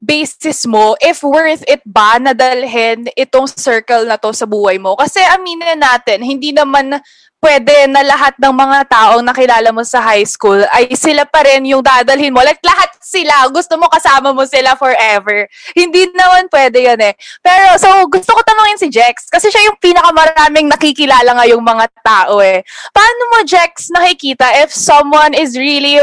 basis 0.00 0.68
mo 0.68 0.94
if 1.00 1.24
worth 1.24 1.64
it 1.66 1.80
ba 1.88 2.20
na 2.20 2.36
dalhin 2.36 3.08
itong 3.16 3.48
circle 3.48 4.04
na 4.04 4.20
to 4.20 4.30
sa 4.32 4.44
buhay 4.44 4.76
mo. 4.76 4.94
Kasi 4.94 5.18
aminin 5.32 5.80
natin, 5.80 6.20
hindi 6.20 6.52
naman 6.52 7.00
pwede 7.46 7.86
na 7.86 8.02
lahat 8.02 8.34
ng 8.40 8.50
mga 8.50 8.78
taong 8.90 9.22
nakilala 9.22 9.70
mo 9.70 9.84
sa 9.84 10.00
high 10.00 10.24
school 10.24 10.58
ay 10.72 10.90
sila 10.96 11.22
pa 11.28 11.44
rin 11.44 11.62
yung 11.68 11.84
dadalhin 11.84 12.32
mo. 12.32 12.40
Like, 12.42 12.58
lahat 12.64 12.90
sila. 12.98 13.46
Gusto 13.52 13.76
mo 13.78 13.86
kasama 13.86 14.32
mo 14.32 14.42
sila 14.48 14.74
forever. 14.74 15.46
Hindi 15.76 16.10
naman 16.10 16.50
pwede 16.50 16.90
yan 16.90 17.00
eh. 17.12 17.14
Pero, 17.44 17.76
so, 17.78 17.88
gusto 18.08 18.34
ko 18.34 18.40
tanungin 18.42 18.80
si 18.80 18.88
Jex. 18.90 19.30
Kasi 19.30 19.52
siya 19.52 19.62
yung 19.68 19.78
pinakamaraming 19.78 20.66
nakikilala 20.66 21.38
ngayong 21.38 21.62
mga 21.62 21.86
tao 22.02 22.42
eh. 22.42 22.66
Paano 22.90 23.22
mo, 23.30 23.38
Jex, 23.46 23.94
nakikita 23.94 24.50
if 24.64 24.74
someone 24.74 25.36
is 25.36 25.54
really 25.54 26.02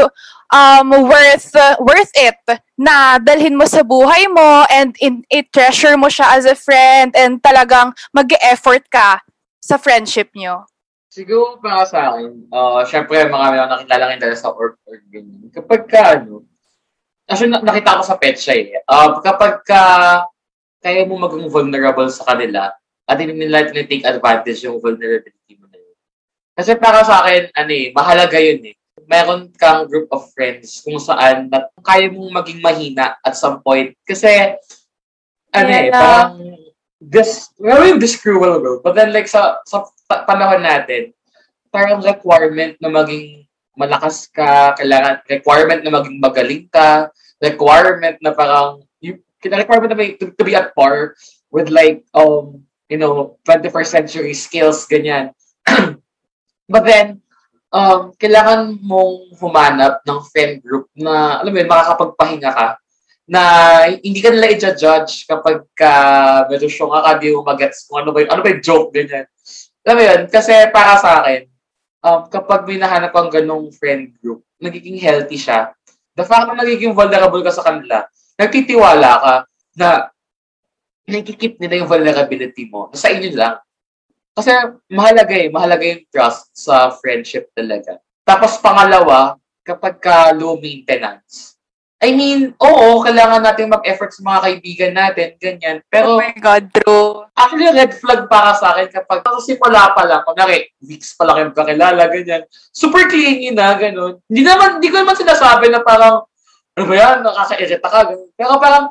um, 0.54 0.88
worth 1.10 1.50
uh, 1.58 1.74
worth 1.82 2.14
it 2.14 2.38
na 2.78 3.18
dalhin 3.18 3.58
mo 3.58 3.66
sa 3.66 3.82
buhay 3.82 4.30
mo 4.30 4.62
and 4.70 4.94
in, 5.02 5.26
i-treasure 5.26 5.98
mo 5.98 6.06
siya 6.06 6.38
as 6.38 6.46
a 6.46 6.54
friend 6.54 7.10
and 7.18 7.42
talagang 7.42 7.90
mag-effort 8.14 8.86
ka 8.86 9.18
sa 9.58 9.74
friendship 9.74 10.30
nyo? 10.38 10.62
Siguro 11.10 11.58
para 11.58 11.82
sa 11.86 12.14
akin, 12.14 12.50
uh, 12.54 12.82
syempre 12.86 13.26
marami 13.26 13.58
akong 13.58 13.86
nakilala 13.86 14.14
ng 14.14 14.38
sa 14.38 14.54
org 14.54 14.78
or 14.86 14.98
ganyan. 15.10 15.50
Kapag 15.50 15.86
ka, 15.86 16.18
ano, 16.18 16.46
actually 17.26 17.54
nakita 17.54 17.98
ko 17.98 18.02
sa 18.02 18.18
pet 18.18 18.38
siya 18.38 18.54
eh. 18.58 18.66
Uh, 18.86 19.22
kapag 19.22 19.62
ka, 19.62 19.82
kaya 20.82 21.06
mo 21.06 21.18
maging 21.18 21.50
vulnerable 21.50 22.10
sa 22.10 22.26
kanila, 22.34 22.74
at 23.04 23.16
hindi 23.20 23.46
nila 23.46 23.68
take 23.70 24.02
advantage 24.02 24.64
yung 24.66 24.82
vulnerability 24.82 25.54
mo 25.54 25.70
na 25.70 25.78
yun. 25.78 25.96
Kasi 26.58 26.74
para 26.82 27.06
sa 27.06 27.22
akin, 27.22 27.52
ano 27.54 27.70
eh, 27.70 27.94
mahalaga 27.94 28.38
yun 28.42 28.74
eh 28.74 28.76
meron 29.02 29.50
kang 29.58 29.90
group 29.90 30.06
of 30.14 30.30
friends 30.32 30.80
kung 30.86 30.96
saan 31.02 31.50
na 31.50 31.66
kaya 31.82 32.08
mong 32.08 32.30
maging 32.30 32.62
mahina 32.62 33.18
at 33.20 33.34
some 33.34 33.60
point. 33.60 33.92
Kasi, 34.06 34.54
ano 35.50 35.68
yeah. 35.70 35.82
eh, 35.82 35.92
parang, 35.92 36.32
this, 37.02 37.50
well, 37.58 37.98
this 37.98 38.16
cruel 38.16 38.62
world. 38.62 38.80
But 38.86 38.94
then, 38.94 39.12
like, 39.12 39.28
sa, 39.28 39.60
sa 39.66 39.84
panahon 40.08 40.62
natin, 40.62 41.12
parang 41.74 42.00
requirement 42.00 42.78
na 42.78 42.88
maging 42.88 43.50
malakas 43.74 44.30
ka, 44.30 44.78
kailangan, 44.78 45.26
requirement 45.26 45.82
na 45.82 45.92
maging 45.92 46.16
magaling 46.22 46.64
ka, 46.70 47.10
requirement 47.42 48.16
na 48.22 48.30
parang, 48.30 48.86
you, 49.02 49.18
requirement 49.42 49.90
na 49.90 49.98
may, 49.98 50.14
to, 50.14 50.30
to 50.30 50.44
be 50.46 50.54
at 50.54 50.70
par 50.78 51.18
with 51.50 51.68
like, 51.68 52.06
um, 52.14 52.62
you 52.88 52.96
know, 52.96 53.36
21st 53.42 53.90
century 53.90 54.34
skills, 54.34 54.86
ganyan. 54.86 55.34
But 56.72 56.86
then, 56.86 57.20
um, 57.74 58.14
kailangan 58.14 58.78
mong 58.78 59.34
humanap 59.34 59.98
ng 60.06 60.20
friend 60.30 60.62
group 60.62 60.86
na, 60.94 61.42
alam 61.42 61.50
mo 61.50 61.58
yun, 61.58 61.66
makakapagpahinga 61.66 62.50
ka 62.54 62.66
na 63.24 63.40
hindi 64.04 64.20
ka 64.20 64.30
nila 64.30 64.52
i-judge 64.54 65.26
kapag 65.26 65.64
ka 65.74 65.92
medyo 66.46 66.70
syong 66.70 66.92
ka, 66.94 67.18
di 67.18 67.34
mo 67.34 67.42
magets 67.42 67.88
kung 67.88 68.04
ano 68.04 68.14
ba 68.14 68.22
yung, 68.22 68.30
ano 68.30 68.40
ba 68.44 68.52
yung 68.52 68.62
joke, 68.62 68.94
ganyan. 68.94 69.26
Alam 69.82 69.96
mo 69.98 70.02
yun, 70.06 70.20
kasi 70.30 70.54
para 70.70 70.94
sa 71.00 71.24
akin, 71.24 71.50
um, 72.04 72.20
kapag 72.30 72.68
may 72.68 72.78
nahanap 72.78 73.10
kang 73.10 73.32
ganong 73.32 73.72
friend 73.74 74.14
group, 74.22 74.44
nagiging 74.62 75.00
healthy 75.00 75.40
siya, 75.40 75.74
the 76.14 76.22
fact 76.22 76.46
na 76.46 76.62
nagiging 76.62 76.94
vulnerable 76.94 77.42
ka 77.42 77.50
sa 77.50 77.64
kanila, 77.66 78.06
nagtitiwala 78.38 79.10
ka 79.18 79.34
na 79.74 79.88
nakikip 81.08 81.60
nila 81.60 81.84
yung 81.84 81.90
vulnerability 81.90 82.68
mo. 82.68 82.88
Sa 82.96 83.12
inyo 83.12 83.34
lang. 83.36 83.60
Kasi 84.34 84.50
mahalaga 84.90 85.34
eh, 85.38 85.46
mahalaga 85.46 85.84
yung 85.86 86.04
trust 86.10 86.50
sa 86.58 86.90
friendship 86.98 87.54
talaga. 87.54 88.02
Tapos 88.26 88.58
pangalawa, 88.58 89.38
kapag 89.64 90.02
ka 90.02 90.34
low 90.34 90.58
maintenance. 90.60 91.54
I 92.04 92.12
mean, 92.12 92.52
oo, 92.60 93.00
kailangan 93.00 93.40
natin 93.40 93.72
mag-effort 93.72 94.12
sa 94.12 94.20
mga 94.20 94.40
kaibigan 94.44 94.92
natin, 94.92 95.28
ganyan. 95.40 95.80
Pero, 95.88 96.18
oh 96.18 96.20
my 96.20 96.36
God, 96.36 96.68
true. 96.68 97.24
Actually, 97.32 97.72
red 97.72 97.96
flag 97.96 98.28
para 98.28 98.52
sa 98.60 98.76
akin 98.76 98.92
kapag 98.92 99.24
kasi 99.24 99.56
wala 99.56 99.88
pa 99.96 100.04
lang, 100.04 100.20
kunwari, 100.20 100.68
weeks 100.84 101.16
pa 101.16 101.24
lang 101.24 101.48
yung 101.48 101.54
kakilala, 101.56 102.04
ganyan. 102.12 102.44
Super 102.76 103.08
clingy 103.08 103.56
na, 103.56 103.72
ganun. 103.80 104.20
Hindi 104.28 104.42
naman, 104.44 104.82
hindi 104.82 104.92
ko 104.92 105.00
naman 105.00 105.16
sinasabi 105.16 105.72
na 105.72 105.80
parang, 105.80 106.28
ano 106.76 106.84
ba 106.84 106.94
yan, 106.98 107.24
nakaka-irita 107.24 107.88
ka, 107.88 108.00
ganun. 108.12 108.30
Pero 108.36 108.52
parang, 108.60 108.84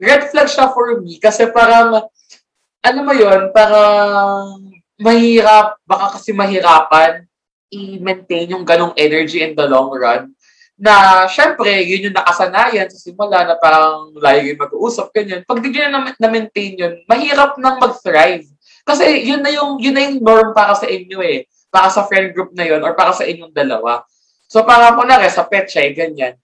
red 0.00 0.22
flag 0.32 0.48
siya 0.48 0.72
for 0.72 1.04
me 1.04 1.20
kasi 1.20 1.52
parang, 1.52 2.00
ano 2.84 2.98
mo 3.04 3.12
yun, 3.12 3.52
parang 3.52 4.72
mahirap, 5.04 5.76
baka 5.84 6.16
kasi 6.16 6.32
mahirapan 6.32 7.28
i-maintain 7.68 8.48
yung 8.48 8.64
ganong 8.64 8.96
energy 8.96 9.44
in 9.44 9.52
the 9.52 9.66
long 9.68 9.92
run. 9.92 10.32
na 10.74 11.22
syempre, 11.30 11.70
yun 11.86 12.10
yung 12.10 12.18
nakasanayan 12.18 12.90
sa 12.90 12.98
simula 12.98 13.46
na 13.46 13.54
parang 13.54 14.10
lagi 14.18 14.58
mag-uusap, 14.58 15.14
ganyan. 15.14 15.46
Pag 15.46 15.62
di 15.62 15.70
na, 15.70 16.10
na-maintain 16.18 16.74
yun, 16.74 16.94
mahirap 17.06 17.54
nang 17.62 17.78
mag-thrive. 17.78 18.42
Kasi 18.82 19.22
yun 19.22 19.38
na 19.38 19.54
yung, 19.54 19.78
yun 19.78 19.94
na 19.94 20.02
yung 20.02 20.18
norm 20.18 20.50
para 20.50 20.74
sa 20.74 20.90
inyo 20.90 21.22
eh. 21.22 21.46
Para 21.70 21.94
sa 21.94 22.02
friend 22.10 22.34
group 22.34 22.50
na 22.58 22.66
yun 22.66 22.82
or 22.82 22.98
para 22.98 23.14
sa 23.14 23.22
inyong 23.22 23.54
dalawa. 23.54 24.02
So 24.50 24.66
parang 24.66 24.98
kunwari 24.98 25.30
sa 25.30 25.46
pet 25.46 25.70
siya, 25.70 25.94
ganyan. 25.94 26.34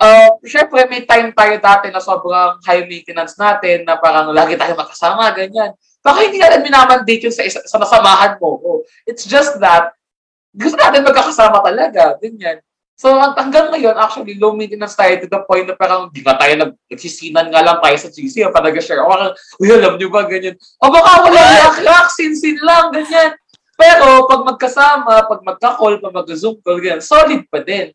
Uh, 0.00 0.34
syempre, 0.42 0.82
may 0.90 1.06
time 1.06 1.30
tayo 1.30 1.54
dati 1.62 1.94
na 1.94 2.02
sobrang 2.02 2.58
high 2.66 2.88
maintenance 2.90 3.38
natin 3.38 3.86
na 3.86 4.00
parang 4.02 4.34
lagi 4.34 4.58
tayo 4.58 4.74
makasama, 4.74 5.30
ganyan. 5.30 5.70
Baka 6.00 6.18
hindi 6.24 6.40
natin 6.40 6.64
minamandate 6.64 7.28
yun 7.28 7.34
sa, 7.34 7.44
isa, 7.44 7.60
sa 7.68 7.76
nasamahan 7.76 8.40
mo. 8.40 8.56
Oh, 8.60 8.78
it's 9.04 9.28
just 9.28 9.60
that, 9.60 9.92
gusto 10.50 10.74
natin 10.80 11.04
magkakasama 11.04 11.60
talaga, 11.60 12.16
ganyan. 12.18 12.58
So 13.00 13.16
hanggang 13.16 13.72
ngayon, 13.72 13.96
actually, 13.96 14.36
low 14.36 14.52
maintenance 14.52 14.92
tayo 14.92 15.16
to 15.24 15.28
the 15.28 15.40
point 15.48 15.64
na 15.64 15.72
parang 15.72 16.12
di 16.12 16.20
ba 16.20 16.36
tayo 16.36 16.52
nag 16.52 16.76
nagsisinan 16.84 17.48
nga 17.48 17.64
lang 17.64 17.80
tayo 17.80 17.96
sa 17.96 18.12
GC 18.12 18.44
o 18.44 18.52
pa 18.52 18.60
nag-share. 18.60 19.00
O 19.00 19.08
parang, 19.08 19.32
uy, 19.56 19.72
alam 19.72 19.96
nyo 19.96 20.08
ba, 20.12 20.28
ganyan. 20.28 20.52
O 20.84 20.92
baka 20.92 21.24
wala 21.24 21.40
yak-yak, 21.40 22.12
sin-sin 22.12 22.60
lang, 22.60 22.92
ganyan. 22.92 23.32
Pero 23.80 24.28
pag 24.28 24.44
magkasama, 24.44 25.24
pag 25.24 25.40
magka-call, 25.40 25.96
pag 25.96 26.12
mag-zoom 26.12 26.60
call, 26.60 26.76
ganyan, 26.76 27.00
solid 27.00 27.40
pa 27.48 27.64
din. 27.64 27.88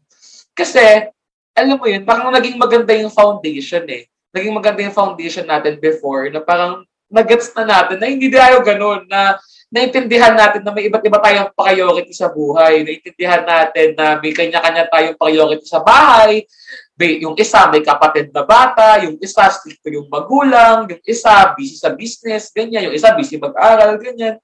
Kasi, 0.58 1.14
alam 1.54 1.78
mo 1.78 1.86
yun, 1.86 2.02
parang 2.02 2.34
naging 2.34 2.58
maganda 2.58 2.98
yung 2.98 3.14
foundation 3.14 3.86
eh. 3.86 4.10
Naging 4.34 4.58
maganda 4.58 4.82
yung 4.90 4.98
foundation 4.98 5.46
natin 5.46 5.78
before 5.78 6.34
na 6.34 6.42
parang 6.42 6.82
nagets 7.10 7.54
na 7.54 7.64
natin 7.66 7.98
na 8.02 8.08
hindi 8.10 8.28
tayo 8.32 8.62
ganun, 8.66 9.06
na 9.10 9.38
naintindihan 9.74 10.32
natin 10.32 10.64
na 10.64 10.72
may 10.72 10.88
iba't 10.88 11.04
iba 11.04 11.20
tayong 11.20 11.52
priority 11.52 12.14
sa 12.16 12.32
buhay. 12.32 12.86
Naintindihan 12.86 13.44
natin 13.44 13.98
na 13.98 14.16
may 14.22 14.32
kanya-kanya 14.32 14.88
tayong 14.88 15.18
priority 15.20 15.66
sa 15.68 15.84
bahay. 15.84 16.48
May, 16.96 17.20
yung 17.20 17.36
isa 17.36 17.68
may 17.68 17.84
kapatid 17.84 18.32
na 18.32 18.48
bata, 18.48 19.04
yung 19.04 19.20
isa 19.20 19.44
stricto 19.52 19.92
yung 19.92 20.08
magulang, 20.08 20.88
yung 20.88 21.04
isa 21.04 21.52
busy 21.60 21.76
sa 21.76 21.92
business, 21.92 22.56
ganyan. 22.56 22.88
Yung 22.88 22.96
isa 22.96 23.12
busy 23.12 23.36
mag-aral, 23.36 24.00
ganyan. 24.00 24.40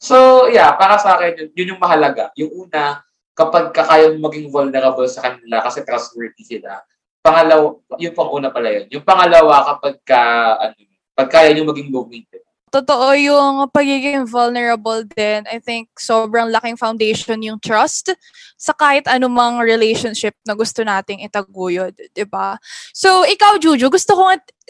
So, 0.00 0.48
yeah, 0.48 0.72
para 0.80 0.96
sa 0.96 1.20
akin, 1.20 1.36
yun, 1.36 1.48
yun 1.52 1.70
yung 1.76 1.82
mahalaga. 1.82 2.32
Yung 2.40 2.64
una, 2.64 3.04
kapag 3.36 3.76
kakayang 3.76 4.16
maging 4.16 4.48
vulnerable 4.48 5.08
sa 5.08 5.28
kanila 5.28 5.60
kasi 5.60 5.84
trustworthy 5.84 6.40
sila. 6.40 6.80
Pangalawa, 7.20 7.84
yung 8.00 8.16
pang 8.16 8.32
una 8.32 8.48
pala 8.48 8.68
yun. 8.80 8.86
Yung 8.96 9.04
pangalawa, 9.04 9.76
kapag 9.76 10.00
ka, 10.08 10.22
ano, 10.56 10.89
pag 11.20 11.28
kaya 11.32 11.52
nyo 11.52 11.68
maging 11.68 11.92
low 11.92 12.08
maintenance 12.08 12.50
totoo 12.70 13.12
yung 13.18 13.66
pagiging 13.74 14.24
vulnerable 14.30 15.02
din. 15.02 15.42
I 15.50 15.58
think 15.58 15.90
sobrang 15.98 16.54
laking 16.54 16.78
foundation 16.78 17.42
yung 17.42 17.58
trust 17.58 18.14
sa 18.60 18.76
kahit 18.76 19.08
anumang 19.08 19.64
relationship 19.64 20.36
na 20.44 20.52
gusto 20.52 20.84
nating 20.84 21.24
itaguyod, 21.24 21.96
'di 21.96 22.28
ba? 22.28 22.60
So, 22.92 23.24
ikaw 23.24 23.56
Juju, 23.56 23.88
gusto 23.88 24.12
ko 24.12 24.28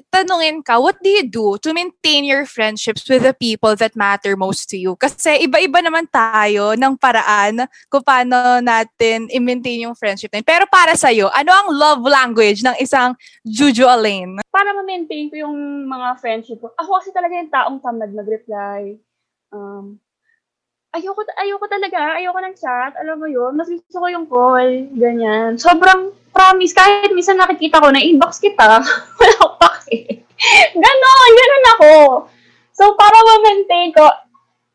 tanungin 0.09 0.64
ka, 0.64 0.80
what 0.80 0.97
do 1.03 1.11
you 1.11 1.26
do 1.26 1.61
to 1.61 1.74
maintain 1.74 2.24
your 2.24 2.49
friendships 2.49 3.05
with 3.11 3.26
the 3.26 3.34
people 3.34 3.76
that 3.76 3.93
matter 3.93 4.38
most 4.38 4.70
to 4.72 4.76
you? 4.78 4.97
Kasi 4.97 5.45
iba-iba 5.45 5.84
naman 5.84 6.09
tayo 6.09 6.72
ng 6.78 6.97
paraan 6.97 7.68
kung 7.93 8.01
paano 8.01 8.62
natin 8.64 9.28
i-maintain 9.28 9.84
yung 9.84 9.99
friendship 9.99 10.32
natin. 10.32 10.47
Pero 10.47 10.64
para 10.70 10.97
sa'yo, 10.97 11.28
ano 11.34 11.51
ang 11.53 11.68
love 11.74 12.03
language 12.07 12.64
ng 12.64 12.76
isang 12.80 13.12
Juju 13.45 13.84
Alain? 13.84 14.41
Para 14.49 14.72
ma-maintain 14.72 15.28
ko 15.28 15.47
yung 15.47 15.57
mga 15.84 16.16
friendship 16.22 16.59
ko, 16.62 16.72
ako 16.74 17.03
kasi 17.03 17.11
talaga 17.12 17.36
yung 17.36 17.53
taong 17.53 17.78
tamad 17.82 18.11
mag-reply. 18.14 18.97
Um, 19.51 19.99
ayoko, 20.91 21.22
ayoko 21.38 21.66
talaga, 21.70 22.18
ayoko 22.18 22.38
ng 22.43 22.57
chat, 22.59 22.93
alam 22.99 23.22
mo 23.22 23.30
yun, 23.30 23.55
mas 23.55 23.70
gusto 23.70 23.97
ko 24.03 24.07
yung 24.11 24.26
call, 24.26 24.91
ganyan. 24.95 25.55
Sobrang 25.55 26.11
promise, 26.34 26.74
kahit 26.74 27.14
minsan 27.14 27.38
nakikita 27.38 27.78
ko 27.78 27.95
na 27.95 28.03
inbox 28.03 28.43
kita, 28.43 28.82
wala 29.18 29.34
ko 29.38 29.49
pake. 29.59 30.26
ganon, 30.74 31.30
ganon 31.36 31.66
ako. 31.76 31.93
So, 32.74 32.97
para 32.99 33.18
ma-maintain 33.22 33.95
ko, 33.95 34.03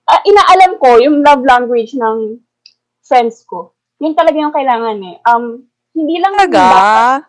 uh, 0.07 0.21
inaalam 0.23 0.79
ko 0.79 1.01
yung 1.03 1.19
love 1.25 1.43
language 1.43 1.97
ng 1.97 2.39
friends 3.03 3.43
ko. 3.43 3.75
Yun 3.99 4.15
talaga 4.15 4.37
yung 4.39 4.55
kailangan 4.55 4.97
eh. 5.03 5.15
Um, 5.27 5.67
hindi 5.95 6.19
lang 6.19 6.35
talaga? 6.35 6.59
Dapat, 6.59 7.21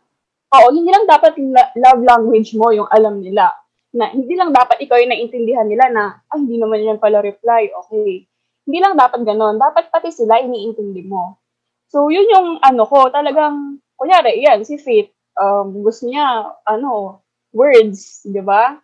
oo, 0.52 0.68
hindi 0.74 0.90
lang 0.90 1.04
dapat 1.06 1.32
love 1.74 2.02
language 2.02 2.54
mo 2.54 2.70
yung 2.70 2.90
alam 2.90 3.18
nila. 3.18 3.50
Na 3.96 4.12
hindi 4.12 4.36
lang 4.36 4.52
dapat 4.52 4.82
ikaw 4.84 5.00
yung 5.00 5.10
naintindihan 5.10 5.64
nila 5.64 5.88
na, 5.88 6.04
ah, 6.28 6.36
hindi 6.36 6.60
naman 6.60 6.84
yan 6.84 6.98
pala 7.00 7.24
reply, 7.24 7.72
okay 7.72 8.28
hindi 8.66 8.78
lang 8.82 8.98
dapat 8.98 9.22
ganon. 9.22 9.56
Dapat 9.56 9.94
pati 9.94 10.10
sila 10.10 10.42
iniintindi 10.42 11.06
mo. 11.06 11.38
So, 11.86 12.10
yun 12.10 12.26
yung 12.26 12.48
ano 12.60 12.82
ko, 12.82 13.08
talagang, 13.14 13.78
kunyari, 13.94 14.42
yan, 14.42 14.66
si 14.66 14.74
Faith, 14.74 15.14
um, 15.38 15.86
gusto 15.86 16.10
niya, 16.10 16.50
ano, 16.66 17.22
words, 17.54 18.26
di 18.26 18.42
ba? 18.42 18.74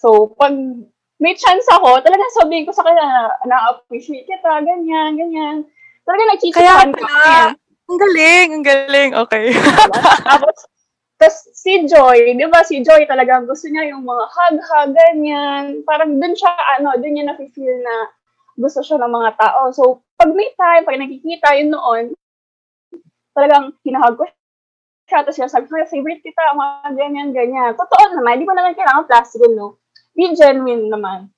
So, 0.00 0.32
pag 0.32 0.56
may 1.20 1.36
chance 1.36 1.68
ako, 1.68 2.00
talagang 2.00 2.32
sabihin 2.40 2.64
ko 2.64 2.72
sa 2.72 2.86
kanya 2.86 3.04
na, 3.04 3.22
na-appreciate 3.44 4.24
kita, 4.24 4.64
ganyan, 4.64 5.18
ganyan. 5.18 5.56
Talagang 6.08 6.28
nagchichipan 6.32 6.90
ko. 6.96 7.04
Kaya, 7.04 7.52
ang 7.88 7.98
galing, 8.00 8.48
ang 8.56 8.64
galing, 8.64 9.10
okay. 9.12 9.52
Tapos, 10.24 10.56
tapos 11.18 11.38
si 11.52 11.84
Joy, 11.84 12.38
di 12.38 12.46
ba, 12.46 12.62
si 12.62 12.80
Joy 12.80 13.04
talagang 13.10 13.44
gusto 13.44 13.66
niya 13.68 13.90
yung 13.90 14.06
mga 14.06 14.24
hug-hug, 14.30 14.90
ganyan. 14.94 15.82
Parang 15.82 16.16
dun 16.16 16.32
siya, 16.32 16.54
ano, 16.78 16.94
dun 16.96 17.12
niya 17.12 17.28
nafe-feel 17.28 17.76
na 17.82 18.08
gusto 18.58 18.82
siya 18.82 18.98
ng 18.98 19.12
mga 19.14 19.30
tao. 19.38 19.70
So, 19.70 20.02
pag 20.18 20.34
may 20.34 20.50
time, 20.58 20.82
pag 20.82 20.98
nakikita 20.98 21.54
yun 21.54 21.70
noon, 21.70 22.04
talagang 23.32 23.70
hinahag 23.86 24.18
ko 24.18 24.26
siya. 25.06 25.22
Tapos 25.22 25.38
siya 25.38 25.46
sabi 25.46 25.70
ko, 25.70 25.78
favorite 25.86 26.20
kita, 26.26 26.58
mga 26.58 26.98
ganyan, 26.98 27.30
ganyan. 27.30 27.72
Totoo 27.78 28.18
naman, 28.18 28.42
hindi 28.42 28.50
mo 28.50 28.58
naman 28.58 28.74
kailangan 28.74 29.06
plastic, 29.06 29.40
no? 29.54 29.78
Be 30.18 30.34
genuine 30.34 30.90
naman. 30.90 31.30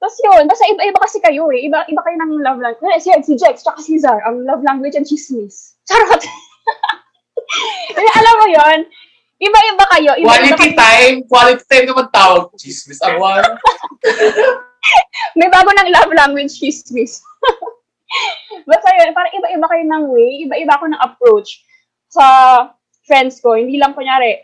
Tapos 0.00 0.18
yun, 0.18 0.48
basta 0.50 0.66
iba-iba 0.66 0.98
kasi 0.98 1.22
kayo 1.22 1.46
eh. 1.52 1.62
Iba, 1.62 1.86
iba 1.86 2.02
kayo 2.02 2.16
ng 2.18 2.42
love 2.42 2.58
language. 2.58 3.04
Si, 3.04 3.12
si 3.22 3.38
Jex, 3.38 3.62
tsaka 3.62 3.78
si 3.78 4.00
Zar, 4.00 4.18
ang 4.26 4.42
love 4.42 4.64
language 4.66 4.96
and 4.98 5.06
chismis. 5.06 5.76
Charot! 5.88 6.24
alam 8.16 8.34
mo 8.40 8.46
yon 8.48 8.80
iba-iba 9.42 9.84
kayo. 9.98 10.10
Iba 10.16 10.26
quality 10.32 10.72
kayo. 10.72 10.78
time, 10.80 11.16
quality 11.28 11.64
time 11.68 11.86
naman 11.86 12.06
tawag. 12.10 12.48
Chismis 12.56 12.98
ang 13.04 13.20
one. 13.20 13.44
May 15.38 15.48
bago 15.48 15.70
ng 15.70 15.92
love 15.92 16.12
language, 16.12 16.58
chismis. 16.58 17.22
Basta 18.68 18.88
yun, 19.00 19.16
parang 19.16 19.34
iba-iba 19.34 19.66
kayo 19.70 19.84
ng 19.88 20.04
way, 20.12 20.30
iba-iba 20.44 20.72
ako 20.76 20.86
ng 20.92 21.00
approach 21.00 21.64
sa 22.12 22.24
friends 23.08 23.40
ko. 23.40 23.56
Hindi 23.56 23.80
lang 23.80 23.96
kunyari, 23.96 24.36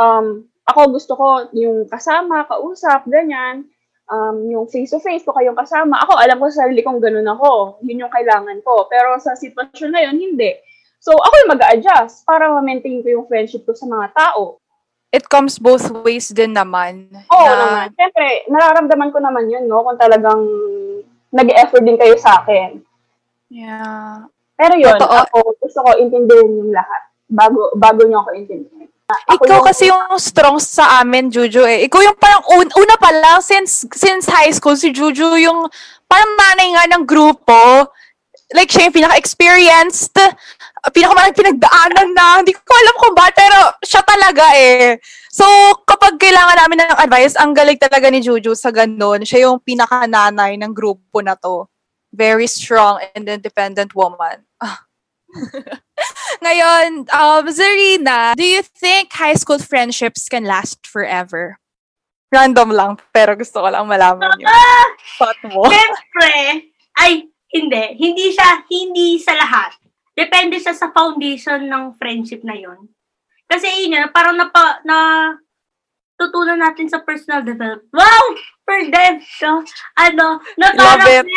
um, 0.00 0.48
ako 0.64 0.80
gusto 0.96 1.12
ko 1.18 1.26
yung 1.52 1.90
kasama, 1.90 2.48
kausap, 2.48 3.04
ganyan. 3.10 3.68
Um, 4.10 4.50
yung 4.50 4.66
face-to-face 4.66 5.22
ko 5.22 5.30
kayong 5.30 5.54
kasama. 5.54 6.02
Ako, 6.02 6.18
alam 6.18 6.42
ko 6.42 6.50
sa 6.50 6.66
sarili 6.66 6.82
kong 6.82 6.98
ganun 6.98 7.30
ako. 7.30 7.78
Yun 7.86 8.06
yung 8.06 8.12
kailangan 8.14 8.58
ko. 8.66 8.90
Pero 8.90 9.14
sa 9.22 9.38
sitwasyon 9.38 9.90
na 9.94 10.02
yun, 10.02 10.18
hindi. 10.18 10.50
So, 10.98 11.14
ako 11.14 11.34
yung 11.46 11.52
mag-a-adjust 11.54 12.26
para 12.26 12.50
ma-maintain 12.50 13.06
ko 13.06 13.08
yung 13.08 13.26
friendship 13.30 13.62
ko 13.62 13.72
sa 13.72 13.86
mga 13.86 14.10
tao 14.12 14.59
it 15.10 15.26
comes 15.26 15.58
both 15.58 15.90
ways 16.06 16.30
din 16.30 16.54
naman. 16.54 17.10
Oo 17.30 17.46
na, 17.46 17.54
naman. 17.58 17.86
Siyempre, 17.98 18.46
nararamdaman 18.46 19.10
ko 19.10 19.18
naman 19.18 19.50
yun, 19.50 19.66
no? 19.66 19.82
Kung 19.82 19.98
talagang 19.98 20.42
nag-effort 21.34 21.82
din 21.82 21.98
kayo 21.98 22.14
sa 22.18 22.42
akin. 22.42 22.82
Yeah. 23.50 24.30
Pero 24.54 24.74
yun, 24.78 24.94
Totoo. 24.98 25.14
ako 25.26 25.36
gusto 25.58 25.78
ko 25.82 25.90
intindihin 25.98 26.62
yung 26.62 26.72
lahat 26.74 27.10
bago 27.30 27.74
bago 27.78 28.06
niyo 28.06 28.22
ako 28.22 28.30
intindihin. 28.38 28.90
Ako 29.10 29.42
Ikaw 29.42 29.58
yung, 29.58 29.66
kasi 29.66 29.84
yung 29.90 30.06
strong 30.22 30.58
sa 30.62 31.02
amin, 31.02 31.34
Juju 31.34 31.66
eh. 31.66 31.82
Ikaw 31.90 32.00
yung 32.06 32.18
parang 32.18 32.46
un- 32.54 32.74
una 32.78 32.94
pa 32.94 33.10
lang 33.10 33.42
since 33.42 33.82
since 33.90 34.30
high 34.30 34.54
school 34.54 34.78
si 34.78 34.94
Juju 34.94 35.34
yung 35.34 35.66
parang 36.06 36.30
manay 36.38 36.70
nga 36.78 36.84
ng 36.94 37.02
grupo. 37.02 37.90
Like 38.50 38.70
siya 38.70 38.90
yung 38.90 38.96
pinaka-experienced 38.98 40.18
pinakamaraming 40.88 41.36
pinagdaanan 41.36 42.08
na, 42.16 42.40
hindi 42.40 42.56
ko 42.56 42.72
alam 42.72 42.96
kung 42.96 43.12
ba, 43.12 43.28
pero 43.36 43.76
siya 43.84 44.00
talaga 44.00 44.56
eh. 44.56 44.96
So, 45.28 45.44
kapag 45.84 46.16
kailangan 46.16 46.56
namin 46.56 46.78
ng 46.88 47.00
advice, 47.04 47.36
ang 47.36 47.52
galing 47.52 47.76
talaga 47.76 48.08
ni 48.08 48.24
Juju 48.24 48.56
sa 48.56 48.72
ganun. 48.72 49.22
Siya 49.28 49.46
yung 49.46 49.60
pinakananay 49.60 50.56
ng 50.56 50.72
grupo 50.72 51.20
na 51.20 51.36
to. 51.36 51.68
Very 52.10 52.48
strong 52.48 52.98
and 53.14 53.28
independent 53.28 53.92
woman. 53.92 54.42
Ngayon, 56.44 57.06
um, 57.12 57.44
Zarina, 57.52 58.34
do 58.34 58.42
you 58.42 58.64
think 58.64 59.12
high 59.14 59.36
school 59.36 59.60
friendships 59.60 60.26
can 60.26 60.48
last 60.48 60.82
forever? 60.88 61.60
Random 62.32 62.74
lang, 62.74 62.92
pero 63.14 63.38
gusto 63.38 63.62
ko 63.62 63.68
lang 63.70 63.86
malaman 63.86 64.34
yung 64.42 64.50
ah! 64.50 64.86
thought 65.18 65.38
mo. 65.46 65.66
Siyempre, 65.66 66.34
ay, 66.98 67.29
hindi. 67.50 67.84
Hindi 67.98 68.26
siya, 68.30 68.64
hindi 68.70 69.18
sa 69.18 69.34
lahat 69.34 69.80
depende 70.20 70.60
siya 70.60 70.76
sa 70.76 70.92
foundation 70.92 71.64
ng 71.64 71.96
friendship 71.96 72.44
na 72.44 72.52
yon. 72.52 72.92
Kasi 73.48 73.88
yun 73.88 73.96
parang 74.12 74.36
napa, 74.36 74.84
na 74.84 75.32
tutunan 76.20 76.60
natin 76.60 76.86
sa 76.92 77.00
personal 77.00 77.40
development. 77.40 77.88
Wow! 77.96 78.24
For 78.68 78.78
them! 78.92 79.24
So, 79.40 79.64
ano, 79.96 80.44
na 80.60 80.76
parang 80.76 81.32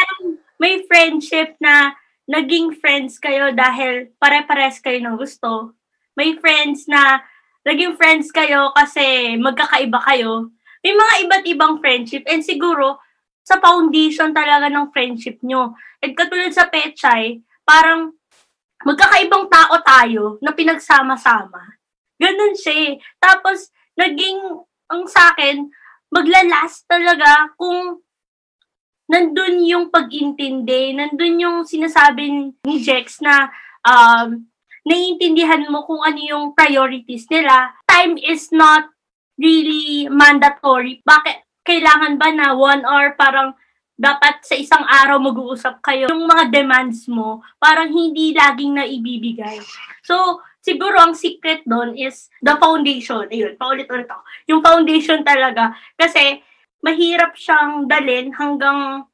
may 0.59 0.83
friendship 0.85 1.55
na 1.63 1.95
naging 2.27 2.77
friends 2.79 3.17
kayo 3.17 3.55
dahil 3.55 4.11
pare-pares 4.19 4.83
kayo 4.83 4.99
ng 4.99 5.15
gusto. 5.15 5.73
may 6.13 6.37
friends 6.37 6.85
na 6.85 7.25
naging 7.65 7.97
friends 7.97 8.29
kayo 8.29 8.69
kasi 8.77 9.33
magkakaiba 9.41 9.97
kayo. 10.05 10.53
May 10.85 10.93
mga 10.93 11.13
iba't 11.25 11.45
ibang 11.49 11.73
friendship 11.81 12.21
and 12.29 12.45
siguro 12.45 13.01
sa 13.43 13.59
foundation 13.59 14.31
talaga 14.31 14.71
ng 14.71 14.89
friendship 14.89 15.43
nyo. 15.43 15.75
At 15.99 16.15
katulad 16.15 16.51
sa 16.55 16.71
Pechay, 16.71 17.43
parang 17.67 18.15
magkakaibang 18.87 19.51
tao 19.51 19.75
tayo 19.83 20.23
na 20.39 20.55
pinagsama-sama. 20.55 21.59
Ganun 22.19 22.55
siya 22.55 22.73
eh. 22.73 22.93
Tapos, 23.19 23.71
naging, 23.99 24.39
ang 24.91 25.03
sa 25.11 25.35
akin, 25.35 25.67
maglalast 26.07 26.87
talaga 26.87 27.51
kung 27.59 27.99
nandun 29.11 29.63
yung 29.67 29.85
pag-intindi, 29.91 30.95
nandun 30.95 31.35
yung 31.43 31.57
sinasabi 31.67 32.55
ni 32.63 32.75
Jex 32.79 33.19
na 33.19 33.51
um, 33.83 34.47
naiintindihan 34.87 35.67
mo 35.67 35.83
kung 35.83 35.99
ano 36.03 36.19
yung 36.19 36.45
priorities 36.55 37.27
nila. 37.27 37.71
Time 37.87 38.15
is 38.19 38.51
not 38.51 38.87
really 39.39 40.07
mandatory. 40.07 41.03
Bakit 41.03 41.43
kailangan 41.63 42.19
ba 42.19 42.29
na 42.35 42.53
one 42.53 42.83
hour 42.83 43.15
parang 43.15 43.55
dapat 43.93 44.43
sa 44.43 44.55
isang 44.57 44.83
araw 44.83 45.21
mag-uusap 45.21 45.79
kayo. 45.79 46.11
Yung 46.11 46.27
mga 46.27 46.51
demands 46.51 47.07
mo, 47.07 47.39
parang 47.61 47.87
hindi 47.87 48.35
laging 48.35 48.75
naibibigay. 48.75 49.61
So, 50.03 50.43
siguro 50.59 50.99
ang 50.99 51.15
secret 51.15 51.63
doon 51.63 51.95
is 51.95 52.27
the 52.43 52.57
foundation. 52.59 53.29
Ayun, 53.29 53.55
paulit-ulit 53.55 54.09
ako. 54.09 54.23
Yung 54.49 54.61
foundation 54.65 55.21
talaga. 55.23 55.77
Kasi, 55.95 56.41
mahirap 56.83 57.37
siyang 57.39 57.87
dalin 57.87 58.35
hanggang 58.35 59.07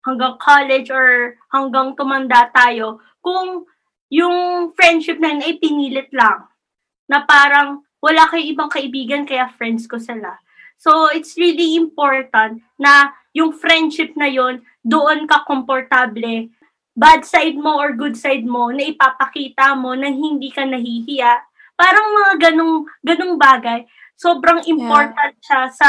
hanggang 0.00 0.40
college 0.40 0.88
or 0.88 1.36
hanggang 1.52 1.92
tumanda 1.92 2.48
tayo 2.56 3.04
kung 3.20 3.68
yung 4.08 4.72
friendship 4.72 5.20
na 5.20 5.36
yun 5.36 5.44
ay 5.44 5.54
pinilit 5.60 6.08
lang. 6.16 6.48
Na 7.04 7.28
parang 7.28 7.84
wala 8.00 8.24
kayo 8.32 8.40
ibang 8.40 8.72
kaibigan 8.72 9.28
kaya 9.28 9.52
friends 9.60 9.84
ko 9.84 10.00
sila. 10.00 10.40
So, 10.80 11.12
it's 11.12 11.36
really 11.36 11.76
important 11.76 12.64
na 12.80 13.12
yung 13.36 13.52
friendship 13.52 14.16
na 14.16 14.24
yon 14.32 14.64
doon 14.80 15.28
ka 15.28 15.44
komportable. 15.44 16.48
Bad 16.96 17.28
side 17.28 17.60
mo 17.60 17.76
or 17.76 17.92
good 17.92 18.16
side 18.16 18.48
mo 18.48 18.72
na 18.72 18.88
ipapakita 18.88 19.76
mo 19.76 19.92
na 19.92 20.08
hindi 20.08 20.48
ka 20.48 20.64
nahihiya. 20.64 21.36
Parang 21.76 22.16
mga 22.16 22.32
ganong, 22.48 22.88
ganong 23.04 23.36
bagay. 23.36 23.84
Sobrang 24.16 24.64
important 24.64 25.36
yeah. 25.36 25.44
siya 25.44 25.62
sa 25.68 25.88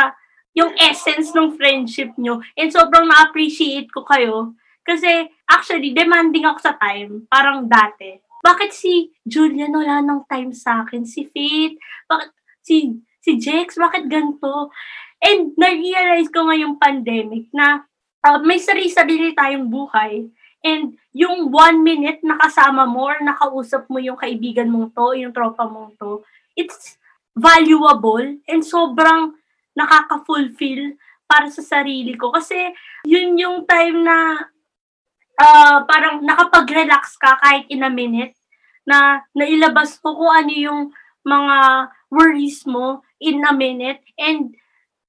yung 0.52 0.76
essence 0.76 1.32
ng 1.32 1.56
friendship 1.56 2.12
nyo. 2.20 2.44
And 2.60 2.68
sobrang 2.68 3.08
na-appreciate 3.08 3.88
ko 3.96 4.04
kayo. 4.04 4.60
Kasi 4.84 5.32
actually, 5.48 5.96
demanding 5.96 6.44
ako 6.44 6.60
sa 6.68 6.76
time. 6.76 7.32
Parang 7.32 7.64
dati. 7.72 8.20
Bakit 8.44 8.72
si 8.76 9.14
Julian 9.24 9.72
wala 9.72 10.04
nang 10.04 10.28
time 10.28 10.52
sa 10.52 10.84
akin? 10.84 11.08
Si 11.08 11.24
Faith? 11.30 11.80
Bakit 12.12 12.32
si 12.60 13.00
si 13.22 13.38
Jex, 13.38 13.78
bakit 13.78 14.10
ganito? 14.10 14.74
And 15.22 15.54
na-realize 15.54 16.34
ko 16.34 16.50
ngayong 16.50 16.82
pandemic 16.82 17.48
na 17.54 17.86
uh, 18.26 18.42
may 18.42 18.58
sarili-sarili 18.58 19.38
tayong 19.38 19.70
buhay. 19.70 20.26
And 20.62 20.98
yung 21.14 21.50
one 21.50 21.82
minute 21.82 22.22
nakasama 22.22 22.86
mo 22.90 23.10
or 23.10 23.18
nakausap 23.22 23.90
mo 23.90 23.98
yung 24.02 24.18
kaibigan 24.18 24.70
mong 24.70 24.94
to, 24.94 25.14
yung 25.18 25.34
tropa 25.34 25.66
mong 25.66 25.98
to, 25.98 26.26
it's 26.58 26.98
valuable 27.38 28.42
and 28.50 28.62
sobrang 28.66 29.38
nakaka-fulfill 29.78 30.98
para 31.30 31.48
sa 31.50 31.64
sarili 31.64 32.18
ko. 32.18 32.34
Kasi 32.34 32.74
yun 33.08 33.38
yung 33.38 33.64
time 33.66 34.04
na 34.04 34.38
uh, 35.38 35.78
parang 35.86 36.22
nakapag-relax 36.22 37.18
ka 37.18 37.40
kahit 37.40 37.66
in 37.72 37.86
a 37.86 37.92
minute 37.94 38.36
na 38.86 39.22
nailabas 39.38 40.02
mo 40.02 40.18
kung 40.18 40.34
ano 40.34 40.54
yung 40.54 40.82
mga 41.22 41.58
worries 42.10 42.66
mo 42.66 43.06
in 43.22 43.46
a 43.46 43.54
minute. 43.54 44.02
And 44.18 44.58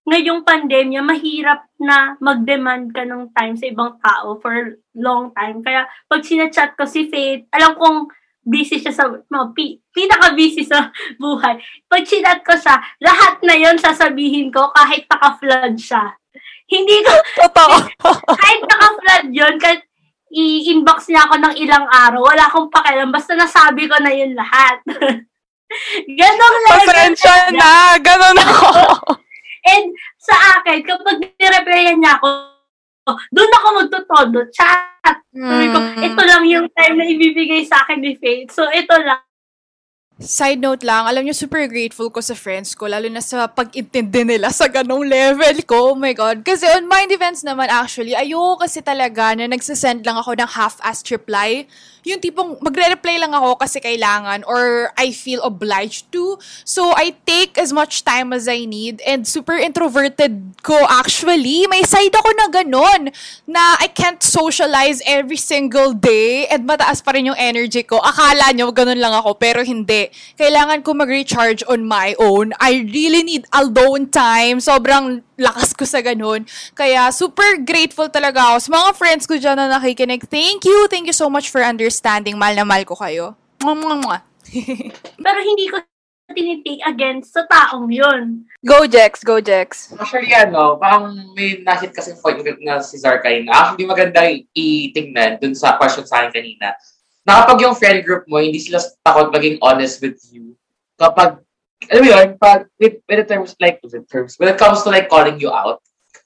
ngayong 0.05 0.45
pandemya, 0.45 1.01
mahirap 1.01 1.67
na 1.81 2.21
mag-demand 2.21 2.93
ka 2.93 3.09
ng 3.09 3.33
time 3.33 3.57
sa 3.57 3.67
ibang 3.67 3.97
tao 3.99 4.39
for 4.39 4.79
long 4.95 5.33
time. 5.33 5.65
Kaya 5.65 5.89
pag 6.07 6.23
sinachat 6.23 6.77
ko 6.77 6.85
si 6.85 7.09
Faith, 7.09 7.49
alam 7.51 7.75
kong 7.81 8.13
busy 8.43 8.83
siya 8.83 8.91
sa, 8.91 9.07
no, 9.07 9.55
pi, 9.55 9.79
pinaka-busy 9.95 10.67
sa 10.67 10.91
buhay. 11.23 11.59
Pag 11.87 12.03
chinat 12.03 12.43
ko 12.43 12.59
siya, 12.59 12.75
lahat 12.99 13.39
na 13.47 13.55
yon 13.55 13.79
sasabihin 13.79 14.51
ko 14.51 14.75
kahit 14.75 15.07
naka-flood 15.07 15.79
siya. 15.79 16.11
Hindi 16.67 17.07
ko, 17.07 17.15
Totoo. 17.47 17.77
kahit 18.43 18.61
naka-flood 18.67 19.27
yun, 19.31 19.55
kahit 19.63 19.87
i-inbox 20.33 21.13
niya 21.13 21.29
ako 21.29 21.35
ng 21.39 21.55
ilang 21.61 21.87
araw, 21.87 22.25
wala 22.25 22.49
akong 22.49 22.73
pakialam, 22.73 23.15
basta 23.15 23.37
nasabi 23.39 23.87
ko 23.87 23.95
na 24.03 24.11
yun 24.11 24.35
lahat. 24.35 24.83
Ganon 26.19 26.55
lang. 26.67 26.79
Pasensya 26.85 27.35
na, 27.55 27.97
ganon 28.01 28.39
ako. 28.39 28.71
And 29.73 29.95
sa 30.19 30.35
akin, 30.59 30.83
kapag 30.83 31.17
nireplyan 31.39 32.03
niya 32.03 32.19
ako, 32.19 32.29
doon 33.31 33.53
ako 33.59 33.67
magtutodo, 33.83 34.41
chat. 34.51 35.19
Sabi 35.33 35.67
ko, 35.71 35.79
Hmm. 35.79 36.03
ito 36.03 36.23
lang 36.23 36.45
yung 36.47 36.67
time 36.77 36.95
na 36.99 37.07
ibibigay 37.07 37.67
sa 37.67 37.83
akin 37.83 37.99
ni 37.99 38.15
Faith. 38.19 38.55
So, 38.55 38.67
ito 38.71 38.95
lang. 39.03 39.19
Side 40.23 40.63
note 40.63 40.87
lang, 40.87 41.11
alam 41.11 41.27
niyo, 41.27 41.35
super 41.35 41.67
grateful 41.67 42.07
ko 42.07 42.23
sa 42.23 42.39
friends 42.39 42.79
ko, 42.79 42.87
lalo 42.87 43.11
na 43.11 43.19
sa 43.19 43.51
pag-intindi 43.51 44.23
nila 44.23 44.55
sa 44.55 44.71
ganong 44.71 45.03
level 45.03 45.57
ko. 45.67 45.97
Oh 45.97 45.99
my 45.99 46.15
God. 46.15 46.47
Kasi 46.47 46.63
on 46.79 46.87
my 46.87 47.11
defense 47.11 47.43
naman, 47.43 47.67
actually, 47.67 48.15
ayoko 48.15 48.63
kasi 48.63 48.85
talaga 48.85 49.35
na 49.35 49.51
nagsasend 49.51 50.07
lang 50.07 50.15
ako 50.15 50.39
ng 50.39 50.47
half-assed 50.47 51.11
reply. 51.11 51.67
Yung 52.03 52.19
tipong 52.19 52.59
magre-reply 52.59 53.23
lang 53.23 53.31
ako 53.31 53.63
kasi 53.63 53.79
kailangan 53.79 54.43
or 54.43 54.91
I 54.99 55.15
feel 55.15 55.39
obliged 55.47 56.11
to. 56.11 56.35
So, 56.67 56.91
I 56.99 57.15
take 57.23 57.55
as 57.55 57.71
much 57.71 58.03
time 58.03 58.35
as 58.35 58.51
I 58.51 58.67
need 58.67 58.99
and 59.07 59.23
super 59.23 59.55
introverted 59.55 60.59
ko 60.67 60.75
actually. 60.91 61.71
May 61.71 61.87
side 61.87 62.11
ako 62.11 62.31
na 62.35 62.47
ganon 62.51 63.15
na 63.47 63.79
I 63.79 63.87
can't 63.87 64.19
socialize 64.19 64.99
every 65.07 65.39
single 65.39 65.95
day 65.95 66.51
and 66.51 66.67
mataas 66.67 66.99
pa 66.99 67.15
rin 67.15 67.31
yung 67.31 67.39
energy 67.39 67.87
ko. 67.87 68.03
Akala 68.03 68.51
nyo 68.51 68.75
ganon 68.75 68.99
lang 68.99 69.15
ako 69.15 69.39
pero 69.39 69.63
hindi. 69.63 70.11
Kailangan 70.35 70.83
ko 70.83 70.99
mag-recharge 70.99 71.63
on 71.71 71.87
my 71.87 72.19
own. 72.19 72.51
I 72.59 72.83
really 72.91 73.23
need 73.23 73.47
alone 73.55 74.11
time. 74.11 74.59
Sobrang 74.59 75.23
lakas 75.39 75.75
ko 75.75 75.87
sa 75.87 76.03
ganun. 76.03 76.47
Kaya 76.75 77.11
super 77.11 77.59
grateful 77.63 78.11
talaga 78.11 78.55
ako 78.55 78.59
sa 78.63 78.71
mga 78.71 78.91
friends 78.99 79.25
ko 79.27 79.35
dyan 79.39 79.59
na 79.59 79.79
nakikinig. 79.79 80.27
Thank 80.27 80.67
you. 80.67 80.87
Thank 80.91 81.07
you 81.07 81.17
so 81.17 81.31
much 81.31 81.51
for 81.51 81.63
understanding. 81.63 81.92
Mahal 82.41 82.57
na 82.57 82.65
mahal 82.65 82.89
ko 82.89 82.97
kayo. 82.97 83.37
Pero 85.25 85.39
hindi 85.45 85.69
ko 85.69 85.79
tinitake 86.33 86.83
against 86.89 87.37
sa 87.37 87.45
taong 87.45 87.93
yun. 87.93 88.49
Go, 88.65 88.89
Jex. 88.89 89.21
Go, 89.21 89.39
Jex. 89.39 89.93
Actually, 89.95 90.33
ano, 90.33 90.81
parang 90.81 91.13
may 91.37 91.61
nahit 91.61 91.93
kasi 91.93 92.17
point 92.19 92.41
na 92.65 92.81
si 92.81 92.97
Zarkay 92.97 93.45
na 93.45 93.53
actually 93.53 93.87
maganda 93.87 94.25
itingnan 94.57 95.39
dun 95.39 95.53
sa 95.53 95.77
question 95.77 96.09
sa 96.09 96.25
akin 96.25 96.33
kanina. 96.33 96.75
Na 97.23 97.45
kapag 97.45 97.63
yung 97.63 97.77
friend 97.77 98.03
group 98.03 98.25
mo, 98.27 98.41
hindi 98.43 98.59
sila 98.59 98.83
takot 99.05 99.31
maging 99.31 99.61
honest 99.63 100.03
with 100.03 100.19
you. 100.33 100.59
Kapag, 100.99 101.39
alam 101.93 102.01
mo 102.03 102.09
yun, 102.09 102.29
pag, 102.41 102.67
with, 102.81 102.99
with 103.07 103.19
the 103.23 103.27
terms 103.29 103.55
like, 103.63 103.79
with 103.85 103.95
the 103.95 104.03
terms, 104.09 104.35
when 104.41 104.51
it 104.51 104.59
comes 104.59 104.83
to 104.83 104.91
like 104.91 105.07
calling 105.07 105.39
you 105.39 105.53
out, 105.53 105.79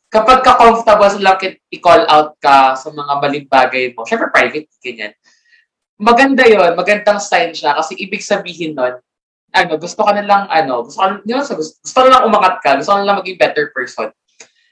kapag 0.09 0.41
ka-comfortable 0.41 1.11
sila 1.13 1.37
i-call 1.69 2.03
out 2.09 2.39
ka 2.41 2.73
sa 2.79 2.89
mga 2.89 3.13
maling 3.21 3.47
bagay 3.51 3.93
mo, 3.93 4.09
syempre 4.09 4.33
private, 4.33 4.71
ganyan. 4.81 5.13
Maganda 5.97 6.45
yon 6.45 6.77
magandang 6.77 7.17
sign 7.17 7.57
siya 7.57 7.73
kasi 7.73 7.97
ibig 7.97 8.21
sabihin 8.21 8.77
nun, 8.77 9.01
ano, 9.57 9.73
gusto 9.81 10.05
ka 10.05 10.13
na 10.13 10.25
lang, 10.25 10.45
ano, 10.53 10.85
gusto 10.85 11.01
ka, 11.01 11.25
yun, 11.25 11.41
gusto, 11.41 11.57
gusto 11.57 11.99
na 12.05 12.11
lang 12.13 12.23
umangat 12.29 12.55
ka, 12.61 12.77
gusto 12.77 12.93
ka 12.93 12.99
na 13.01 13.07
lang 13.09 13.19
maging 13.25 13.41
better 13.41 13.73
person. 13.73 14.13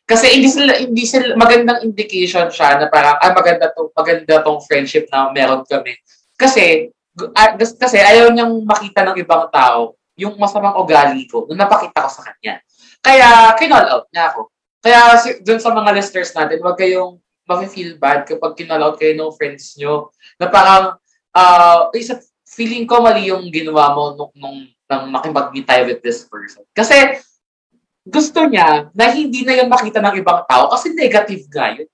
Kasi 0.04 0.36
hindi 0.36 0.52
sila, 0.52 0.72
hindi 0.76 1.04
sila, 1.08 1.32
magandang 1.32 1.80
indication 1.80 2.52
siya 2.52 2.76
na 2.76 2.92
parang, 2.92 3.16
ah, 3.16 3.32
maganda 3.32 3.72
to, 3.72 3.88
maganda 3.96 4.44
tong 4.44 4.60
friendship 4.68 5.08
na 5.08 5.32
meron 5.32 5.64
kami. 5.64 5.96
Kasi, 6.36 6.92
ah, 7.32 7.56
kasi 7.56 7.96
ayaw 7.96 8.28
niyang 8.28 8.52
makita 8.68 9.00
ng 9.08 9.16
ibang 9.16 9.48
tao 9.48 9.96
yung 10.20 10.36
masamang 10.36 10.76
ugali 10.76 11.24
ko 11.24 11.48
nung 11.48 11.56
napakita 11.56 12.04
ko 12.04 12.10
sa 12.12 12.22
kanya. 12.28 12.60
Kaya, 13.00 13.56
kinall 13.56 13.88
out 13.88 14.06
niya 14.12 14.28
ako. 14.28 14.52
Kaya, 14.84 15.00
dun 15.40 15.60
sa 15.60 15.72
mga 15.72 15.90
listeners 15.96 16.36
natin, 16.36 16.60
huwag 16.60 16.76
kayong 16.76 17.16
mag-feel 17.48 17.96
bad 17.96 18.28
kapag 18.28 18.60
kinall 18.60 18.92
out 18.92 18.96
kayo 19.00 19.16
ng 19.16 19.32
friends 19.32 19.76
nyo. 19.80 20.12
Na 20.36 20.52
parang, 20.52 21.00
ah, 21.34 21.90
isa, 21.92 22.22
feeling 22.46 22.86
ko 22.86 23.02
mali 23.02 23.28
yung 23.28 23.50
ginawa 23.50 23.92
mo 23.92 24.14
nung, 24.14 24.32
nung, 24.38 24.58
nang 24.86 25.10
makipag-meet 25.10 25.66
tayo 25.66 25.82
with 25.90 26.00
this 26.00 26.24
person. 26.30 26.62
Kasi, 26.70 27.18
gusto 28.04 28.44
niya 28.44 28.92
na 28.92 29.08
hindi 29.10 29.48
na 29.48 29.56
yung 29.56 29.72
makita 29.72 29.98
ng 30.04 30.20
ibang 30.20 30.44
tao 30.44 30.68
kasi 30.68 30.92
negative 30.92 31.48
nga 31.48 31.72
yun. 31.72 31.88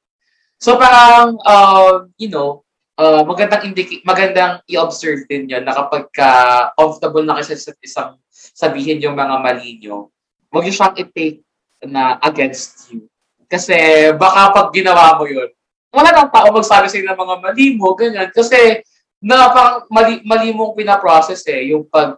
So 0.59 0.74
parang, 0.74 1.38
uh, 1.47 2.11
you 2.18 2.28
know, 2.28 2.66
uh, 2.99 3.22
magandang 3.22 3.70
indicate, 3.70 4.03
magandang 4.03 4.59
i-observe 4.66 5.24
din 5.30 5.47
yun 5.47 5.62
na 5.62 5.72
kapag 5.72 6.11
ka 6.11 6.30
comfortable 6.74 7.22
na 7.22 7.38
kasi 7.38 7.55
sa 7.55 7.72
isang 7.80 8.18
sabihin 8.28 9.01
yung 9.01 9.14
mga 9.14 9.38
mali 9.38 9.78
nyo, 9.78 10.11
huwag 10.51 10.66
yung 10.66 10.76
siyang 10.76 10.99
i-take 10.99 11.47
na 11.86 12.18
against 12.26 12.91
you. 12.91 13.07
Kasi 13.47 14.11
baka 14.18 14.51
pag 14.51 14.68
ginawa 14.74 15.14
mo 15.14 15.30
yun, 15.30 15.49
wala 15.95 16.11
nang 16.11 16.30
tao 16.30 16.51
magsabi 16.51 16.91
sa'yo 16.91 17.07
ng 17.07 17.18
mga 17.18 17.36
mali 17.38 17.66
mo, 17.78 17.95
ganyan. 17.95 18.28
Kasi 18.34 18.82
na 19.21 19.53
parang 19.53 19.85
mali, 19.93 20.25
mali 20.25 20.49
mong 20.51 20.73
pinaprocess 20.73 21.45
eh, 21.53 21.71
yung 21.71 21.85
pag 21.85 22.16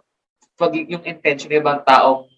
pag 0.55 0.71
yung 0.71 1.03
intention 1.03 1.51
ng 1.51 1.59
ibang 1.59 1.83
taong 1.83 2.31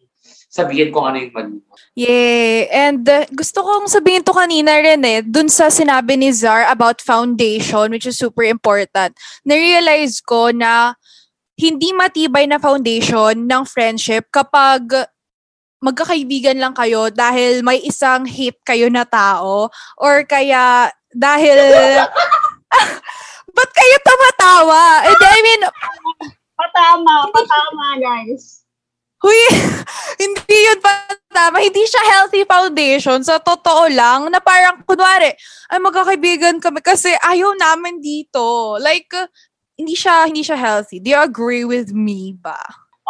sabihin 0.49 0.89
kung 0.89 1.05
ano 1.05 1.21
yung 1.21 1.33
mali. 1.35 1.57
Yeah. 1.93 2.65
And 2.73 3.03
uh, 3.05 3.29
gusto 3.29 3.61
kong 3.61 3.91
sabihin 3.91 4.25
to 4.25 4.33
kanina 4.33 4.81
rin 4.81 5.03
eh, 5.05 5.21
dun 5.21 5.51
sa 5.51 5.69
sinabi 5.69 6.17
ni 6.17 6.33
Zar 6.33 6.65
about 6.71 7.03
foundation, 7.03 7.93
which 7.93 8.09
is 8.09 8.17
super 8.17 8.43
important. 8.43 9.13
Na-realize 9.45 10.23
ko 10.23 10.49
na 10.49 10.97
hindi 11.55 11.95
matibay 11.95 12.47
na 12.49 12.59
foundation 12.59 13.47
ng 13.47 13.63
friendship 13.63 14.27
kapag 14.33 15.07
magkakaibigan 15.79 16.57
lang 16.57 16.73
kayo 16.73 17.13
dahil 17.13 17.61
may 17.61 17.79
isang 17.83 18.25
hate 18.25 18.59
kayo 18.65 18.89
na 18.89 19.05
tao 19.05 19.69
or 19.99 20.25
kaya 20.25 20.89
dahil 21.13 21.55
Ba't 23.55 23.69
kayo 23.71 23.95
tumatawa? 24.03 25.07
And 25.07 25.21
I 25.23 25.39
mean, 25.39 25.63
Patama, 26.55 27.27
patama, 27.35 27.87
guys. 27.99 28.63
Huy, 29.19 29.35
hindi 30.23 30.55
yun 30.55 30.79
patama. 30.79 31.59
Hindi 31.59 31.83
siya 31.83 32.03
healthy 32.15 32.47
foundation. 32.47 33.19
Sa 33.27 33.43
totoo 33.43 33.91
lang, 33.91 34.31
na 34.31 34.39
parang, 34.39 34.79
kunwari, 34.87 35.35
ay 35.67 35.79
magkakaibigan 35.83 36.63
kami 36.63 36.79
kasi 36.79 37.11
ayaw 37.27 37.51
namin 37.59 37.99
dito. 37.99 38.75
Like, 38.79 39.11
hindi 39.75 39.99
siya, 39.99 40.31
hindi 40.31 40.47
siya 40.47 40.55
healthy. 40.55 41.03
Do 41.03 41.11
you 41.11 41.19
agree 41.19 41.67
with 41.67 41.91
me 41.91 42.39
ba? 42.39 42.59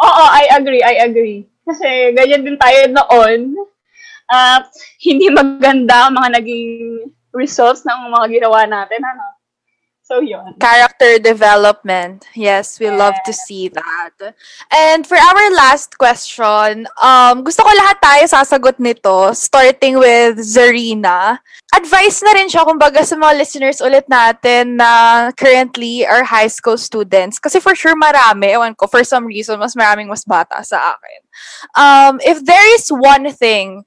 Oo, 0.02 0.24
I 0.26 0.50
agree, 0.50 0.82
I 0.82 1.06
agree. 1.06 1.46
Kasi 1.62 2.14
ganyan 2.18 2.42
din 2.42 2.58
tayo 2.58 2.90
noon. 2.90 3.54
Uh, 4.26 4.58
hindi 4.98 5.30
maganda 5.30 6.10
ang 6.10 6.18
mga 6.18 6.42
naging 6.42 6.66
results 7.30 7.86
ng 7.86 8.10
mga 8.10 8.26
ginawa 8.42 8.66
natin, 8.66 8.98
ano? 9.06 9.35
So, 10.06 10.22
yun. 10.22 10.54
Character 10.62 11.18
development. 11.18 12.30
Yes, 12.38 12.78
we 12.78 12.86
love 12.94 13.18
to 13.26 13.34
see 13.34 13.66
that. 13.74 14.14
And 14.70 15.02
for 15.02 15.18
our 15.18 15.50
last 15.50 15.98
question, 15.98 16.86
um, 17.02 17.42
gusto 17.42 17.66
ko 17.66 17.74
lahat 17.74 17.98
tayo 17.98 18.22
sasagot 18.30 18.78
nito, 18.78 19.34
starting 19.34 19.98
with 19.98 20.38
Zarina. 20.38 21.42
Advice 21.74 22.22
na 22.22 22.38
rin 22.38 22.46
siya, 22.46 22.62
kumbaga, 22.62 23.02
sa 23.02 23.18
mga 23.18 23.34
listeners 23.34 23.82
ulit 23.82 24.06
natin 24.06 24.78
na 24.78 25.34
currently 25.34 26.06
are 26.06 26.22
high 26.22 26.46
school 26.46 26.78
students. 26.78 27.42
Kasi 27.42 27.58
for 27.58 27.74
sure 27.74 27.98
marami, 27.98 28.54
ewan 28.54 28.78
ko, 28.78 28.86
for 28.86 29.02
some 29.02 29.26
reason, 29.26 29.58
mas 29.58 29.74
maraming 29.74 30.06
mas 30.06 30.22
bata 30.22 30.62
sa 30.62 30.94
akin. 30.94 31.20
Um, 31.74 32.22
if 32.22 32.46
there 32.46 32.62
is 32.78 32.94
one 32.94 33.26
thing 33.34 33.82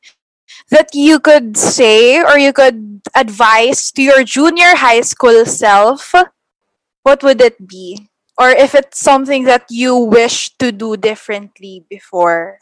that 0.69 0.93
you 0.93 1.19
could 1.19 1.57
say 1.57 2.21
or 2.21 2.37
you 2.37 2.53
could 2.53 3.01
advise 3.15 3.91
to 3.93 4.01
your 4.01 4.23
junior 4.23 4.77
high 4.77 5.01
school 5.01 5.45
self, 5.45 6.13
what 7.03 7.23
would 7.23 7.41
it 7.41 7.67
be? 7.67 8.09
Or 8.39 8.49
if 8.49 8.73
it's 8.73 8.99
something 8.99 9.43
that 9.45 9.67
you 9.69 9.95
wish 9.95 10.55
to 10.63 10.71
do 10.71 10.95
differently 10.95 11.83
before? 11.89 12.59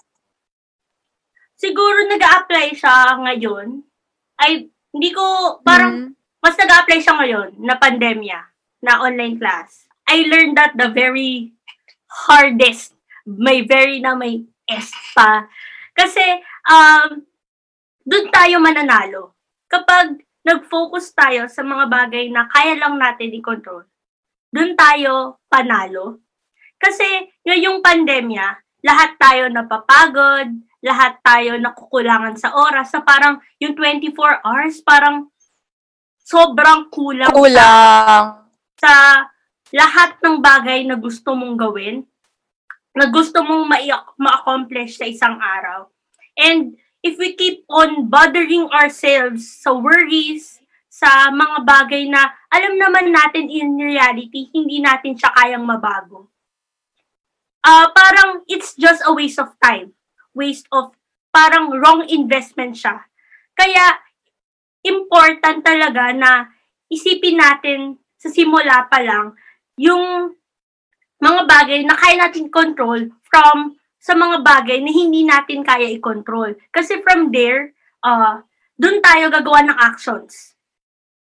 Siguro 1.58 2.06
nag 2.10 2.22
apply 2.22 2.74
siya 2.74 3.18
ngayon. 3.18 3.86
Ay, 4.38 4.70
hindi 4.94 5.10
ko, 5.14 5.58
parang, 5.66 5.94
Mm. 5.94 6.10
mas 6.42 6.58
nag 6.58 6.70
apply 6.70 7.00
siya 7.02 7.14
ngayon 7.18 7.50
na 7.62 7.78
pandemya, 7.78 8.40
na 8.82 9.02
online 9.02 9.38
class. 9.38 9.90
I 10.06 10.26
learned 10.30 10.58
that 10.58 10.78
the 10.78 10.90
very 10.90 11.54
hardest, 12.26 12.94
may 13.26 13.66
very 13.66 14.00
na 14.00 14.16
may 14.16 14.46
S 14.70 14.94
pa. 15.14 15.50
Kasi, 15.98 16.24
um, 16.70 17.26
doon 18.08 18.32
tayo 18.32 18.56
mananalo. 18.64 19.36
Kapag 19.68 20.16
nag-focus 20.48 21.12
tayo 21.12 21.52
sa 21.52 21.60
mga 21.60 21.92
bagay 21.92 22.32
na 22.32 22.48
kaya 22.48 22.80
lang 22.80 22.96
natin 22.96 23.36
i-control, 23.36 23.84
doon 24.48 24.72
tayo 24.80 25.44
panalo. 25.52 26.24
Kasi 26.80 27.04
ngayong 27.44 27.84
pandemya, 27.84 28.64
lahat 28.88 29.20
tayo 29.20 29.52
napapagod, 29.52 30.48
lahat 30.80 31.20
tayo 31.20 31.60
nakukulangan 31.60 32.40
sa 32.40 32.56
oras, 32.56 32.96
sa 32.96 33.04
parang 33.04 33.44
yung 33.60 33.76
24 33.76 34.40
hours, 34.48 34.80
parang 34.88 35.28
sobrang 36.24 36.88
kulang 36.88 37.34
Kulang. 37.36 38.48
sa 38.80 38.94
lahat 39.76 40.16
ng 40.24 40.40
bagay 40.40 40.88
na 40.88 40.96
gusto 40.96 41.36
mong 41.36 41.60
gawin, 41.60 42.08
na 42.96 43.12
gusto 43.12 43.44
mong 43.44 43.68
ma- 43.68 44.16
ma-accomplish 44.16 44.96
sa 44.96 45.04
isang 45.04 45.36
araw. 45.44 45.92
And 46.40 46.80
if 47.08 47.16
we 47.16 47.32
keep 47.40 47.64
on 47.72 48.12
bothering 48.12 48.68
ourselves 48.76 49.48
sa 49.64 49.72
worries, 49.72 50.60
sa 50.92 51.32
mga 51.32 51.64
bagay 51.64 52.04
na 52.12 52.36
alam 52.52 52.76
naman 52.76 53.16
natin 53.16 53.48
in 53.48 53.80
reality, 53.80 54.52
hindi 54.52 54.84
natin 54.84 55.16
siya 55.16 55.32
kayang 55.32 55.64
mabago. 55.64 56.28
Ah, 57.64 57.88
parang 57.96 58.44
it's 58.52 58.76
just 58.76 59.06
a 59.08 59.14
waste 59.14 59.40
of 59.40 59.56
time. 59.64 59.96
Waste 60.36 60.68
of, 60.74 60.92
parang 61.32 61.70
wrong 61.72 62.04
investment 62.10 62.76
siya. 62.76 63.06
Kaya, 63.54 64.02
important 64.88 65.62
talaga 65.62 66.16
na 66.18 66.50
isipin 66.88 67.38
natin 67.38 68.00
sa 68.18 68.32
simula 68.32 68.88
pa 68.90 69.04
lang 69.04 69.36
yung 69.78 70.34
mga 71.22 71.42
bagay 71.46 71.82
na 71.86 71.98
kaya 71.98 72.16
natin 72.18 72.50
control 72.50 73.10
from 73.28 73.77
sa 74.08 74.16
mga 74.16 74.40
bagay 74.40 74.80
na 74.80 74.88
hindi 74.88 75.28
natin 75.28 75.68
kaya 75.68 75.84
i-control. 75.92 76.56
Kasi 76.72 77.04
from 77.04 77.28
there, 77.28 77.76
uh, 78.08 78.40
dun 78.80 79.04
tayo 79.04 79.28
gagawa 79.28 79.68
ng 79.68 79.76
actions. 79.76 80.56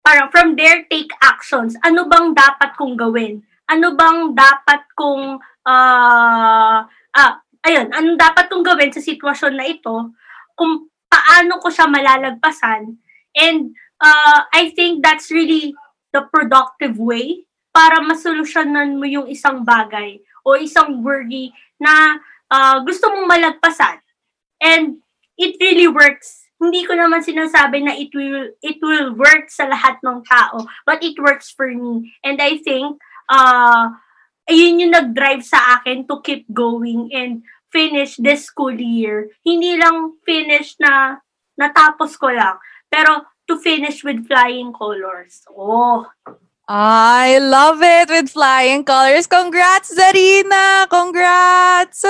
Parang 0.03 0.27
from 0.35 0.59
there, 0.59 0.83
take 0.91 1.15
actions. 1.23 1.79
Ano 1.87 2.11
bang 2.11 2.35
dapat 2.35 2.75
kong 2.75 2.99
gawin? 2.99 3.47
Ano 3.71 3.95
bang 3.95 4.35
dapat 4.35 4.91
kong, 4.99 5.39
uh, 5.63 6.79
ah, 6.91 7.33
ayun, 7.63 7.95
ano 7.95 8.19
dapat 8.19 8.51
kong 8.51 8.67
gawin 8.67 8.91
sa 8.91 8.99
sitwasyon 8.99 9.55
na 9.55 9.71
ito? 9.71 10.11
Kung 10.59 10.91
paano 11.07 11.63
ko 11.63 11.71
siya 11.71 11.87
malalagpasan? 11.87 12.91
And 13.39 13.71
uh, 14.03 14.51
I 14.51 14.75
think 14.75 14.99
that's 14.99 15.31
really 15.31 15.79
the 16.11 16.27
productive 16.27 16.99
way 16.99 17.47
para 17.71 18.03
masolusyonan 18.03 18.99
mo 18.99 19.07
yung 19.07 19.31
isang 19.31 19.63
bagay 19.63 20.19
o 20.43 20.59
isang 20.59 21.07
worry 21.07 21.55
na 21.79 22.19
uh, 22.55 22.79
gusto 22.87 23.11
mong 23.11 23.27
malagpasan. 23.27 23.99
And 24.63 25.03
it 25.35 25.59
really 25.59 25.91
works. 25.91 26.47
Hindi 26.63 26.87
ko 26.87 26.95
naman 26.95 27.27
sinasabi 27.27 27.83
na 27.83 27.99
it 27.99 28.15
will 28.15 28.55
it 28.63 28.79
will 28.79 29.13
work 29.19 29.51
sa 29.51 29.67
lahat 29.67 29.99
ng 30.07 30.23
tao, 30.25 30.63
but 30.87 31.03
it 31.03 31.19
works 31.19 31.51
for 31.51 31.67
me. 31.67 32.15
And 32.23 32.39
I 32.39 32.63
think 32.63 33.03
uh 33.29 33.91
ayun 34.47 34.81
yung 34.81 34.95
nag-drive 34.95 35.43
sa 35.43 35.81
akin 35.81 36.07
to 36.07 36.23
keep 36.23 36.47
going 36.55 37.11
and 37.11 37.43
finish 37.75 38.17
this 38.23 38.47
school 38.47 38.73
year. 38.73 39.35
Hindi 39.43 39.75
lang 39.77 40.17
finish 40.23 40.79
na 40.79 41.19
natapos 41.59 42.15
ko 42.17 42.31
lang, 42.31 42.57
pero 42.87 43.27
to 43.51 43.59
finish 43.61 44.01
with 44.07 44.25
flying 44.25 44.73
colors. 44.73 45.45
Oh, 45.51 46.07
I 46.67 47.45
love 47.45 47.83
it 47.83 48.09
with 48.09 48.33
flying 48.33 48.85
colors. 48.85 49.27
Congrats, 49.27 49.93
Zarina! 49.93 50.89
Congrats! 50.89 52.09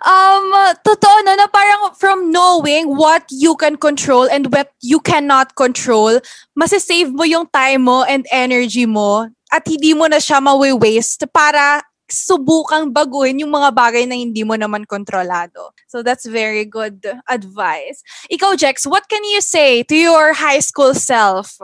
Um, 0.00 0.48
totoo 0.80 1.20
na 1.28 1.36
na 1.36 1.44
parang 1.52 1.92
from 2.00 2.32
knowing 2.32 2.96
what 2.96 3.28
you 3.28 3.52
can 3.60 3.76
control 3.76 4.24
and 4.24 4.48
what 4.48 4.72
you 4.80 5.04
cannot 5.04 5.52
control, 5.52 6.16
masasave 6.56 7.12
mo 7.12 7.28
yung 7.28 7.44
time 7.52 7.84
mo 7.84 8.00
and 8.08 8.24
energy 8.32 8.88
mo 8.88 9.28
at 9.52 9.68
hindi 9.68 9.92
mo 9.92 10.08
na 10.08 10.16
siya 10.16 10.40
mawi-waste 10.40 11.28
para 11.28 11.84
subukang 12.08 12.88
baguhin 12.88 13.44
yung 13.44 13.52
mga 13.52 13.68
bagay 13.68 14.08
na 14.08 14.16
hindi 14.16 14.48
mo 14.48 14.56
naman 14.56 14.88
kontrolado. 14.88 15.76
So 15.92 16.00
that's 16.00 16.24
very 16.24 16.64
good 16.64 17.04
advice. 17.28 18.00
Ikaw, 18.32 18.56
Jex, 18.56 18.88
what 18.88 19.12
can 19.12 19.22
you 19.28 19.44
say 19.44 19.84
to 19.84 19.94
your 19.94 20.32
high 20.32 20.64
school 20.64 20.96
self? 20.96 21.60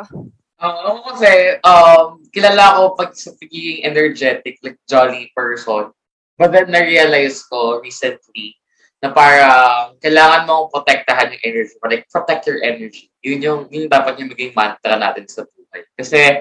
Ang 0.57 0.73
ako 0.73 0.99
kasi, 1.13 1.31
um, 1.61 2.25
kilala 2.33 2.81
ko 2.81 2.97
pag 2.97 3.13
sa 3.13 3.37
pagiging 3.37 3.85
energetic, 3.85 4.57
like 4.65 4.81
jolly 4.89 5.29
person. 5.37 5.93
But 6.41 6.53
then 6.53 6.73
na-realize 6.73 7.45
ko 7.45 7.85
recently 7.85 8.57
na 9.05 9.13
parang 9.13 10.01
kailangan 10.01 10.49
mong 10.49 10.73
protektahan 10.73 11.37
yung 11.37 11.45
energy 11.45 11.77
mo. 11.77 11.93
Like, 11.93 12.09
protect 12.09 12.49
your 12.49 12.65
energy. 12.65 13.13
Yun 13.21 13.45
yung, 13.45 13.61
yun 13.69 13.93
dapat 13.93 14.17
yung 14.17 14.33
maging 14.33 14.57
mantra 14.57 14.97
natin 14.97 15.29
sa 15.29 15.45
buhay. 15.45 15.85
Kasi, 15.93 16.41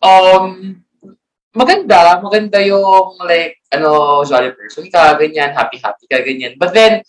um, 0.00 0.80
maganda, 1.52 2.16
maganda 2.24 2.56
yung 2.64 3.20
like, 3.20 3.60
ano, 3.68 4.24
jolly 4.24 4.56
person 4.56 4.88
ka, 4.88 5.12
ganyan, 5.20 5.52
happy-happy 5.52 6.08
ka, 6.08 6.24
ganyan. 6.24 6.56
But 6.56 6.72
then, 6.72 7.04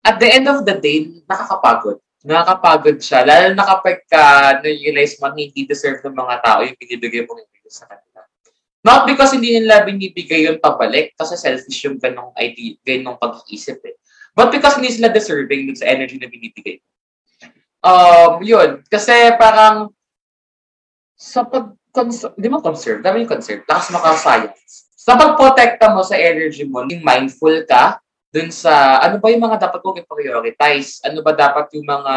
at 0.00 0.16
the 0.16 0.28
end 0.32 0.48
of 0.48 0.64
the 0.64 0.80
day, 0.80 1.20
nakakapagod 1.28 2.00
nakakapagod 2.24 3.00
siya. 3.00 3.24
Lalo 3.24 3.56
na 3.56 3.64
kapag 3.64 4.04
ka 4.04 4.24
na-realize 4.60 5.16
mo 5.20 5.32
hindi 5.32 5.64
deserve 5.64 6.04
ng 6.04 6.16
mga 6.16 6.36
tao 6.44 6.60
yung 6.64 6.76
binibigay 6.76 7.24
mong 7.24 7.40
energy 7.40 7.70
sa 7.72 7.88
kanila. 7.88 8.20
Not 8.80 9.04
because 9.08 9.32
hindi 9.36 9.56
nila 9.56 9.84
binibigay 9.84 10.48
yung 10.48 10.60
pabalik, 10.60 11.12
kasi 11.16 11.36
selfish 11.36 11.84
yung 11.84 12.00
ganong 12.00 12.32
idea, 12.40 12.76
ganong 12.84 13.20
pag-iisip 13.20 13.80
eh. 13.84 13.96
But 14.32 14.52
because 14.52 14.76
hindi 14.80 14.92
sila 14.92 15.12
deserving 15.12 15.68
dun 15.68 15.76
sa 15.76 15.88
energy 15.88 16.16
na 16.16 16.28
binibigay. 16.28 16.80
Um, 17.80 18.40
yun. 18.44 18.84
Kasi 18.88 19.12
parang 19.36 19.92
sa 21.16 21.44
pag 21.44 21.76
di 22.38 22.48
mo 22.48 22.62
conserve, 22.62 23.02
dami 23.02 23.26
yung 23.26 23.32
conserve, 23.34 23.66
lakas 23.66 23.90
maka-science. 23.90 24.88
sa 25.00 25.16
pagprotekta 25.16 25.96
mo 25.96 26.04
sa 26.04 26.14
energy 26.14 26.68
mo, 26.68 26.84
yung 26.84 27.00
mindful 27.00 27.64
ka 27.64 27.98
dun 28.30 28.54
sa 28.54 29.02
ano 29.02 29.18
ba 29.18 29.28
yung 29.30 29.42
mga 29.42 29.58
dapat 29.68 29.78
kong 29.82 30.00
i-prioritize? 30.06 31.02
Ano 31.02 31.20
ba 31.20 31.34
dapat 31.34 31.70
yung 31.74 31.86
mga 31.86 32.14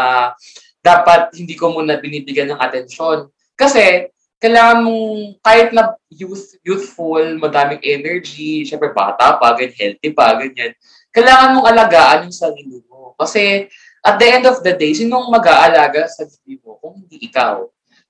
dapat 0.80 1.34
hindi 1.34 1.58
ko 1.58 1.74
muna 1.74 1.98
binibigyan 1.98 2.54
ng 2.54 2.62
atensyon? 2.62 3.34
Kasi 3.58 4.14
kailangan 4.44 4.84
mong, 4.84 5.40
kahit 5.40 5.72
na 5.72 5.96
youth, 6.12 6.60
youthful, 6.68 7.24
madaming 7.40 7.80
energy, 7.80 8.68
syempre 8.68 8.92
bata 8.92 9.40
pa, 9.40 9.56
ganyan, 9.56 9.96
healthy 9.96 10.12
pa, 10.12 10.36
ganyan, 10.36 10.76
kailangan 11.16 11.56
mong 11.56 11.68
alagaan 11.72 12.28
yung 12.28 12.36
sarili 12.36 12.84
mo. 12.92 13.16
Kasi 13.16 13.72
at 14.04 14.20
the 14.20 14.28
end 14.28 14.44
of 14.44 14.60
the 14.60 14.76
day, 14.76 14.92
sinong 14.92 15.32
mag-aalaga 15.32 16.12
sa 16.12 16.28
sarili 16.28 16.60
mo 16.60 16.76
kung 16.84 17.00
hindi 17.00 17.24
ikaw? 17.24 17.64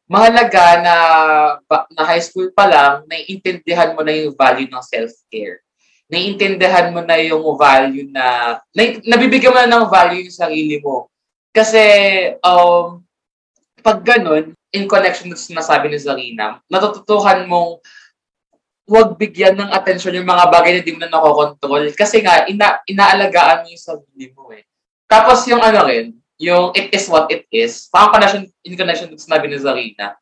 Mahalaga 0.09 0.81
na, 0.81 0.95
na 1.93 2.03
high 2.09 2.23
school 2.25 2.49
pa 2.49 2.65
lang, 2.65 3.05
naiintindihan 3.05 3.93
mo 3.93 4.01
na 4.01 4.17
yung 4.17 4.33
value 4.33 4.67
ng 4.73 4.81
self-care. 4.81 5.61
Naiintindihan 6.11 6.91
mo 6.91 7.01
na 7.01 7.17
yung 7.19 7.43
value 7.55 8.11
na, 8.11 8.59
na 8.75 8.81
nabibigyan 9.07 9.55
mo 9.55 9.59
na 9.59 9.69
ng 9.71 9.87
value 9.89 10.27
yung 10.27 10.35
sarili 10.35 10.77
mo. 10.83 11.07
Kasi, 11.53 11.81
um, 12.41 13.01
pag 13.83 13.99
ganun, 14.01 14.55
in 14.73 14.89
connection 14.89 15.29
sa 15.35 15.39
sinasabi 15.39 15.91
ni 15.91 16.01
Zarina, 16.01 16.57
natututuhan 16.65 17.45
mong 17.45 17.77
huwag 18.83 19.15
bigyan 19.15 19.55
ng 19.55 19.71
atensyon 19.71 20.17
yung 20.17 20.27
mga 20.27 20.49
bagay 20.51 20.71
na 20.75 20.83
di 20.83 20.91
mo 20.91 20.99
na 20.99 21.13
nakokontrol. 21.13 21.87
Kasi 21.95 22.19
nga, 22.19 22.49
ina, 22.49 22.83
inaalagaan 22.89 23.63
mo 23.63 23.67
yung 23.71 23.85
sarili 23.85 24.25
mo 24.35 24.51
eh. 24.51 24.65
Tapos 25.07 25.45
yung 25.47 25.61
ano 25.61 25.85
rin, 25.87 26.15
yung 26.41 26.73
it 26.75 26.91
is 26.91 27.05
what 27.07 27.29
it 27.31 27.47
is, 27.53 27.87
parang 27.87 28.17
connection, 28.17 28.43
in 28.65 28.75
connection 28.75 29.13
sa 29.15 29.23
sinabi 29.29 29.45
ni 29.47 29.61
Zarina, 29.61 30.17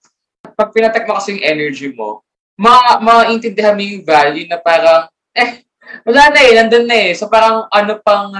pag 0.53 0.69
pinatek 0.75 1.07
mo 1.07 1.17
kasi 1.17 1.39
yung 1.39 1.45
energy 1.47 1.89
mo, 1.95 2.21
ma 2.59 2.99
maintindihan 3.01 3.73
mo 3.73 3.81
yung 3.81 4.05
value 4.05 4.45
na 4.45 4.59
parang, 4.59 5.09
eh, 5.33 5.63
wala 6.07 6.21
na 6.31 6.39
eh, 6.41 6.53
nandun 6.57 6.85
na 6.87 6.97
eh. 6.97 7.11
So 7.15 7.27
parang 7.27 7.67
ano 7.69 7.93
pang, 8.01 8.31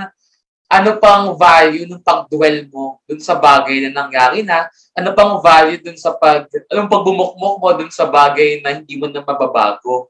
ano 0.72 0.92
pang 1.04 1.36
value 1.36 1.84
ng 1.84 2.00
pag-dwell 2.00 2.68
mo 2.72 3.04
dun 3.04 3.20
sa 3.20 3.36
bagay 3.36 3.84
na 3.88 4.04
nangyari 4.04 4.40
na, 4.42 4.72
ano 4.96 5.10
pang 5.12 5.44
value 5.44 5.84
dun 5.84 6.00
sa 6.00 6.16
pag, 6.16 6.48
anong 6.72 6.88
pagbumukmok 6.88 7.56
mo 7.60 7.68
dun 7.76 7.92
sa 7.92 8.08
bagay 8.08 8.64
na 8.64 8.80
hindi 8.80 8.96
mo 8.96 9.12
na 9.12 9.20
mababago. 9.20 10.08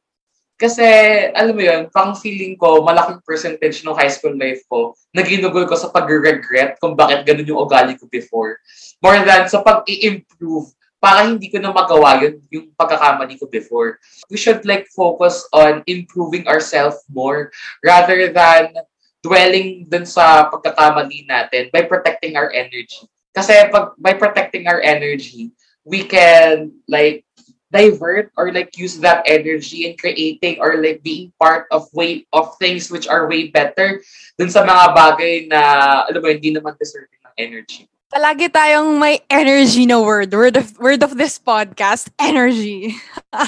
Kasi, 0.62 0.86
alam 1.34 1.58
mo 1.58 1.66
yun, 1.66 1.90
pang 1.90 2.14
feeling 2.14 2.54
ko, 2.54 2.86
malaking 2.86 3.18
percentage 3.26 3.82
ng 3.82 3.98
high 3.98 4.14
school 4.14 4.38
life 4.38 4.62
ko, 4.70 4.94
naginugol 5.10 5.66
ko 5.66 5.74
sa 5.74 5.90
pag-regret 5.90 6.78
kung 6.78 6.94
bakit 6.94 7.26
ganun 7.26 7.50
yung 7.50 7.66
ugali 7.66 7.98
ko 7.98 8.06
before. 8.06 8.62
More 9.02 9.18
than 9.26 9.50
sa 9.50 9.66
pag-i-improve 9.66 10.70
para 11.02 11.26
hindi 11.26 11.50
ko 11.50 11.58
na 11.58 11.74
magawa 11.74 12.22
yun, 12.22 12.38
yung 12.54 12.70
pagkakamali 12.78 13.42
ko 13.42 13.50
before. 13.50 13.98
We 14.30 14.38
should 14.38 14.62
like 14.70 14.86
focus 14.94 15.50
on 15.50 15.82
improving 15.90 16.46
ourselves 16.46 17.02
more 17.10 17.50
rather 17.82 18.30
than 18.30 18.78
dwelling 19.26 19.90
dun 19.90 20.06
sa 20.06 20.46
pagkakamali 20.54 21.26
natin 21.26 21.74
by 21.74 21.90
protecting 21.90 22.38
our 22.38 22.54
energy. 22.54 23.10
Kasi 23.34 23.66
pag, 23.74 23.98
by 23.98 24.14
protecting 24.14 24.70
our 24.70 24.78
energy, 24.78 25.50
we 25.82 26.06
can 26.06 26.70
like 26.86 27.26
divert 27.72 28.30
or 28.38 28.52
like 28.54 28.78
use 28.78 29.00
that 29.02 29.24
energy 29.26 29.90
in 29.90 29.98
creating 29.98 30.60
or 30.62 30.78
like 30.84 31.02
being 31.02 31.32
part 31.42 31.66
of 31.72 31.88
way 31.98 32.28
of 32.36 32.54
things 32.60 32.92
which 32.92 33.08
are 33.08 33.26
way 33.32 33.48
better 33.50 34.04
dun 34.38 34.52
sa 34.52 34.62
mga 34.62 34.86
bagay 34.94 35.34
na 35.48 35.62
alam 36.06 36.22
mo 36.22 36.30
hindi 36.30 36.52
naman 36.52 36.76
deserving 36.78 37.24
ng 37.26 37.36
energy. 37.40 37.91
Palagi 38.12 38.52
tayong 38.52 39.00
may 39.00 39.24
energy 39.32 39.88
na 39.88 39.96
word. 39.96 40.36
Word 40.36 40.60
of, 40.60 40.76
word 40.84 41.00
of 41.00 41.16
this 41.16 41.40
podcast, 41.40 42.12
energy. 42.20 42.92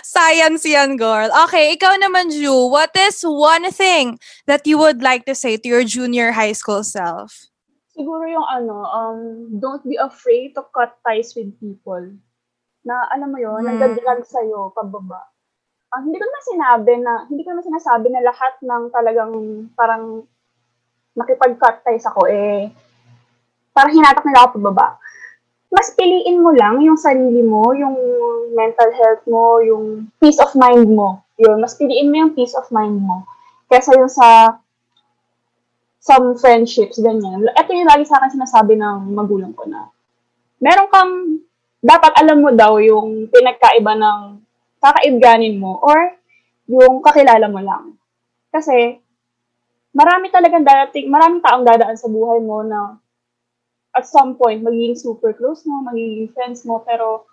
Science 0.00 0.64
yan, 0.64 0.96
girl. 0.96 1.28
Okay, 1.44 1.76
ikaw 1.76 2.00
naman, 2.00 2.32
Ju. 2.32 2.48
What 2.72 2.96
is 2.96 3.20
one 3.20 3.68
thing 3.68 4.16
that 4.48 4.64
you 4.64 4.80
would 4.80 5.04
like 5.04 5.28
to 5.28 5.36
say 5.36 5.60
to 5.60 5.68
your 5.68 5.84
junior 5.84 6.32
high 6.32 6.56
school 6.56 6.80
self? 6.80 7.52
Siguro 7.92 8.24
yung 8.24 8.48
ano, 8.48 8.88
um, 8.88 9.20
don't 9.60 9.84
be 9.84 10.00
afraid 10.00 10.56
to 10.56 10.64
cut 10.72 10.96
ties 11.04 11.36
with 11.36 11.52
people 11.60 12.16
na 12.88 12.96
alam 13.12 13.28
mo 13.28 13.36
yon 13.36 13.68
mm. 13.68 13.68
nagdadrag 13.68 14.24
sa'yo 14.24 14.72
pababa. 14.72 15.28
Uh, 15.92 16.08
hindi 16.08 16.16
ko 16.16 16.24
naman 16.24 16.44
sinabi 16.48 16.92
na, 17.04 17.12
hindi 17.28 17.44
ko 17.44 17.52
naman 17.52 17.68
sinasabi 17.68 18.08
na 18.16 18.24
lahat 18.24 18.54
ng 18.64 18.82
talagang 18.96 19.32
parang 19.76 20.24
nakipag-cut 21.20 21.84
ties 21.84 22.08
ako 22.08 22.32
eh, 22.32 22.72
parang 23.78 23.94
hinatak 23.94 24.26
nila 24.26 24.42
ako 24.42 24.58
pababa. 24.58 24.98
Mas 25.70 25.94
piliin 25.94 26.42
mo 26.42 26.50
lang 26.50 26.82
yung 26.82 26.98
sarili 26.98 27.46
mo, 27.46 27.70
yung 27.78 27.94
mental 28.58 28.90
health 28.90 29.22
mo, 29.30 29.62
yung 29.62 30.10
peace 30.18 30.42
of 30.42 30.50
mind 30.58 30.90
mo. 30.90 31.22
Yun, 31.38 31.62
mas 31.62 31.78
piliin 31.78 32.10
mo 32.10 32.26
yung 32.26 32.34
peace 32.34 32.58
of 32.58 32.66
mind 32.74 32.98
mo. 32.98 33.22
Kesa 33.70 33.94
yung 33.94 34.10
sa 34.10 34.58
some 36.02 36.34
friendships, 36.34 36.98
ganyan. 36.98 37.46
Ito 37.54 37.70
yung 37.70 37.86
lagi 37.86 38.02
sa 38.02 38.18
akin 38.18 38.34
sinasabi 38.34 38.74
ng 38.74 39.14
magulang 39.14 39.54
ko 39.54 39.70
na 39.70 39.86
meron 40.58 40.90
kang 40.90 41.12
dapat 41.78 42.12
alam 42.18 42.42
mo 42.42 42.50
daw 42.50 42.82
yung 42.82 43.30
pinagkaiba 43.30 43.94
ng 43.94 44.42
kakaibganin 44.82 45.62
mo 45.62 45.78
or 45.78 46.18
yung 46.66 46.98
kakilala 46.98 47.46
mo 47.46 47.62
lang. 47.62 47.94
Kasi, 48.50 48.98
marami 49.94 50.32
talagang 50.34 50.66
darating, 50.66 51.06
maraming 51.06 51.44
taong 51.44 51.62
dadaan 51.62 51.94
sa 51.94 52.10
buhay 52.10 52.42
mo 52.42 52.66
na 52.66 52.98
at 53.98 54.06
some 54.06 54.38
point, 54.38 54.62
magiging 54.62 54.94
super 54.94 55.34
close 55.34 55.66
mo, 55.66 55.82
magiging 55.82 56.30
friends 56.30 56.62
mo, 56.62 56.86
pero 56.86 57.26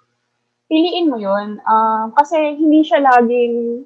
piliin 0.66 1.14
mo 1.14 1.22
yun. 1.22 1.62
Uh, 1.62 2.10
kasi 2.18 2.58
hindi 2.58 2.82
siya 2.82 3.06
laging, 3.06 3.86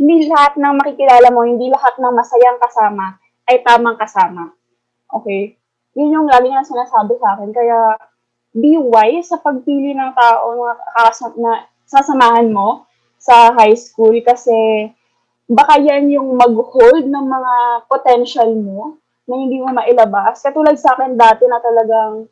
hindi 0.00 0.14
lahat 0.32 0.56
ng 0.56 0.74
makikilala 0.80 1.28
mo, 1.28 1.44
hindi 1.44 1.68
lahat 1.68 2.00
ng 2.00 2.14
masayang 2.16 2.56
kasama 2.56 3.20
ay 3.44 3.60
tamang 3.60 4.00
kasama. 4.00 4.56
Okay? 5.12 5.60
Yun 5.92 6.16
yung 6.16 6.26
lagi 6.30 6.48
niya 6.48 6.64
sinasabi 6.64 7.20
sa 7.20 7.36
akin. 7.36 7.52
Kaya, 7.52 8.00
be 8.56 8.80
wise 8.80 9.28
sa 9.28 9.38
pagpili 9.38 9.92
ng 9.92 10.12
tao 10.16 10.56
na, 10.56 10.72
na 11.36 11.52
sasamahan 11.84 12.48
mo 12.48 12.88
sa 13.20 13.52
high 13.52 13.76
school 13.76 14.16
kasi 14.24 14.88
baka 15.50 15.76
yan 15.82 16.08
yung 16.08 16.38
mag-hold 16.38 17.04
ng 17.04 17.26
mga 17.26 17.54
potential 17.90 18.50
mo 18.54 18.99
na 19.30 19.38
hindi 19.38 19.62
mo 19.62 19.70
mailabas. 19.70 20.42
Katulad 20.42 20.74
sa 20.74 20.98
akin 20.98 21.14
dati 21.14 21.46
na 21.46 21.62
talagang 21.62 22.26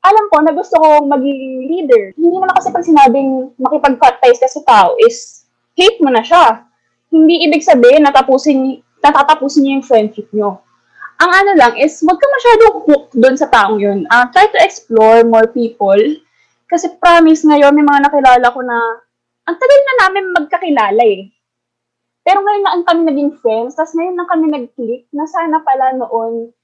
alam 0.00 0.24
ko 0.32 0.36
na 0.40 0.56
gusto 0.56 0.80
kong 0.80 1.12
maging 1.12 1.44
leader. 1.68 2.16
Hindi 2.16 2.28
naman 2.32 2.56
kasi 2.56 2.72
pag 2.72 2.88
sinabing 2.88 3.52
makipag-cut 3.60 4.16
ka 4.16 4.48
sa 4.48 4.64
tao 4.64 4.96
is 5.04 5.44
hate 5.76 6.00
mo 6.00 6.08
na 6.08 6.24
siya. 6.24 6.64
Hindi 7.12 7.44
ibig 7.44 7.60
sabihin 7.60 8.08
natatapusin, 8.08 8.80
natatapusin 9.04 9.60
niyo 9.60 9.72
yung 9.76 9.84
friendship 9.84 10.32
niyo 10.32 10.64
ang 11.20 11.30
ano 11.36 11.52
lang 11.52 11.76
is, 11.76 12.00
wag 12.00 12.16
ka 12.16 12.24
masyadong 12.24 12.76
hooked 12.88 13.12
doon 13.20 13.36
sa 13.36 13.52
taong 13.52 13.76
yun. 13.76 14.08
Uh, 14.08 14.24
try 14.32 14.48
to 14.48 14.60
explore 14.64 15.20
more 15.20 15.44
people. 15.52 16.00
Kasi 16.64 16.96
promise 16.96 17.44
ngayon, 17.44 17.76
may 17.76 17.84
mga 17.84 18.08
nakilala 18.08 18.46
ko 18.48 18.60
na, 18.64 18.78
ang 19.44 19.56
tagal 19.60 19.80
na 19.84 19.94
namin 20.00 20.24
magkakilala 20.32 21.02
eh. 21.04 21.28
Pero 22.30 22.46
ngayon 22.46 22.62
na 22.62 22.72
ang 22.78 22.86
kami 22.86 23.10
naging 23.10 23.42
friends, 23.42 23.74
tapos 23.74 23.90
ngayon 23.98 24.14
na 24.14 24.22
kami 24.30 24.54
nag-click, 24.54 25.10
na 25.10 25.26
sana 25.26 25.66
pala 25.66 25.98
noon, 25.98 26.54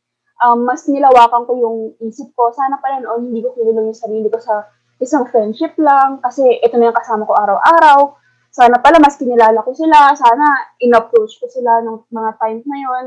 um, 0.46 0.58
mas 0.62 0.86
nilawakan 0.86 1.42
ko 1.42 1.52
yung 1.58 1.78
isip 2.06 2.30
ko. 2.38 2.54
Sana 2.54 2.78
pala 2.78 3.02
noon, 3.02 3.34
hindi 3.34 3.42
ko 3.42 3.50
kinulong 3.50 3.90
yung 3.90 3.98
sarili 3.98 4.30
ko 4.30 4.38
sa 4.38 4.62
isang 5.02 5.26
friendship 5.26 5.74
lang, 5.82 6.22
kasi 6.22 6.46
ito 6.62 6.78
na 6.78 6.94
yung 6.94 6.94
kasama 6.94 7.26
ko 7.26 7.34
araw-araw. 7.34 8.14
Sana 8.54 8.78
pala 8.78 9.02
mas 9.02 9.18
kinilala 9.18 9.58
ko 9.66 9.74
sila, 9.74 10.14
sana 10.14 10.70
in-approach 10.78 11.34
ko 11.42 11.50
sila 11.50 11.82
ng 11.82 12.14
mga 12.14 12.30
times 12.38 12.62
na 12.70 12.78
yon 12.86 13.04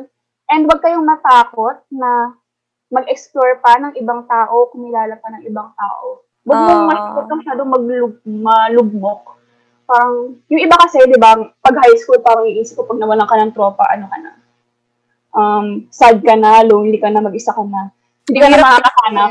And 0.51 0.68
wag 0.68 0.84
kayong 0.84 1.07
matakot 1.07 1.80
na 1.95 2.36
mag-explore 2.91 3.64
pa 3.64 3.80
ng 3.80 3.95
ibang 4.03 4.28
tao, 4.28 4.68
kumilala 4.76 5.16
pa 5.16 5.32
ng 5.32 5.47
ibang 5.47 5.72
tao. 5.80 6.28
Huwag 6.43 6.60
mong 6.60 6.91
uh, 6.91 7.24
masyadong 7.24 7.72
maglug, 7.72 8.20
malugmok. 8.28 9.38
Parang, 9.89 10.37
yung 10.53 10.61
iba 10.61 10.77
kasi, 10.77 11.01
di 11.09 11.17
ba, 11.17 11.33
pag 11.33 11.75
high 11.81 11.97
school, 11.97 12.21
parang 12.21 12.45
iisip 12.45 12.77
ko, 12.77 12.85
pag 12.85 13.01
nawalan 13.01 13.25
ka 13.25 13.41
ng 13.41 13.53
tropa, 13.57 13.89
ano 13.89 14.05
ka 14.05 14.17
na? 14.21 14.31
Um, 15.33 15.65
sad 15.89 16.21
ka 16.21 16.37
na, 16.37 16.61
lonely 16.61 17.01
ka 17.01 17.09
na, 17.09 17.25
mag-isa 17.25 17.49
ka 17.49 17.65
na. 17.65 17.89
Hindi 18.29 18.37
ka 18.37 18.47
na 18.53 18.61
makakahanap. 18.61 19.29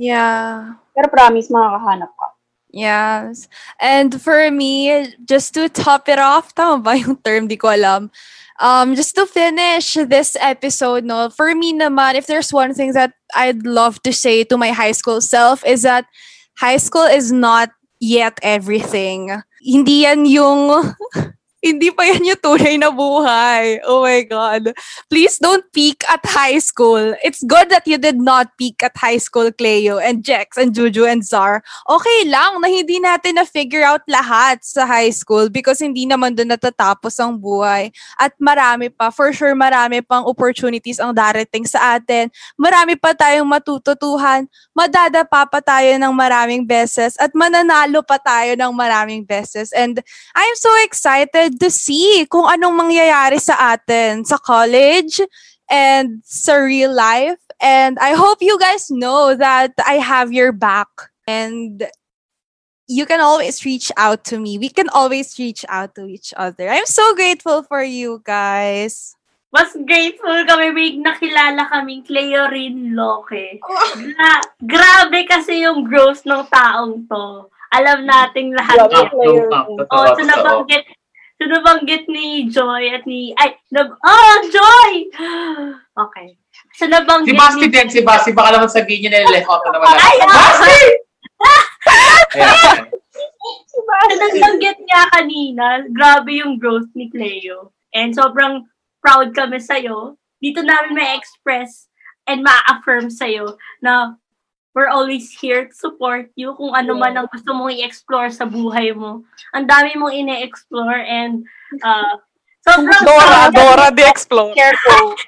Yeah. 0.00 0.80
Pero 0.96 1.06
promise, 1.12 1.52
makakahanap 1.52 2.08
ka. 2.16 2.26
Yes. 2.72 3.52
And 3.76 4.16
for 4.16 4.48
me, 4.48 5.12
just 5.28 5.52
to 5.60 5.68
top 5.68 6.08
it 6.08 6.16
off, 6.16 6.56
tama 6.56 6.80
ba 6.80 6.96
yung 6.96 7.20
term? 7.20 7.44
Di 7.44 7.60
ko 7.60 7.68
alam 7.68 8.08
um, 8.58 8.94
just 8.94 9.14
to 9.14 9.26
finish 9.26 9.94
this 9.94 10.36
episode, 10.40 11.04
no, 11.04 11.30
for 11.30 11.54
me 11.54 11.72
naman, 11.72 12.14
if 12.14 12.26
there's 12.26 12.52
one 12.52 12.74
thing 12.74 12.92
that 12.92 13.14
I'd 13.34 13.64
love 13.64 14.02
to 14.02 14.12
say 14.12 14.44
to 14.44 14.56
my 14.56 14.70
high 14.70 14.92
school 14.92 15.20
self 15.20 15.64
is 15.64 15.82
that 15.82 16.06
high 16.58 16.76
school 16.76 17.04
is 17.04 17.30
not 17.32 17.70
yet 17.98 18.38
everything. 18.42 19.34
Hindi 19.62 20.06
yan 20.06 20.26
yung 20.26 20.94
Hindi 21.58 21.90
pa 21.90 22.06
yan 22.06 22.22
yung 22.22 22.38
tunay 22.38 22.78
na 22.78 22.94
buhay. 22.94 23.82
Oh 23.82 24.06
my 24.06 24.22
God. 24.30 24.70
Please 25.10 25.42
don't 25.42 25.66
peak 25.74 26.06
at 26.06 26.22
high 26.22 26.62
school. 26.62 27.18
It's 27.18 27.42
good 27.42 27.66
that 27.74 27.82
you 27.82 27.98
did 27.98 28.22
not 28.22 28.54
peak 28.54 28.78
at 28.78 28.94
high 28.94 29.18
school, 29.18 29.50
Cleo 29.50 29.98
and 29.98 30.22
Jex 30.22 30.54
and 30.54 30.70
Juju 30.70 31.02
and 31.10 31.26
Zar. 31.26 31.66
Okay 31.90 32.30
lang 32.30 32.62
na 32.62 32.70
hindi 32.70 33.02
natin 33.02 33.42
na-figure 33.42 33.82
out 33.82 34.06
lahat 34.06 34.62
sa 34.62 34.86
high 34.86 35.10
school 35.10 35.50
because 35.50 35.82
hindi 35.82 36.06
naman 36.06 36.38
doon 36.38 36.54
natatapos 36.54 37.18
ang 37.18 37.34
buhay. 37.34 37.90
At 38.22 38.38
marami 38.38 38.94
pa, 38.94 39.10
for 39.10 39.34
sure 39.34 39.58
marami 39.58 39.98
pang 39.98 40.30
opportunities 40.30 41.02
ang 41.02 41.10
darating 41.10 41.66
sa 41.66 41.98
atin. 41.98 42.30
Marami 42.54 42.94
pa 42.94 43.18
tayong 43.18 43.50
matututuhan. 43.50 44.46
Madadapa 44.78 45.42
pa 45.50 45.58
tayo 45.58 45.90
ng 45.90 46.14
maraming 46.14 46.62
beses 46.62 47.18
at 47.18 47.34
mananalo 47.34 47.98
pa 48.06 48.22
tayo 48.22 48.54
ng 48.54 48.70
maraming 48.70 49.26
beses. 49.26 49.74
And 49.74 49.98
I'm 50.38 50.54
so 50.54 50.70
excited 50.86 51.47
to 51.56 51.70
see 51.72 52.28
kung 52.28 52.44
anong 52.44 52.76
mangyayari 52.76 53.40
sa 53.40 53.72
atin 53.72 54.24
sa 54.28 54.36
college 54.36 55.24
and 55.72 56.20
sa 56.24 56.60
real 56.60 56.92
life. 56.92 57.40
And 57.60 57.98
I 57.98 58.12
hope 58.14 58.38
you 58.40 58.58
guys 58.58 58.90
know 58.90 59.34
that 59.34 59.72
I 59.80 59.98
have 59.98 60.32
your 60.32 60.52
back. 60.52 60.88
And 61.26 61.84
you 62.88 63.04
can 63.04 63.20
always 63.20 63.64
reach 63.64 63.92
out 63.96 64.24
to 64.32 64.40
me. 64.40 64.56
We 64.56 64.70
can 64.70 64.88
always 64.88 65.38
reach 65.38 65.64
out 65.68 65.94
to 65.96 66.06
each 66.06 66.32
other. 66.36 66.68
I'm 66.68 66.88
so 66.88 67.14
grateful 67.14 67.62
for 67.62 67.82
you 67.82 68.22
guys. 68.24 69.14
Mas 69.48 69.72
grateful 69.72 70.44
kami, 70.44 70.72
may 70.76 70.90
nakilala 71.00 71.68
kaming 71.72 72.04
Cleo 72.04 72.52
Rin 72.52 72.92
Loke. 72.92 73.60
Gra- 73.96 74.48
grabe 74.60 75.24
kasi 75.24 75.64
yung 75.64 75.88
growth 75.88 76.24
ng 76.28 76.44
taong 76.52 77.08
to. 77.08 77.48
Alam 77.72 78.08
nating 78.08 78.56
lahat 78.56 78.76
Grabe, 78.76 79.12
yan. 79.24 79.48
Oh, 79.92 80.08
so 80.16 80.24
nabanggit, 80.24 80.84
so 81.38 81.42
nabanggit 81.46 82.10
ni 82.10 82.50
Joy 82.50 82.90
at 82.90 83.06
ni, 83.06 83.30
ay, 83.38 83.54
nab, 83.70 83.94
oh, 83.94 84.34
Joy! 84.50 84.90
Okay. 85.98 86.38
So 86.78 86.86
nabanggit 86.86 87.34
Si 87.34 87.38
Basti 87.38 87.66
ni, 87.66 87.74
din, 87.74 87.88
si 87.90 88.00
Basti. 88.06 88.30
Baka 88.30 88.54
naman 88.54 88.70
sabihin 88.70 89.10
niya 89.10 89.26
na 89.26 89.34
left 89.34 89.50
out 89.50 89.62
na 89.66 89.70
naman. 89.74 89.98
Ay, 89.98 90.16
ah! 90.22 90.30
Basti! 90.30 90.78
Ayan. 92.38 92.78
so 93.66 93.78
nabanggit 94.14 94.78
niya 94.82 95.02
kanina, 95.10 95.66
grabe 95.90 96.38
yung 96.38 96.58
growth 96.58 96.90
ni 96.94 97.10
Cleo. 97.10 97.74
And 97.94 98.14
sobrang 98.14 98.66
proud 99.02 99.34
kami 99.34 99.58
sa'yo. 99.58 100.18
Dito 100.38 100.62
namin 100.62 100.94
may 100.94 101.18
express 101.18 101.90
and 102.28 102.44
ma-affirm 102.44 103.10
sa'yo 103.10 103.56
na 103.82 104.14
we're 104.78 104.86
always 104.86 105.34
here 105.34 105.66
to 105.66 105.74
support 105.74 106.30
you 106.38 106.54
kung 106.54 106.70
ano 106.70 106.94
man 106.94 107.18
ang 107.18 107.26
gusto 107.26 107.50
mong 107.50 107.74
i-explore 107.74 108.30
sa 108.30 108.46
buhay 108.46 108.94
mo. 108.94 109.26
Ang 109.50 109.66
dami 109.66 109.98
mong 109.98 110.14
ine-explore 110.14 111.02
and 111.02 111.42
uh, 111.82 112.14
sobrang 112.62 113.02
Dora, 113.02 113.50
proud 113.50 113.52
Dora 113.58 113.88
the. 113.90 114.54
Careful. 114.62 115.18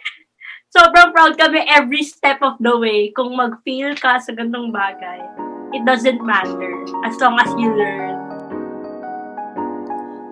sobrang 0.71 1.11
proud 1.11 1.35
kami 1.35 1.67
every 1.67 2.07
step 2.07 2.39
of 2.47 2.55
the 2.63 2.79
way. 2.79 3.11
Kung 3.11 3.35
mag-feel 3.35 3.99
ka 3.99 4.23
sa 4.23 4.31
ganung 4.31 4.71
bagay, 4.71 5.19
it 5.75 5.83
doesn't 5.83 6.23
matter 6.23 6.71
as 7.03 7.19
long 7.19 7.35
as 7.43 7.51
you 7.59 7.75
learn. 7.75 8.30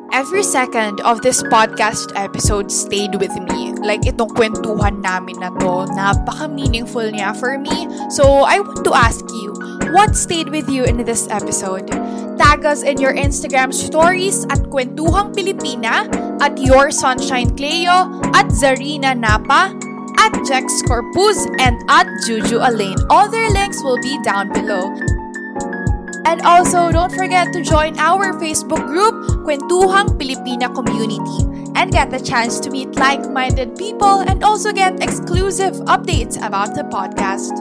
Every 0.08 0.42
second 0.42 1.00
of 1.02 1.20
this 1.20 1.42
podcast 1.44 2.16
episode 2.16 2.72
stayed 2.72 3.20
with 3.20 3.32
me. 3.52 3.76
Like 3.76 4.08
itong 4.08 4.32
kwentuhan 4.32 5.04
namin 5.04 5.36
na 5.36 5.52
to, 5.60 5.84
napaka-meaningful 5.92 7.12
niya 7.12 7.36
for 7.36 7.60
me. 7.60 7.92
So 8.08 8.48
I 8.48 8.56
want 8.64 8.88
to 8.88 8.92
ask 8.96 9.20
you, 9.28 9.52
what 9.92 10.16
stayed 10.16 10.48
with 10.48 10.68
you 10.68 10.88
in 10.88 11.04
this 11.04 11.28
episode? 11.28 11.92
Tag 12.40 12.64
us 12.64 12.80
in 12.80 12.96
your 12.96 13.12
Instagram 13.12 13.68
stories 13.68 14.48
at 14.48 14.64
Kwentuhang 14.72 15.36
Pilipina, 15.36 16.08
at 16.40 16.56
Your 16.56 16.88
Sunshine 16.88 17.52
Cleo, 17.52 18.16
at 18.32 18.48
Zarina 18.48 19.12
Napa, 19.12 19.76
at 20.24 20.32
Jex 20.48 20.80
Corpus, 20.88 21.44
and 21.60 21.76
at 21.92 22.08
Juju 22.24 22.64
Alain. 22.64 22.96
All 23.12 23.28
their 23.28 23.52
links 23.52 23.84
will 23.84 24.00
be 24.00 24.16
down 24.24 24.56
below. 24.56 24.88
And 26.24 26.42
also, 26.42 26.90
don't 26.90 27.12
forget 27.12 27.52
to 27.52 27.62
join 27.62 27.98
our 27.98 28.32
Facebook 28.40 28.86
group, 28.86 29.14
Kwentuhang 29.46 30.18
Pilipina 30.18 30.68
Community, 30.74 31.70
and 31.74 31.92
get 31.92 32.10
the 32.10 32.20
chance 32.20 32.60
to 32.60 32.70
meet 32.70 32.96
like-minded 32.96 33.76
people 33.76 34.20
and 34.20 34.42
also 34.44 34.72
get 34.72 35.02
exclusive 35.02 35.74
updates 35.86 36.36
about 36.44 36.74
the 36.74 36.82
podcast. 36.82 37.52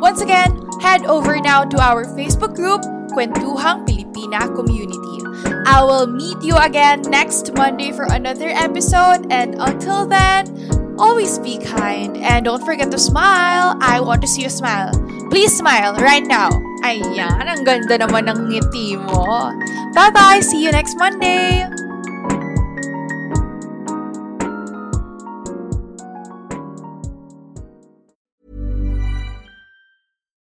Once 0.00 0.20
again, 0.20 0.50
head 0.80 1.04
over 1.06 1.40
now 1.40 1.64
to 1.64 1.80
our 1.80 2.04
Facebook 2.16 2.54
group, 2.54 2.82
Kwentuhang 3.12 3.86
Pilipina 3.86 4.48
Community. 4.54 5.20
I 5.66 5.82
will 5.82 6.06
meet 6.06 6.40
you 6.42 6.56
again 6.56 7.02
next 7.08 7.52
Monday 7.54 7.92
for 7.92 8.04
another 8.08 8.48
episode, 8.48 9.26
and 9.30 9.56
until 9.58 10.06
then, 10.06 10.48
always 10.98 11.38
be 11.38 11.58
kind 11.58 12.16
and 12.18 12.44
don't 12.44 12.64
forget 12.64 12.90
to 12.90 12.98
smile. 12.98 13.76
I 13.80 14.00
want 14.00 14.22
to 14.22 14.28
see 14.28 14.42
you 14.42 14.50
smile. 14.50 14.92
Please 15.30 15.56
smile 15.56 15.94
right 15.96 16.24
now. 16.26 16.50
Ayan, 16.84 17.48
ang 17.48 17.64
ganda 17.64 17.96
naman 17.96 18.28
ng 18.28 18.52
ngiti 18.52 19.00
mo. 19.00 19.50
Bye-bye! 19.96 20.44
See 20.44 20.60
you 20.60 20.70
next 20.70 21.00
Monday! 21.00 21.64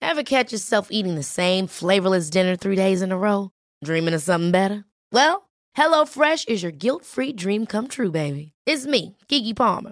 Ever 0.02 0.24
catch 0.24 0.56
yourself 0.56 0.88
eating 0.90 1.16
the 1.16 1.28
same 1.28 1.68
flavorless 1.68 2.30
dinner 2.32 2.56
three 2.56 2.76
days 2.80 3.02
in 3.04 3.12
a 3.12 3.18
row? 3.18 3.52
Dreaming 3.84 4.14
of 4.16 4.24
something 4.24 4.52
better? 4.52 4.86
Well, 5.12 5.50
HelloFresh 5.76 6.48
is 6.48 6.64
your 6.64 6.72
guilt-free 6.72 7.34
dream 7.34 7.66
come 7.66 7.88
true, 7.88 8.12
baby. 8.12 8.54
It's 8.66 8.88
me, 8.88 9.18
Kiki 9.28 9.54
Palmer. 9.54 9.92